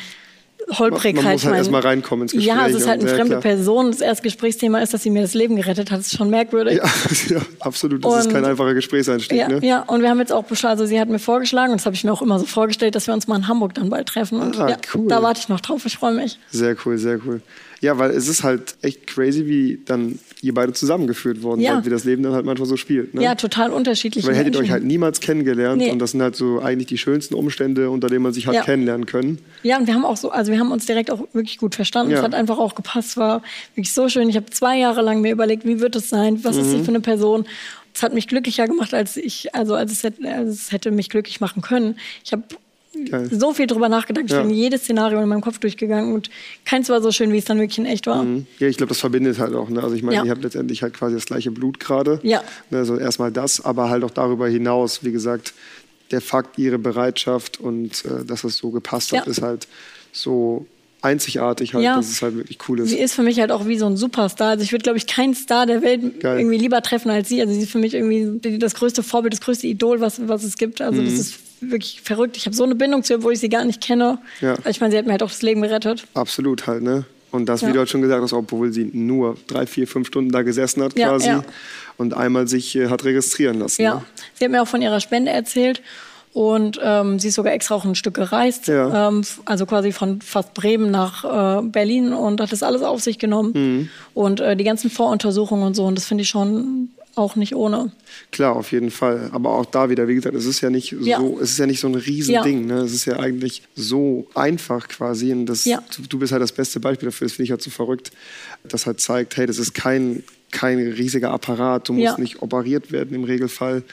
holprig 0.77 1.15
man, 1.15 1.23
man 1.23 1.25
halt. 1.25 1.35
muss 1.35 1.45
halt 1.45 1.57
erstmal 1.57 1.81
reinkommen 1.81 2.23
ins 2.23 2.31
Gespräch. 2.33 2.55
Ja, 2.55 2.67
es 2.67 2.75
ist 2.75 2.87
halt 2.87 3.01
eine 3.01 3.09
fremde 3.09 3.39
klar. 3.39 3.41
Person. 3.41 3.91
Das 3.91 4.01
erste 4.01 4.23
Gesprächsthema 4.23 4.79
ist, 4.79 4.93
dass 4.93 5.03
sie 5.03 5.09
mir 5.09 5.21
das 5.21 5.33
Leben 5.33 5.55
gerettet 5.55 5.91
hat. 5.91 5.99
Das 5.99 6.07
ist 6.07 6.17
schon 6.17 6.29
merkwürdig. 6.29 6.77
Ja, 6.77 6.89
ja 7.35 7.41
absolut. 7.59 8.03
Das 8.03 8.13
und, 8.13 8.19
ist 8.19 8.31
kein 8.31 8.45
einfacher 8.45 8.73
Gesprächseinstieg. 8.73 9.37
Ja, 9.37 9.47
ne? 9.47 9.59
ja, 9.65 9.81
und 9.83 10.01
wir 10.01 10.09
haben 10.09 10.19
jetzt 10.19 10.33
auch 10.33 10.45
also 10.63 10.85
sie 10.85 10.99
hat 10.99 11.09
mir 11.09 11.19
vorgeschlagen, 11.19 11.71
und 11.71 11.79
das 11.79 11.85
habe 11.85 11.95
ich 11.95 12.03
mir 12.03 12.11
auch 12.11 12.21
immer 12.21 12.39
so 12.39 12.45
vorgestellt, 12.45 12.95
dass 12.95 13.07
wir 13.07 13.13
uns 13.13 13.27
mal 13.27 13.37
in 13.37 13.47
Hamburg 13.47 13.73
dann 13.73 13.89
bald 13.89 14.07
treffen. 14.07 14.39
Und 14.39 14.59
ah, 14.59 14.69
ja, 14.69 14.77
cool. 14.93 15.07
da 15.07 15.23
warte 15.23 15.39
ich 15.39 15.49
noch 15.49 15.61
drauf. 15.61 15.85
Ich 15.85 15.97
freue 15.97 16.13
mich. 16.13 16.37
Sehr 16.49 16.75
cool, 16.85 16.97
sehr 16.97 17.19
cool. 17.25 17.41
Ja, 17.81 17.97
weil 17.97 18.11
es 18.11 18.27
ist 18.27 18.43
halt 18.43 18.75
echt 18.81 19.07
crazy, 19.07 19.45
wie 19.45 19.81
dann 19.85 20.19
ihr 20.41 20.53
beide 20.53 20.73
zusammengeführt 20.73 21.43
worden 21.43 21.61
ja. 21.61 21.75
seid, 21.75 21.85
wie 21.85 21.89
das 21.89 22.03
Leben 22.03 22.23
dann 22.23 22.33
halt 22.33 22.45
manchmal 22.45 22.67
so 22.67 22.77
spielt. 22.77 23.13
Ne? 23.13 23.23
Ja, 23.23 23.35
total 23.35 23.71
unterschiedlich. 23.71 24.25
Weil 24.25 24.35
hättet 24.35 24.55
ihr 24.55 24.61
euch 24.61 24.71
halt 24.71 24.83
niemals 24.83 25.19
kennengelernt 25.19 25.81
nee. 25.81 25.91
und 25.91 25.99
das 25.99 26.11
sind 26.11 26.21
halt 26.21 26.35
so 26.35 26.59
eigentlich 26.59 26.87
die 26.87 26.97
schönsten 26.97 27.35
Umstände, 27.35 27.89
unter 27.89 28.07
denen 28.07 28.23
man 28.23 28.33
sich 28.33 28.47
halt 28.47 28.55
ja. 28.55 28.63
kennenlernen 28.63 29.05
können. 29.05 29.39
Ja, 29.63 29.77
und 29.77 29.87
wir 29.87 29.93
haben 29.93 30.05
auch 30.05 30.17
so, 30.17 30.31
also 30.31 30.51
wir 30.51 30.59
haben 30.59 30.71
uns 30.71 30.85
direkt 30.85 31.11
auch 31.11 31.21
wirklich 31.33 31.57
gut 31.57 31.75
verstanden. 31.75 32.11
Ja. 32.11 32.19
Es 32.19 32.23
hat 32.23 32.33
einfach 32.33 32.57
auch 32.57 32.75
gepasst, 32.75 33.17
war 33.17 33.41
wirklich 33.75 33.93
so 33.93 34.09
schön. 34.09 34.29
Ich 34.29 34.35
habe 34.35 34.47
zwei 34.47 34.77
Jahre 34.77 35.01
lang 35.01 35.21
mir 35.21 35.31
überlegt, 35.31 35.65
wie 35.65 35.79
wird 35.79 35.95
es 35.95 36.09
sein, 36.09 36.43
was 36.43 36.55
mhm. 36.55 36.61
ist 36.61 36.71
sie 36.71 36.79
für 36.83 36.89
eine 36.89 37.01
Person. 37.01 37.45
Es 37.93 38.03
hat 38.03 38.13
mich 38.13 38.27
glücklicher 38.27 38.67
gemacht, 38.67 38.93
als 38.93 39.17
ich, 39.17 39.53
also 39.55 39.75
als 39.75 39.91
es, 39.91 40.03
hätte, 40.03 40.27
als 40.29 40.49
es 40.49 40.71
hätte 40.71 40.91
mich 40.91 41.09
glücklich 41.09 41.41
machen 41.41 41.61
können. 41.61 41.97
Ich 42.23 42.31
habe 42.31 42.43
Geil. 43.09 43.29
so 43.31 43.53
viel 43.53 43.67
drüber 43.67 43.87
nachgedacht. 43.87 44.25
Ich 44.25 44.31
ja. 44.31 44.41
bin 44.41 44.49
jedes 44.49 44.81
Szenario 44.81 45.21
in 45.21 45.29
meinem 45.29 45.41
Kopf 45.41 45.59
durchgegangen 45.59 46.13
und 46.13 46.29
keins 46.65 46.89
war 46.89 47.01
so 47.01 47.11
schön, 47.11 47.31
wie 47.31 47.37
es 47.37 47.45
dann 47.45 47.59
wirklich 47.59 47.77
in 47.77 47.85
echt 47.85 48.07
war. 48.07 48.23
Mhm. 48.23 48.47
Ja, 48.57 48.67
ich 48.67 48.77
glaube, 48.77 48.89
das 48.89 48.99
verbindet 48.99 49.37
halt 49.37 49.53
auch. 49.53 49.69
Ne? 49.69 49.83
Also 49.83 49.95
ich 49.95 50.01
meine, 50.01 50.17
ja. 50.17 50.25
ihr 50.25 50.31
habt 50.31 50.43
letztendlich 50.43 50.81
halt 50.81 50.95
quasi 50.95 51.13
das 51.15 51.25
gleiche 51.25 51.51
Blut 51.51 51.79
gerade. 51.79 52.19
Ja. 52.23 52.43
Also 52.71 52.97
erstmal 52.97 53.31
das, 53.31 53.63
aber 53.63 53.89
halt 53.89 54.03
auch 54.03 54.11
darüber 54.11 54.47
hinaus, 54.47 55.03
wie 55.03 55.11
gesagt, 55.11 55.53
der 56.09 56.21
Fakt, 56.21 56.57
ihre 56.57 56.79
Bereitschaft 56.79 57.59
und 57.59 58.03
äh, 58.05 58.25
dass 58.25 58.43
es 58.43 58.57
so 58.57 58.71
gepasst 58.71 59.11
hat, 59.11 59.25
ja. 59.25 59.31
ist 59.31 59.43
halt 59.43 59.67
so 60.11 60.65
einzigartig 61.01 61.73
halt, 61.73 61.83
ja. 61.83 61.95
dass 61.95 62.09
es 62.09 62.21
halt 62.21 62.35
wirklich 62.35 62.57
cool 62.67 62.79
ist. 62.79 62.89
Sie 62.89 62.99
ist 62.99 63.13
für 63.13 63.23
mich 63.23 63.39
halt 63.39 63.51
auch 63.51 63.67
wie 63.67 63.77
so 63.77 63.85
ein 63.85 63.95
Superstar. 63.95 64.49
Also 64.49 64.63
ich 64.63 64.71
würde, 64.71 64.83
glaube 64.83 64.97
ich, 64.97 65.07
keinen 65.07 65.33
Star 65.33 65.65
der 65.65 65.81
Welt 65.81 66.19
Geil. 66.19 66.39
irgendwie 66.39 66.57
lieber 66.57 66.81
treffen 66.81 67.09
als 67.09 67.29
sie. 67.29 67.39
Also 67.41 67.53
sie 67.53 67.61
ist 67.61 67.71
für 67.71 67.77
mich 67.77 67.93
irgendwie 67.93 68.57
das 68.57 68.75
größte 68.75 69.03
Vorbild, 69.03 69.33
das 69.33 69.41
größte 69.41 69.67
Idol, 69.67 70.01
was, 70.01 70.27
was 70.27 70.43
es 70.43 70.57
gibt. 70.57 70.81
Also 70.81 71.01
mhm. 71.01 71.05
das 71.05 71.13
ist 71.13 71.39
wirklich 71.61 72.01
verrückt. 72.01 72.37
Ich 72.37 72.45
habe 72.45 72.55
so 72.55 72.63
eine 72.63 72.75
Bindung 72.75 73.03
zu 73.03 73.13
ihr, 73.13 73.17
obwohl 73.17 73.33
ich 73.33 73.39
sie 73.39 73.49
gar 73.49 73.65
nicht 73.65 73.81
kenne. 73.81 74.19
Ja. 74.41 74.55
Ich 74.67 74.79
meine, 74.81 74.91
sie 74.91 74.97
hat 74.97 75.05
mir 75.05 75.13
halt 75.13 75.23
auch 75.23 75.29
das 75.29 75.41
Leben 75.41 75.61
gerettet. 75.61 76.05
Absolut 76.13 76.67
halt, 76.67 76.83
ne? 76.83 77.05
Und 77.31 77.47
das, 77.47 77.61
ja. 77.61 77.67
wie 77.67 77.73
du 77.73 77.79
halt 77.79 77.89
schon 77.89 78.01
gesagt 78.01 78.23
hast, 78.23 78.33
obwohl 78.33 78.71
sie 78.71 78.89
nur 78.91 79.37
drei, 79.47 79.65
vier, 79.67 79.87
fünf 79.87 80.07
Stunden 80.07 80.31
da 80.31 80.41
gesessen 80.41 80.81
hat 80.83 80.95
quasi 80.95 81.27
ja, 81.27 81.43
und 81.97 82.15
einmal 82.15 82.47
sich 82.47 82.75
äh, 82.75 82.89
hat 82.89 83.03
registrieren 83.05 83.59
lassen. 83.59 83.81
Ja, 83.81 83.95
ne? 83.95 84.01
sie 84.33 84.45
hat 84.45 84.51
mir 84.51 84.61
auch 84.61 84.67
von 84.67 84.81
ihrer 84.81 84.99
Spende 84.99 85.31
erzählt 85.31 85.81
und 86.33 86.79
ähm, 86.83 87.19
sie 87.19 87.27
ist 87.27 87.35
sogar 87.35 87.53
extra 87.53 87.75
auch 87.75 87.85
ein 87.85 87.95
Stück 87.95 88.15
gereist, 88.15 88.69
ähm, 88.69 89.23
also 89.45 89.65
quasi 89.65 89.91
von 89.91 90.21
fast 90.21 90.53
Bremen 90.53 90.89
nach 90.89 91.59
äh, 91.59 91.61
Berlin 91.63 92.13
und 92.13 92.41
hat 92.41 92.51
das 92.51 92.63
alles 92.63 92.81
auf 92.81 93.01
sich 93.01 93.19
genommen 93.19 93.51
mhm. 93.53 93.89
und 94.13 94.39
äh, 94.39 94.55
die 94.55 94.63
ganzen 94.63 94.89
Voruntersuchungen 94.89 95.65
und 95.65 95.75
so 95.75 95.85
und 95.85 95.95
das 95.95 96.05
finde 96.05 96.23
ich 96.23 96.29
schon 96.29 96.89
auch 97.15 97.35
nicht 97.35 97.55
ohne. 97.55 97.91
Klar, 98.31 98.55
auf 98.55 98.71
jeden 98.71 98.91
Fall. 98.91 99.29
Aber 99.33 99.51
auch 99.51 99.65
da 99.65 99.89
wieder, 99.89 100.07
wie 100.07 100.15
gesagt, 100.15 100.35
es 100.35 100.45
ist 100.45 100.61
ja 100.61 100.69
nicht 100.69 100.91
ja. 100.91 101.19
so, 101.19 101.39
es 101.41 101.51
ist 101.51 101.59
ja 101.59 101.65
nicht 101.65 101.79
so 101.79 101.87
ein 101.87 101.95
Riesending. 101.95 102.69
Ja. 102.69 102.75
Ne? 102.75 102.81
Es 102.81 102.93
ist 102.93 103.05
ja 103.05 103.19
eigentlich 103.19 103.63
so 103.75 104.27
einfach 104.35 104.87
quasi. 104.87 105.31
Und 105.31 105.45
das, 105.45 105.65
ja. 105.65 105.83
du, 105.95 106.03
du, 106.03 106.19
bist 106.19 106.31
halt 106.31 106.41
das 106.41 106.51
beste 106.51 106.79
Beispiel 106.79 107.07
dafür. 107.07 107.25
Das 107.25 107.33
finde 107.33 107.45
ich 107.45 107.51
halt 107.51 107.61
so 107.61 107.69
verrückt, 107.69 108.11
das 108.63 108.85
halt 108.85 109.01
zeigt, 109.01 109.37
hey, 109.37 109.45
das 109.45 109.57
ist 109.57 109.73
kein, 109.73 110.23
kein 110.51 110.77
riesiger 110.77 111.31
Apparat. 111.31 111.89
Du 111.89 111.93
musst 111.93 112.19
nicht 112.19 112.41
operiert 112.41 112.91
werden 112.91 113.13
im 113.15 113.23
Regelfall. 113.23 113.83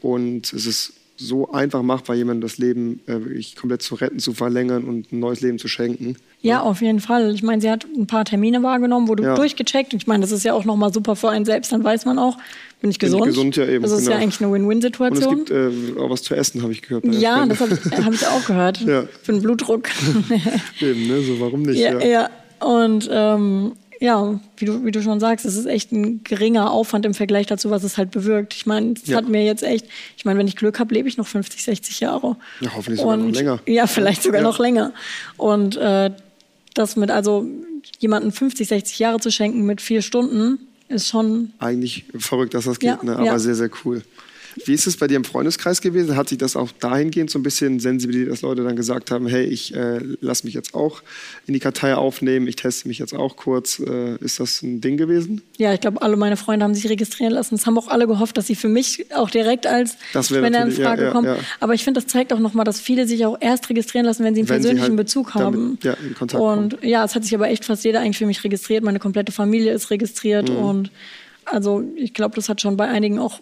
Und 0.00 0.52
es 0.52 0.66
ist 0.66 0.92
so 1.16 1.50
einfach 1.50 1.82
machbar, 1.82 2.16
jemandem 2.16 2.42
das 2.42 2.58
Leben 2.58 3.00
äh, 3.06 3.42
komplett 3.58 3.82
zu 3.82 3.94
retten, 3.94 4.18
zu 4.18 4.32
verlängern 4.32 4.84
und 4.84 5.12
ein 5.12 5.18
neues 5.18 5.40
Leben 5.40 5.58
zu 5.58 5.68
schenken. 5.68 6.16
Ja, 6.40 6.60
auf 6.60 6.82
jeden 6.82 7.00
Fall. 7.00 7.34
Ich 7.34 7.42
meine, 7.42 7.60
sie 7.60 7.70
hat 7.70 7.86
ein 7.96 8.06
paar 8.06 8.24
Termine 8.24 8.62
wahrgenommen, 8.62 9.08
wurde 9.08 9.22
ja. 9.24 9.34
durchgecheckt. 9.34 9.94
Ich 9.94 10.06
meine, 10.06 10.20
das 10.20 10.32
ist 10.32 10.44
ja 10.44 10.52
auch 10.52 10.64
nochmal 10.64 10.92
super 10.92 11.16
für 11.16 11.30
einen 11.30 11.44
selbst, 11.44 11.72
dann 11.72 11.82
weiß 11.82 12.04
man 12.04 12.18
auch, 12.18 12.38
bin 12.80 12.90
ich 12.90 12.98
gesund. 12.98 13.22
Bin 13.22 13.30
ich 13.30 13.36
gesund, 13.36 13.56
ja 13.56 13.66
eben. 13.66 13.82
Das 13.82 13.92
ist 13.92 14.00
genau. 14.00 14.12
ja 14.12 14.18
eigentlich 14.18 14.42
eine 14.42 14.52
Win-Win-Situation. 14.52 15.40
Und 15.40 15.50
es 15.50 15.74
gibt 15.74 15.98
äh, 15.98 16.00
auch 16.00 16.10
was 16.10 16.22
zu 16.22 16.34
essen, 16.34 16.62
habe 16.62 16.72
ich 16.72 16.82
gehört. 16.82 17.04
Ja, 17.06 17.46
das 17.46 17.60
habe 17.60 17.74
ich, 17.74 18.04
hab 18.04 18.12
ich, 18.12 18.26
auch 18.26 18.44
gehört. 18.46 18.80
ja. 18.86 19.04
Für 19.22 19.32
den 19.32 19.42
Blutdruck. 19.42 19.88
eben, 20.80 21.06
ne? 21.08 21.22
So, 21.22 21.40
warum 21.40 21.62
nicht? 21.62 21.78
Ja, 21.78 21.98
ja. 21.98 22.06
ja. 22.06 22.30
Und 22.60 23.08
ähm, 23.10 23.72
ja, 24.00 24.38
wie 24.56 24.64
du, 24.64 24.84
wie 24.84 24.90
du 24.90 25.02
schon 25.02 25.20
sagst, 25.20 25.46
es 25.46 25.56
ist 25.56 25.66
echt 25.66 25.92
ein 25.92 26.22
geringer 26.22 26.70
Aufwand 26.70 27.06
im 27.06 27.14
Vergleich 27.14 27.46
dazu, 27.46 27.70
was 27.70 27.82
es 27.82 27.96
halt 27.96 28.10
bewirkt. 28.10 28.54
Ich 28.54 28.66
meine, 28.66 28.92
es 28.92 29.06
ja. 29.06 29.16
hat 29.16 29.28
mir 29.28 29.44
jetzt 29.44 29.62
echt, 29.62 29.86
ich 30.16 30.24
meine, 30.24 30.38
wenn 30.38 30.48
ich 30.48 30.56
Glück 30.56 30.78
habe, 30.78 30.94
lebe 30.94 31.08
ich 31.08 31.16
noch 31.16 31.26
50, 31.26 31.62
60 31.62 32.00
Jahre. 32.00 32.36
Ja, 32.60 32.74
hoffentlich 32.74 33.00
sogar 33.00 33.14
Und, 33.14 33.28
noch 33.28 33.34
länger. 33.34 33.60
Ja, 33.66 33.86
vielleicht 33.86 34.22
sogar 34.22 34.40
ja. 34.40 34.46
noch 34.46 34.58
länger. 34.58 34.92
Und 35.36 35.76
äh, 35.76 36.10
das 36.74 36.96
mit, 36.96 37.10
also 37.10 37.46
jemanden 37.98 38.32
50, 38.32 38.68
60 38.68 38.98
Jahre 38.98 39.20
zu 39.20 39.30
schenken 39.30 39.64
mit 39.64 39.80
vier 39.80 40.02
Stunden, 40.02 40.58
ist 40.88 41.08
schon. 41.08 41.52
Eigentlich 41.58 42.04
verrückt, 42.16 42.54
dass 42.54 42.64
das 42.64 42.78
geht, 42.78 42.90
ja, 42.90 43.02
ne? 43.02 43.16
aber 43.16 43.38
sehr, 43.38 43.54
sehr 43.54 43.70
cool. 43.84 44.02
Wie 44.64 44.72
ist 44.72 44.86
es 44.86 44.96
bei 44.96 45.06
dir 45.06 45.16
im 45.16 45.24
Freundeskreis 45.24 45.80
gewesen? 45.80 46.16
Hat 46.16 46.28
sich 46.28 46.38
das 46.38 46.56
auch 46.56 46.70
dahingehend 46.72 47.30
so 47.30 47.38
ein 47.38 47.42
bisschen 47.42 47.80
sensibilisiert, 47.80 48.30
dass 48.30 48.42
Leute 48.42 48.64
dann 48.64 48.76
gesagt 48.76 49.10
haben, 49.10 49.26
hey, 49.26 49.44
ich 49.44 49.74
äh, 49.74 49.98
lasse 50.20 50.46
mich 50.46 50.54
jetzt 50.54 50.74
auch 50.74 51.02
in 51.46 51.54
die 51.54 51.60
Kartei 51.60 51.94
aufnehmen, 51.94 52.46
ich 52.46 52.56
teste 52.56 52.88
mich 52.88 52.98
jetzt 52.98 53.14
auch 53.14 53.36
kurz. 53.36 53.78
Äh, 53.80 54.16
ist 54.16 54.40
das 54.40 54.62
ein 54.62 54.80
Ding 54.80 54.96
gewesen? 54.96 55.42
Ja, 55.58 55.74
ich 55.74 55.80
glaube, 55.80 56.00
alle 56.02 56.16
meine 56.16 56.36
Freunde 56.36 56.64
haben 56.64 56.74
sich 56.74 56.88
registrieren 56.88 57.32
lassen. 57.32 57.54
Es 57.54 57.66
haben 57.66 57.78
auch 57.78 57.88
alle 57.88 58.06
gehofft, 58.06 58.36
dass 58.36 58.46
sie 58.46 58.54
für 58.54 58.68
mich 58.68 59.06
auch 59.14 59.30
direkt 59.30 59.66
als 59.66 59.96
Spender 60.22 60.62
in 60.62 60.72
Frage 60.72 61.02
ja, 61.02 61.06
ja, 61.08 61.12
kommen. 61.12 61.26
Ja. 61.26 61.36
Aber 61.60 61.74
ich 61.74 61.84
finde, 61.84 62.00
das 62.00 62.10
zeigt 62.10 62.32
auch 62.32 62.38
nochmal, 62.38 62.64
dass 62.64 62.80
viele 62.80 63.06
sich 63.06 63.26
auch 63.26 63.36
erst 63.40 63.68
registrieren 63.68 64.06
lassen, 64.06 64.24
wenn 64.24 64.34
sie 64.34 64.40
einen 64.40 64.48
wenn 64.48 64.56
persönlichen 64.56 64.88
halt 64.88 64.96
Bezug 64.96 65.34
haben. 65.34 65.78
ja, 65.82 65.92
in 65.94 66.14
Kontakt 66.14 66.42
und 66.42 66.74
kommen. 66.74 66.88
ja, 66.88 67.04
es 67.04 67.14
hat 67.14 67.24
sich 67.24 67.34
aber 67.34 67.48
echt 67.48 67.64
fast 67.64 67.84
jeder 67.84 68.00
eigentlich 68.00 68.18
für 68.18 68.26
mich 68.26 68.42
registriert. 68.42 68.84
Meine 68.84 68.98
komplette 68.98 69.32
Familie 69.32 69.72
ist 69.72 69.90
registriert 69.90 70.48
mhm. 70.48 70.56
und 70.56 70.90
also 71.44 71.84
ich 71.94 72.12
glaube, 72.12 72.34
das 72.34 72.48
hat 72.48 72.60
schon 72.60 72.76
bei 72.76 72.88
einigen 72.88 73.18
auch 73.18 73.40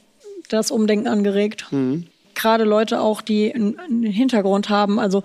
das 0.48 0.70
Umdenken 0.70 1.08
angeregt. 1.08 1.66
Mhm. 1.70 2.06
Gerade 2.34 2.64
Leute 2.64 3.00
auch, 3.00 3.22
die 3.22 3.54
einen 3.54 4.02
Hintergrund 4.02 4.68
haben, 4.68 4.98
also 4.98 5.22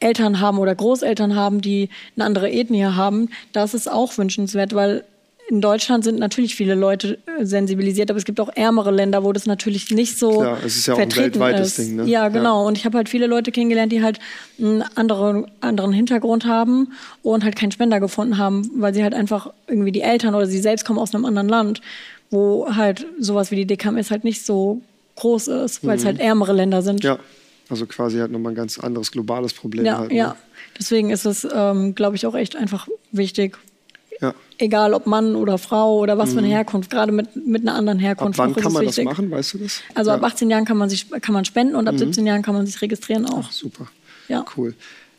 Eltern 0.00 0.40
haben 0.40 0.58
oder 0.58 0.74
Großeltern 0.74 1.34
haben, 1.34 1.60
die 1.60 1.88
eine 2.16 2.24
andere 2.24 2.50
Ethnie 2.50 2.84
haben, 2.84 3.30
das 3.52 3.74
ist 3.74 3.90
auch 3.90 4.16
wünschenswert, 4.18 4.74
weil 4.74 5.04
in 5.48 5.60
Deutschland 5.60 6.02
sind 6.04 6.18
natürlich 6.18 6.54
viele 6.54 6.74
Leute 6.74 7.18
äh, 7.38 7.44
sensibilisiert, 7.44 8.10
aber 8.10 8.16
es 8.16 8.24
gibt 8.24 8.40
auch 8.40 8.48
ärmere 8.54 8.90
Länder, 8.90 9.22
wo 9.24 9.32
das 9.32 9.44
natürlich 9.44 9.90
nicht 9.90 10.18
so 10.18 10.40
Klar, 10.40 10.58
es 10.64 10.76
ist 10.76 10.86
ja 10.86 10.94
auch 10.94 10.98
ein 10.98 11.14
weltweites 11.14 11.78
ist. 11.78 11.88
Ding. 11.88 11.96
Ne? 11.96 12.04
Ja, 12.04 12.28
genau. 12.28 12.62
Ja. 12.62 12.66
Und 12.68 12.78
ich 12.78 12.84
habe 12.84 12.96
halt 12.96 13.08
viele 13.08 13.26
Leute 13.26 13.52
kennengelernt, 13.52 13.92
die 13.92 14.02
halt 14.02 14.18
einen 14.58 14.82
anderen, 14.94 15.46
anderen 15.60 15.92
Hintergrund 15.92 16.46
haben 16.46 16.92
und 17.22 17.44
halt 17.44 17.56
keinen 17.56 17.72
Spender 17.72 18.00
gefunden 18.00 18.38
haben, 18.38 18.70
weil 18.76 18.94
sie 18.94 19.02
halt 19.02 19.14
einfach 19.14 19.52
irgendwie 19.66 19.92
die 19.92 20.00
Eltern 20.00 20.34
oder 20.34 20.46
sie 20.46 20.58
selbst 20.58 20.86
kommen 20.86 20.98
aus 20.98 21.14
einem 21.14 21.24
anderen 21.24 21.48
Land 21.48 21.80
wo 22.32 22.74
halt 22.74 23.06
sowas 23.18 23.50
wie 23.50 23.56
die 23.56 23.66
DKMS 23.66 24.10
halt 24.10 24.24
nicht 24.24 24.44
so 24.44 24.80
groß 25.16 25.48
ist, 25.48 25.86
weil 25.86 25.96
es 25.96 26.02
mhm. 26.02 26.06
halt 26.06 26.20
ärmere 26.20 26.52
Länder 26.52 26.82
sind. 26.82 27.04
Ja, 27.04 27.18
also 27.68 27.86
quasi 27.86 28.18
halt 28.18 28.32
nochmal 28.32 28.52
ein 28.52 28.56
ganz 28.56 28.78
anderes 28.78 29.12
globales 29.12 29.52
Problem. 29.52 29.84
Ja, 29.84 29.98
halt, 29.98 30.10
ne? 30.10 30.16
ja. 30.16 30.36
Deswegen 30.78 31.10
ist 31.10 31.26
es, 31.26 31.46
ähm, 31.54 31.94
glaube 31.94 32.16
ich, 32.16 32.26
auch 32.26 32.34
echt 32.34 32.56
einfach 32.56 32.88
wichtig. 33.12 33.58
Ja. 34.20 34.34
Egal 34.58 34.94
ob 34.94 35.06
Mann 35.06 35.36
oder 35.36 35.58
Frau 35.58 35.98
oder 35.98 36.16
was 36.16 36.30
mhm. 36.30 36.32
für 36.32 36.38
eine 36.38 36.48
mhm. 36.48 36.52
Herkunft, 36.52 36.90
gerade 36.90 37.12
mit, 37.12 37.34
mit 37.46 37.62
einer 37.62 37.74
anderen 37.74 37.98
Herkunft. 37.98 38.40
Ab 38.40 38.46
wann 38.46 38.62
kann 38.62 38.72
man 38.72 38.82
wichtig. 38.82 39.04
das 39.04 39.12
machen, 39.12 39.30
weißt 39.30 39.54
du 39.54 39.58
das? 39.58 39.80
Also 39.94 40.10
ja. 40.10 40.16
ab 40.16 40.22
18 40.22 40.48
Jahren 40.48 40.64
kann 40.64 40.76
man 40.76 40.88
sich 40.88 41.10
kann 41.10 41.34
man 41.34 41.44
spenden 41.44 41.74
und 41.74 41.88
ab 41.88 41.94
mhm. 41.94 41.98
17 41.98 42.26
Jahren 42.26 42.42
kann 42.42 42.54
man 42.54 42.64
sich 42.64 42.80
registrieren 42.80 43.26
auch. 43.26 43.44
Ach, 43.48 43.52
super. 43.52 43.88
Ja. 44.28 44.44
Cool. 44.56 44.74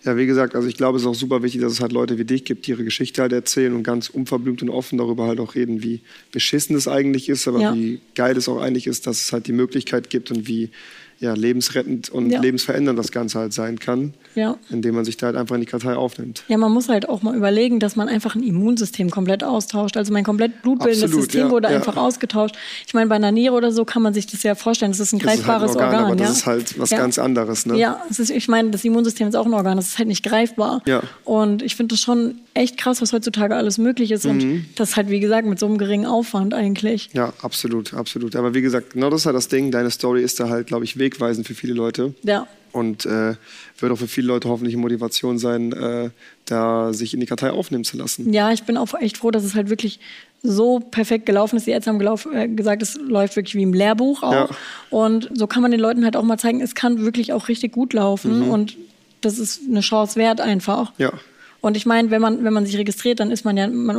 Ja, 0.06 0.18
wie 0.18 0.26
gesagt, 0.26 0.54
also 0.54 0.68
ich 0.68 0.76
glaube, 0.76 0.98
es 0.98 1.04
ist 1.04 1.08
auch 1.08 1.16
super 1.16 1.44
wichtig, 1.44 1.62
dass 1.62 1.72
es 1.72 1.80
halt 1.80 1.94
Leute 1.94 2.18
wie 2.18 2.26
dich 2.26 2.44
gibt, 2.44 2.68
die 2.68 2.72
ihre 2.72 2.84
Geschichte 2.84 3.22
halt 3.22 3.32
erzählen 3.32 3.74
und 3.74 3.84
ganz 3.84 4.10
unverblümt 4.10 4.62
und 4.62 4.70
offen 4.70 4.98
darüber 4.98 5.28
halt 5.28 5.40
auch 5.40 5.56
reden, 5.56 5.82
wie 5.82 6.02
beschissen 6.32 6.76
es 6.76 6.90
eigentlich 6.90 7.30
ist, 7.30 7.48
aber 7.48 7.62
ja. 7.62 7.74
wie 7.74 8.02
geil 8.14 8.36
es 8.36 8.50
auch 8.50 8.60
eigentlich 8.60 8.88
ist, 8.88 9.08
dass 9.08 9.22
es 9.22 9.32
halt 9.32 9.48
die 9.48 9.54
Möglichkeit 9.54 10.10
gibt 10.10 10.30
und 10.30 10.46
wie 10.48 10.72
ja, 11.20 11.34
lebensrettend 11.34 12.10
und 12.10 12.30
ja. 12.30 12.42
lebensverändernd 12.42 12.98
das 12.98 13.12
Ganze 13.12 13.40
halt 13.40 13.54
sein 13.54 13.80
kann, 13.80 14.14
ja. 14.36 14.58
indem 14.70 14.96
man 14.96 15.06
sich 15.06 15.18
da 15.18 15.28
halt 15.28 15.36
einfach 15.36 15.56
in 15.56 15.62
die 15.62 15.68
Kartei 15.68 15.96
aufnimmt. 15.96 16.44
Ja, 16.48 16.58
man 16.58 16.72
muss 16.72 16.90
halt 16.90 17.08
auch 17.08 17.22
mal 17.22 17.36
überlegen, 17.36 17.80
dass 17.80 17.96
man 17.96 18.10
einfach 18.10 18.36
ein 18.36 18.44
Immunsystem 18.44 19.10
komplett 19.10 19.44
austauscht. 19.44 19.98
Also 19.98 20.12
mein 20.12 20.24
komplett 20.24 20.62
blutbildendes 20.62 21.04
Absolut, 21.04 21.26
System 21.26 21.48
ja, 21.48 21.52
wurde 21.52 21.68
einfach 21.70 21.98
ausgetauscht. 21.98 22.56
Ich 22.86 22.94
meine, 22.94 23.08
bei 23.08 23.16
einer 23.16 23.32
Niere 23.32 23.56
oder 23.56 23.72
so 23.72 23.86
kann 23.86 24.02
man 24.02 24.14
sich 24.14 24.28
das 24.28 24.44
ja 24.44 24.56
vorstellen, 24.56 24.92
das 24.92 25.00
ist 25.00 25.14
ein 25.14 25.20
greifbares 25.20 25.72
ist 25.72 25.78
halt 25.78 25.90
ein 25.90 25.94
Organ. 25.94 26.12
Organ 26.12 26.20
aber 26.20 26.28
das 26.28 26.38
ist 26.38 26.46
halt 26.46 26.80
was 26.80 26.90
ganz 26.90 27.18
anderes. 27.18 27.66
Ne? 27.66 27.78
Ja, 27.78 28.04
ist, 28.10 28.30
ich 28.30 28.48
meine, 28.48 28.72
das 28.72 28.84
Immunsystem 28.84 29.28
ist 29.28 29.36
auch 29.36 29.46
ein 29.46 29.54
Organ, 29.54 29.78
das 29.78 29.90
ist 29.90 29.98
halt 29.98 30.08
nicht 30.08 30.24
greifbar. 30.24 30.82
Ja. 30.86 31.04
Und 31.24 31.62
ich 31.62 31.76
finde 31.76 31.96
das 31.96 32.02
schon 32.02 32.36
echt 32.54 32.78
krass, 32.78 33.02
was 33.02 33.14
heutzutage 33.14 33.56
alles 33.56 33.78
möglich 33.78 34.12
ist. 34.12 34.26
Und 34.26 34.44
mhm. 34.44 34.66
das 34.76 34.96
halt, 34.96 35.10
wie 35.10 35.20
gesagt, 35.20 35.48
mit 35.48 35.60
so 35.60 35.66
einem 35.66 35.78
geringen 35.78 36.06
Aufwand 36.06 36.54
eigentlich. 36.54 37.10
Ja, 37.14 37.34
absolut, 37.42 37.94
absolut. 37.94 38.36
Aber 38.36 38.54
wie 38.54 38.62
gesagt, 38.62 38.92
genau 38.92 39.10
das 39.10 39.22
ist 39.22 39.26
halt 39.26 39.36
das 39.36 39.48
Ding. 39.48 39.72
Deine 39.72 39.92
Story 39.92 40.22
ist 40.22 40.40
da 40.40 40.50
halt, 40.50 40.68
glaube 40.68 40.86
ich, 40.86 40.98
wegweisend 41.04 41.46
für 41.46 41.54
viele 41.54 41.74
Leute. 41.74 42.14
Ja. 42.24 42.48
Und 42.72 43.06
äh, 43.06 43.36
wird 43.78 43.92
auch 43.92 43.98
für 43.98 44.08
viele 44.08 44.28
Leute 44.28 44.50
hoffentlich 44.50 44.74
eine 44.74 44.82
Motivation 44.82 45.38
sein, 45.38 45.74
äh, 45.74 46.10
da 46.46 46.92
sich 46.92 47.14
in 47.14 47.20
die 47.20 47.28
Kartei 47.28 47.52
aufnehmen 47.52 47.84
zu 47.84 47.98
lassen. 47.98 48.34
Ja, 48.34 48.52
ich 48.52 48.64
bin 48.64 48.78
auch 48.78 48.94
echt 49.00 49.18
froh, 49.18 49.30
dass 49.30 49.44
es 49.44 49.54
halt 49.54 49.70
wirklich 49.70 50.00
so 50.42 50.80
perfekt 50.80 51.26
gelaufen 51.26 51.58
ist. 51.58 51.68
Die 51.68 51.72
Ärzte 51.72 51.92
haben 51.92 52.00
gelauf, 52.00 52.28
äh, 52.34 52.48
gesagt, 52.48 52.82
es 52.82 52.96
läuft 52.96 53.36
wirklich 53.36 53.56
wie 53.56 53.64
im 53.64 53.74
Lehrbuch 53.74 54.24
auch. 54.24 54.34
Ja. 54.34 54.50
Und 54.90 55.30
so 55.34 55.46
kann 55.46 55.62
man 55.62 55.72
den 55.72 55.80
Leuten 55.80 56.04
halt 56.04 56.18
auch 56.18 56.24
mal 56.24 56.40
zeigen, 56.40 56.62
es 56.62 56.74
kann 56.74 57.02
wirklich 57.02 57.32
auch 57.32 57.48
richtig 57.48 57.72
gut 57.74 57.94
laufen. 57.94 58.46
Mhm. 58.46 58.50
Und 58.50 58.78
das 59.22 59.38
ist 59.38 59.62
eine 59.70 59.82
Chance 59.82 60.20
wert 60.20 60.42
einfach. 60.42 60.94
Ja. 60.98 61.14
Und 61.62 61.78
ich 61.78 61.86
meine, 61.86 62.12
wenn 62.12 62.22
man, 62.22 62.44
wenn 62.44 62.54
man 62.54 62.66
sich 62.66 62.78
registriert, 62.78 63.20
dann 63.22 63.32
ist 63.32 63.46
man 63.46 63.56
ja, 63.56 63.68
man 63.68 63.96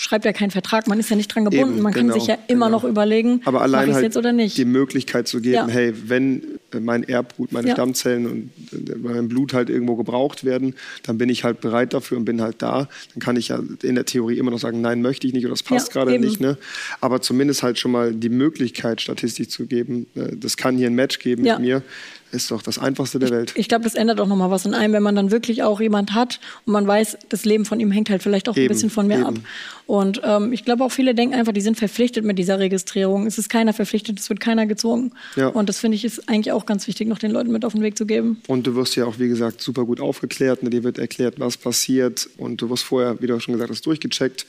unterschreibt 0.00 0.24
ja 0.24 0.32
keinen 0.32 0.50
Vertrag, 0.50 0.86
man 0.86 0.98
ist 0.98 1.10
ja 1.10 1.16
nicht 1.16 1.28
dran 1.28 1.44
gebunden. 1.44 1.74
Eben, 1.74 1.82
man 1.82 1.92
genau, 1.92 2.14
kann 2.14 2.20
sich 2.20 2.28
ja 2.28 2.38
immer 2.48 2.66
genau. 2.66 2.78
noch 2.78 2.84
überlegen, 2.84 3.42
aber 3.44 3.60
allein 3.60 3.92
halt 3.92 4.02
jetzt 4.02 4.16
oder 4.16 4.32
nicht. 4.32 4.56
die 4.56 4.64
Möglichkeit 4.64 5.28
zu 5.28 5.42
geben, 5.42 5.54
ja. 5.54 5.68
hey, 5.68 5.92
wenn 6.06 6.42
mein 6.80 7.02
Erbgut, 7.02 7.52
meine 7.52 7.68
ja. 7.68 7.74
Stammzellen 7.74 8.26
und 8.26 8.50
äh, 8.72 8.96
mein 8.96 9.28
Blut 9.28 9.52
halt 9.52 9.68
irgendwo 9.68 9.96
gebraucht 9.96 10.44
werden, 10.44 10.74
dann 11.02 11.18
bin 11.18 11.28
ich 11.28 11.44
halt 11.44 11.60
bereit 11.60 11.92
dafür 11.92 12.16
und 12.16 12.24
bin 12.24 12.40
halt 12.40 12.62
da. 12.62 12.88
Dann 13.12 13.20
kann 13.20 13.36
ich 13.36 13.48
ja 13.48 13.60
in 13.82 13.94
der 13.94 14.06
Theorie 14.06 14.38
immer 14.38 14.50
noch 14.50 14.58
sagen, 14.58 14.80
nein, 14.80 15.02
möchte 15.02 15.26
ich 15.26 15.34
nicht 15.34 15.44
oder 15.44 15.52
das 15.52 15.62
passt 15.62 15.88
ja, 15.88 15.92
gerade 15.92 16.14
eben. 16.14 16.24
nicht. 16.24 16.40
Ne? 16.40 16.56
Aber 17.02 17.20
zumindest 17.20 17.62
halt 17.62 17.78
schon 17.78 17.92
mal 17.92 18.14
die 18.14 18.30
Möglichkeit, 18.30 19.02
Statistik 19.02 19.50
zu 19.50 19.66
geben, 19.66 20.06
äh, 20.14 20.34
das 20.34 20.56
kann 20.56 20.78
hier 20.78 20.86
ein 20.86 20.94
Match 20.94 21.18
geben 21.18 21.42
mit 21.42 21.58
mir 21.58 21.82
ist 22.32 22.50
doch 22.50 22.62
das 22.62 22.78
Einfachste 22.78 23.18
der 23.18 23.30
Welt. 23.30 23.50
Ich, 23.52 23.60
ich 23.62 23.68
glaube, 23.68 23.84
das 23.84 23.94
ändert 23.94 24.20
auch 24.20 24.26
nochmal 24.26 24.50
was 24.50 24.64
in 24.64 24.74
einem, 24.74 24.92
wenn 24.94 25.02
man 25.02 25.16
dann 25.16 25.30
wirklich 25.30 25.62
auch 25.62 25.80
jemand 25.80 26.14
hat 26.14 26.40
und 26.66 26.72
man 26.72 26.86
weiß, 26.86 27.18
das 27.28 27.44
Leben 27.44 27.64
von 27.64 27.80
ihm 27.80 27.90
hängt 27.90 28.10
halt 28.10 28.22
vielleicht 28.22 28.48
auch 28.48 28.56
eben, 28.56 28.66
ein 28.66 28.68
bisschen 28.68 28.90
von 28.90 29.06
mir 29.06 29.18
eben. 29.18 29.26
ab. 29.26 29.34
Und 29.90 30.20
ähm, 30.22 30.52
ich 30.52 30.64
glaube 30.64 30.84
auch 30.84 30.92
viele 30.92 31.16
denken 31.16 31.34
einfach, 31.34 31.52
die 31.52 31.60
sind 31.60 31.76
verpflichtet 31.76 32.24
mit 32.24 32.38
dieser 32.38 32.60
Registrierung. 32.60 33.26
Es 33.26 33.38
ist 33.38 33.48
keiner 33.48 33.72
verpflichtet, 33.72 34.20
es 34.20 34.28
wird 34.30 34.38
keiner 34.38 34.66
gezwungen. 34.66 35.10
Ja. 35.34 35.48
Und 35.48 35.68
das 35.68 35.80
finde 35.80 35.96
ich 35.96 36.04
ist 36.04 36.28
eigentlich 36.28 36.52
auch 36.52 36.64
ganz 36.64 36.86
wichtig, 36.86 37.08
noch 37.08 37.18
den 37.18 37.32
Leuten 37.32 37.50
mit 37.50 37.64
auf 37.64 37.72
den 37.72 37.82
Weg 37.82 37.98
zu 37.98 38.06
geben. 38.06 38.40
Und 38.46 38.68
du 38.68 38.76
wirst 38.76 38.94
ja 38.94 39.04
auch, 39.04 39.18
wie 39.18 39.26
gesagt, 39.26 39.60
super 39.60 39.84
gut 39.84 40.00
aufgeklärt. 40.00 40.62
Ne? 40.62 40.70
Dir 40.70 40.84
wird 40.84 41.00
erklärt, 41.00 41.40
was 41.40 41.56
passiert. 41.56 42.30
Und 42.38 42.62
du 42.62 42.70
wirst 42.70 42.84
vorher, 42.84 43.20
wie 43.20 43.26
du 43.26 43.40
schon 43.40 43.54
gesagt 43.54 43.68
hast, 43.68 43.84
durchgecheckt 43.84 44.46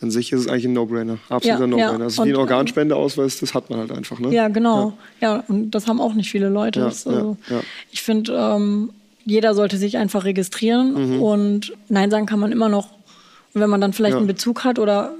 an 0.00 0.10
sich 0.10 0.32
ist 0.32 0.40
es 0.40 0.48
eigentlich 0.48 0.64
ein 0.64 0.72
No-Brainer. 0.72 1.18
Absoluter 1.28 1.60
ja, 1.60 1.66
No-Brainer. 1.68 1.92
Ja. 1.92 1.98
Das 1.98 2.14
ist 2.14 2.24
wie 2.24 2.30
ein 2.30 2.36
Organspendeausweis, 2.36 3.38
das 3.38 3.54
hat 3.54 3.70
man 3.70 3.78
halt 3.78 3.92
einfach. 3.92 4.18
Ne? 4.18 4.34
Ja, 4.34 4.48
genau. 4.48 4.94
Ja. 5.20 5.36
ja. 5.36 5.44
und 5.46 5.70
das 5.70 5.86
haben 5.86 6.00
auch 6.00 6.14
nicht 6.14 6.32
viele 6.32 6.48
Leute. 6.48 6.80
Ja, 6.80 6.86
also, 6.86 7.36
Ich 7.92 8.02
finde, 8.02 8.32
ähm, 8.32 8.90
jeder 9.24 9.54
sollte 9.54 9.76
sich 9.76 9.96
einfach 9.98 10.24
registrieren 10.24 11.12
mhm. 11.12 11.22
und 11.22 11.72
Nein 11.88 12.10
sagen 12.10 12.26
kann 12.26 12.40
man 12.40 12.50
immer 12.50 12.68
noch. 12.68 12.88
Und 13.54 13.60
wenn 13.60 13.70
man 13.70 13.80
dann 13.80 13.92
vielleicht 13.92 14.16
einen 14.16 14.26
Bezug 14.26 14.64
hat 14.64 14.78
oder 14.78 15.14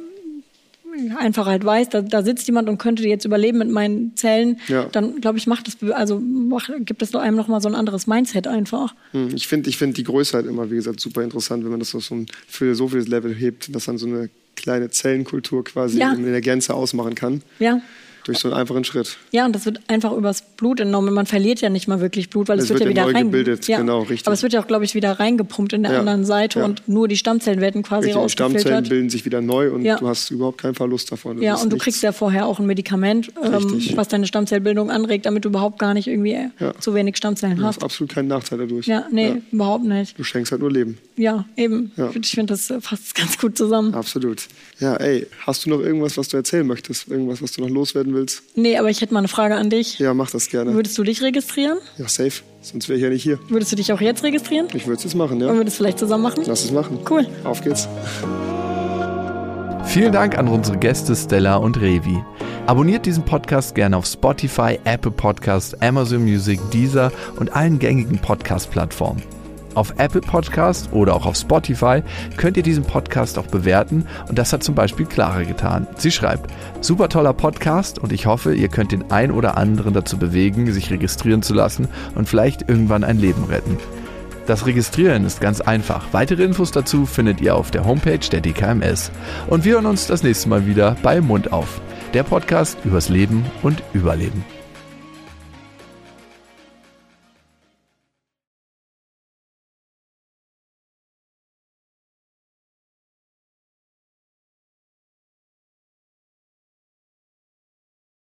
einfach 1.18 1.46
halt 1.46 1.64
weiß, 1.64 1.88
da, 1.88 2.02
da, 2.02 2.22
sitzt 2.22 2.46
jemand 2.46 2.68
und 2.68 2.78
könnte 2.78 3.06
jetzt 3.06 3.24
überleben 3.24 3.58
mit 3.58 3.70
meinen 3.70 4.16
Zellen, 4.16 4.60
ja. 4.68 4.84
dann 4.84 5.20
glaube 5.20 5.38
ich, 5.38 5.46
macht 5.46 5.68
es, 5.68 5.90
also 5.90 6.20
macht, 6.20 6.70
gibt 6.80 7.02
es 7.02 7.14
einem 7.14 7.36
noch 7.36 7.48
mal 7.48 7.60
so 7.60 7.68
ein 7.68 7.74
anderes 7.74 8.06
Mindset 8.06 8.46
einfach. 8.46 8.94
Hm, 9.12 9.34
ich 9.34 9.48
finde 9.48 9.70
ich 9.70 9.76
find 9.76 9.96
die 9.96 10.04
Größe 10.04 10.36
halt 10.36 10.46
immer, 10.46 10.70
wie 10.70 10.76
gesagt, 10.76 11.00
super 11.00 11.22
interessant, 11.22 11.64
wenn 11.64 11.70
man 11.70 11.80
das 11.80 11.94
auf 11.94 12.04
so 12.04 12.14
ein 12.14 12.26
philosophisches 12.46 13.08
Level 13.08 13.34
hebt, 13.34 13.74
dass 13.74 13.86
dann 13.86 13.98
so 13.98 14.06
eine 14.06 14.30
kleine 14.56 14.90
Zellenkultur 14.90 15.64
quasi 15.64 15.98
ja. 15.98 16.12
in 16.12 16.24
der 16.24 16.40
Gänze 16.40 16.74
ausmachen 16.74 17.14
kann. 17.14 17.42
Ja. 17.58 17.80
Durch 18.24 18.38
so 18.38 18.48
einen 18.48 18.56
einfachen 18.56 18.84
Schritt. 18.84 19.16
Ja, 19.32 19.44
und 19.44 19.54
das 19.54 19.66
wird 19.66 19.80
einfach 19.88 20.12
übers 20.12 20.42
Blut 20.42 20.80
entnommen. 20.80 21.12
Man 21.12 21.26
verliert 21.26 21.60
ja 21.60 21.68
nicht 21.68 21.88
mal 21.88 22.00
wirklich 22.00 22.30
Blut, 22.30 22.48
weil 22.48 22.58
es, 22.58 22.64
es 22.64 22.70
wird, 22.70 22.80
wird, 22.80 22.96
ja 22.96 23.06
wieder 23.06 23.14
reingebildet. 23.14 23.68
Ja. 23.68 23.78
Genau, 23.78 24.00
richtig. 24.00 24.26
Aber 24.26 24.34
es 24.34 24.42
wird 24.42 24.52
ja 24.54 24.62
auch, 24.62 24.66
glaube 24.66 24.84
ich, 24.84 24.94
wieder 24.94 25.12
reingepumpt 25.12 25.72
in 25.74 25.82
der 25.82 25.92
ja. 25.92 25.98
anderen 26.00 26.24
Seite 26.24 26.60
ja. 26.60 26.64
und 26.64 26.88
nur 26.88 27.06
die 27.06 27.16
Stammzellen 27.16 27.60
werden 27.60 27.82
quasi 27.82 28.06
richtig, 28.06 28.22
rausgefiltert. 28.22 28.56
Die 28.56 28.60
Stammzellen 28.60 28.88
bilden 28.88 29.10
sich 29.10 29.24
wieder 29.24 29.40
neu 29.40 29.72
und 29.72 29.84
du 29.84 30.08
hast 30.08 30.30
überhaupt 30.30 30.58
keinen 30.58 30.74
Verlust 30.74 31.12
davon. 31.12 31.36
Das 31.36 31.44
ja, 31.44 31.54
und 31.56 31.72
du 31.72 31.76
kriegst 31.76 32.02
ja 32.02 32.12
vorher 32.12 32.46
auch 32.46 32.58
ein 32.58 32.66
Medikament, 32.66 33.32
ähm, 33.42 33.82
was 33.94 34.08
deine 34.08 34.26
Stammzellbildung 34.26 34.90
anregt, 34.90 35.26
damit 35.26 35.44
du 35.44 35.50
überhaupt 35.50 35.78
gar 35.78 35.94
nicht 35.94 36.06
irgendwie 36.06 36.48
zu 36.80 36.94
wenig 36.94 37.16
Stammzellen 37.16 37.62
hast. 37.62 37.80
Du 37.80 37.82
hast 37.82 37.84
absolut 37.84 38.12
keinen 38.12 38.28
Nachteil 38.28 38.58
dadurch. 38.58 38.86
Ja, 38.86 39.06
nee, 39.10 39.42
überhaupt 39.52 39.84
nicht. 39.84 40.18
Du 40.18 40.24
schenkst 40.24 40.52
halt 40.52 40.60
nur 40.62 40.70
Leben. 40.70 40.98
Ja, 41.16 41.44
eben. 41.56 41.92
Ich 42.20 42.30
finde, 42.30 42.54
das 42.54 42.72
fasst 42.80 43.14
ganz 43.14 43.38
gut 43.38 43.56
zusammen. 43.58 43.94
Absolut. 43.94 44.46
Ja, 44.80 44.96
ey, 44.96 45.26
hast 45.46 45.64
du 45.64 45.70
noch 45.70 45.80
irgendwas, 45.80 46.16
was 46.16 46.28
du 46.28 46.36
erzählen 46.36 46.66
möchtest? 46.66 47.08
Irgendwas, 47.08 47.42
was 47.42 47.52
du 47.52 47.62
noch 47.62 47.70
loswerden 47.70 48.13
willst? 48.14 48.42
Nee, 48.54 48.76
aber 48.78 48.90
ich 48.90 49.00
hätte 49.00 49.12
mal 49.12 49.20
eine 49.20 49.28
Frage 49.28 49.54
an 49.56 49.70
dich. 49.70 49.98
Ja, 49.98 50.14
mach 50.14 50.30
das 50.30 50.48
gerne. 50.48 50.74
Würdest 50.74 50.96
du 50.98 51.02
dich 51.02 51.22
registrieren? 51.22 51.78
Ja, 51.98 52.08
safe. 52.08 52.42
Sonst 52.60 52.88
wäre 52.88 52.96
ich 52.96 53.02
ja 53.02 53.10
nicht 53.10 53.22
hier. 53.22 53.38
Würdest 53.48 53.72
du 53.72 53.76
dich 53.76 53.92
auch 53.92 54.00
jetzt 54.00 54.22
registrieren? 54.22 54.68
Ich 54.72 54.86
würde 54.86 54.98
es 54.98 55.04
jetzt 55.04 55.14
machen, 55.14 55.40
ja. 55.40 55.48
Und 55.48 55.56
würdest 55.56 55.74
es 55.74 55.78
vielleicht 55.78 55.98
zusammen 55.98 56.22
machen? 56.22 56.42
Lass 56.46 56.64
es 56.64 56.70
machen. 56.70 56.98
Cool. 57.08 57.26
Auf 57.44 57.62
geht's. 57.62 57.88
Vielen 59.84 60.12
Dank 60.12 60.36
an 60.38 60.48
unsere 60.48 60.78
Gäste 60.78 61.14
Stella 61.14 61.56
und 61.56 61.80
Revi. 61.80 62.18
Abonniert 62.66 63.04
diesen 63.06 63.24
Podcast 63.24 63.74
gerne 63.74 63.96
auf 63.96 64.06
Spotify, 64.06 64.78
Apple 64.84 65.10
Podcasts, 65.10 65.74
Amazon 65.82 66.24
Music, 66.24 66.58
Deezer 66.72 67.12
und 67.36 67.54
allen 67.54 67.78
gängigen 67.78 68.18
Podcast-Plattformen. 68.18 69.22
Auf 69.74 69.94
Apple 69.98 70.20
Podcast 70.20 70.92
oder 70.92 71.14
auch 71.14 71.26
auf 71.26 71.36
Spotify 71.36 72.02
könnt 72.36 72.56
ihr 72.56 72.62
diesen 72.62 72.84
Podcast 72.84 73.38
auch 73.38 73.46
bewerten 73.46 74.06
und 74.28 74.38
das 74.38 74.52
hat 74.52 74.62
zum 74.62 74.74
Beispiel 74.74 75.06
Clara 75.06 75.42
getan. 75.42 75.86
Sie 75.96 76.10
schreibt, 76.10 76.50
super 76.80 77.08
toller 77.08 77.32
Podcast 77.32 77.98
und 77.98 78.12
ich 78.12 78.26
hoffe, 78.26 78.54
ihr 78.54 78.68
könnt 78.68 78.92
den 78.92 79.10
ein 79.10 79.30
oder 79.30 79.56
anderen 79.56 79.94
dazu 79.94 80.18
bewegen, 80.18 80.72
sich 80.72 80.90
registrieren 80.90 81.42
zu 81.42 81.54
lassen 81.54 81.88
und 82.14 82.28
vielleicht 82.28 82.68
irgendwann 82.68 83.04
ein 83.04 83.18
Leben 83.18 83.44
retten. 83.44 83.78
Das 84.46 84.66
Registrieren 84.66 85.24
ist 85.24 85.40
ganz 85.40 85.62
einfach. 85.62 86.06
Weitere 86.12 86.44
Infos 86.44 86.70
dazu 86.70 87.06
findet 87.06 87.40
ihr 87.40 87.56
auf 87.56 87.70
der 87.70 87.86
Homepage 87.86 88.18
der 88.18 88.42
DKMS. 88.42 89.10
Und 89.46 89.64
wir 89.64 89.74
hören 89.74 89.86
uns 89.86 90.06
das 90.06 90.22
nächste 90.22 90.50
Mal 90.50 90.66
wieder 90.66 90.96
bei 91.02 91.20
Mund 91.22 91.52
auf, 91.52 91.80
der 92.12 92.24
Podcast 92.24 92.76
übers 92.84 93.08
Leben 93.08 93.46
und 93.62 93.82
Überleben. 93.94 94.44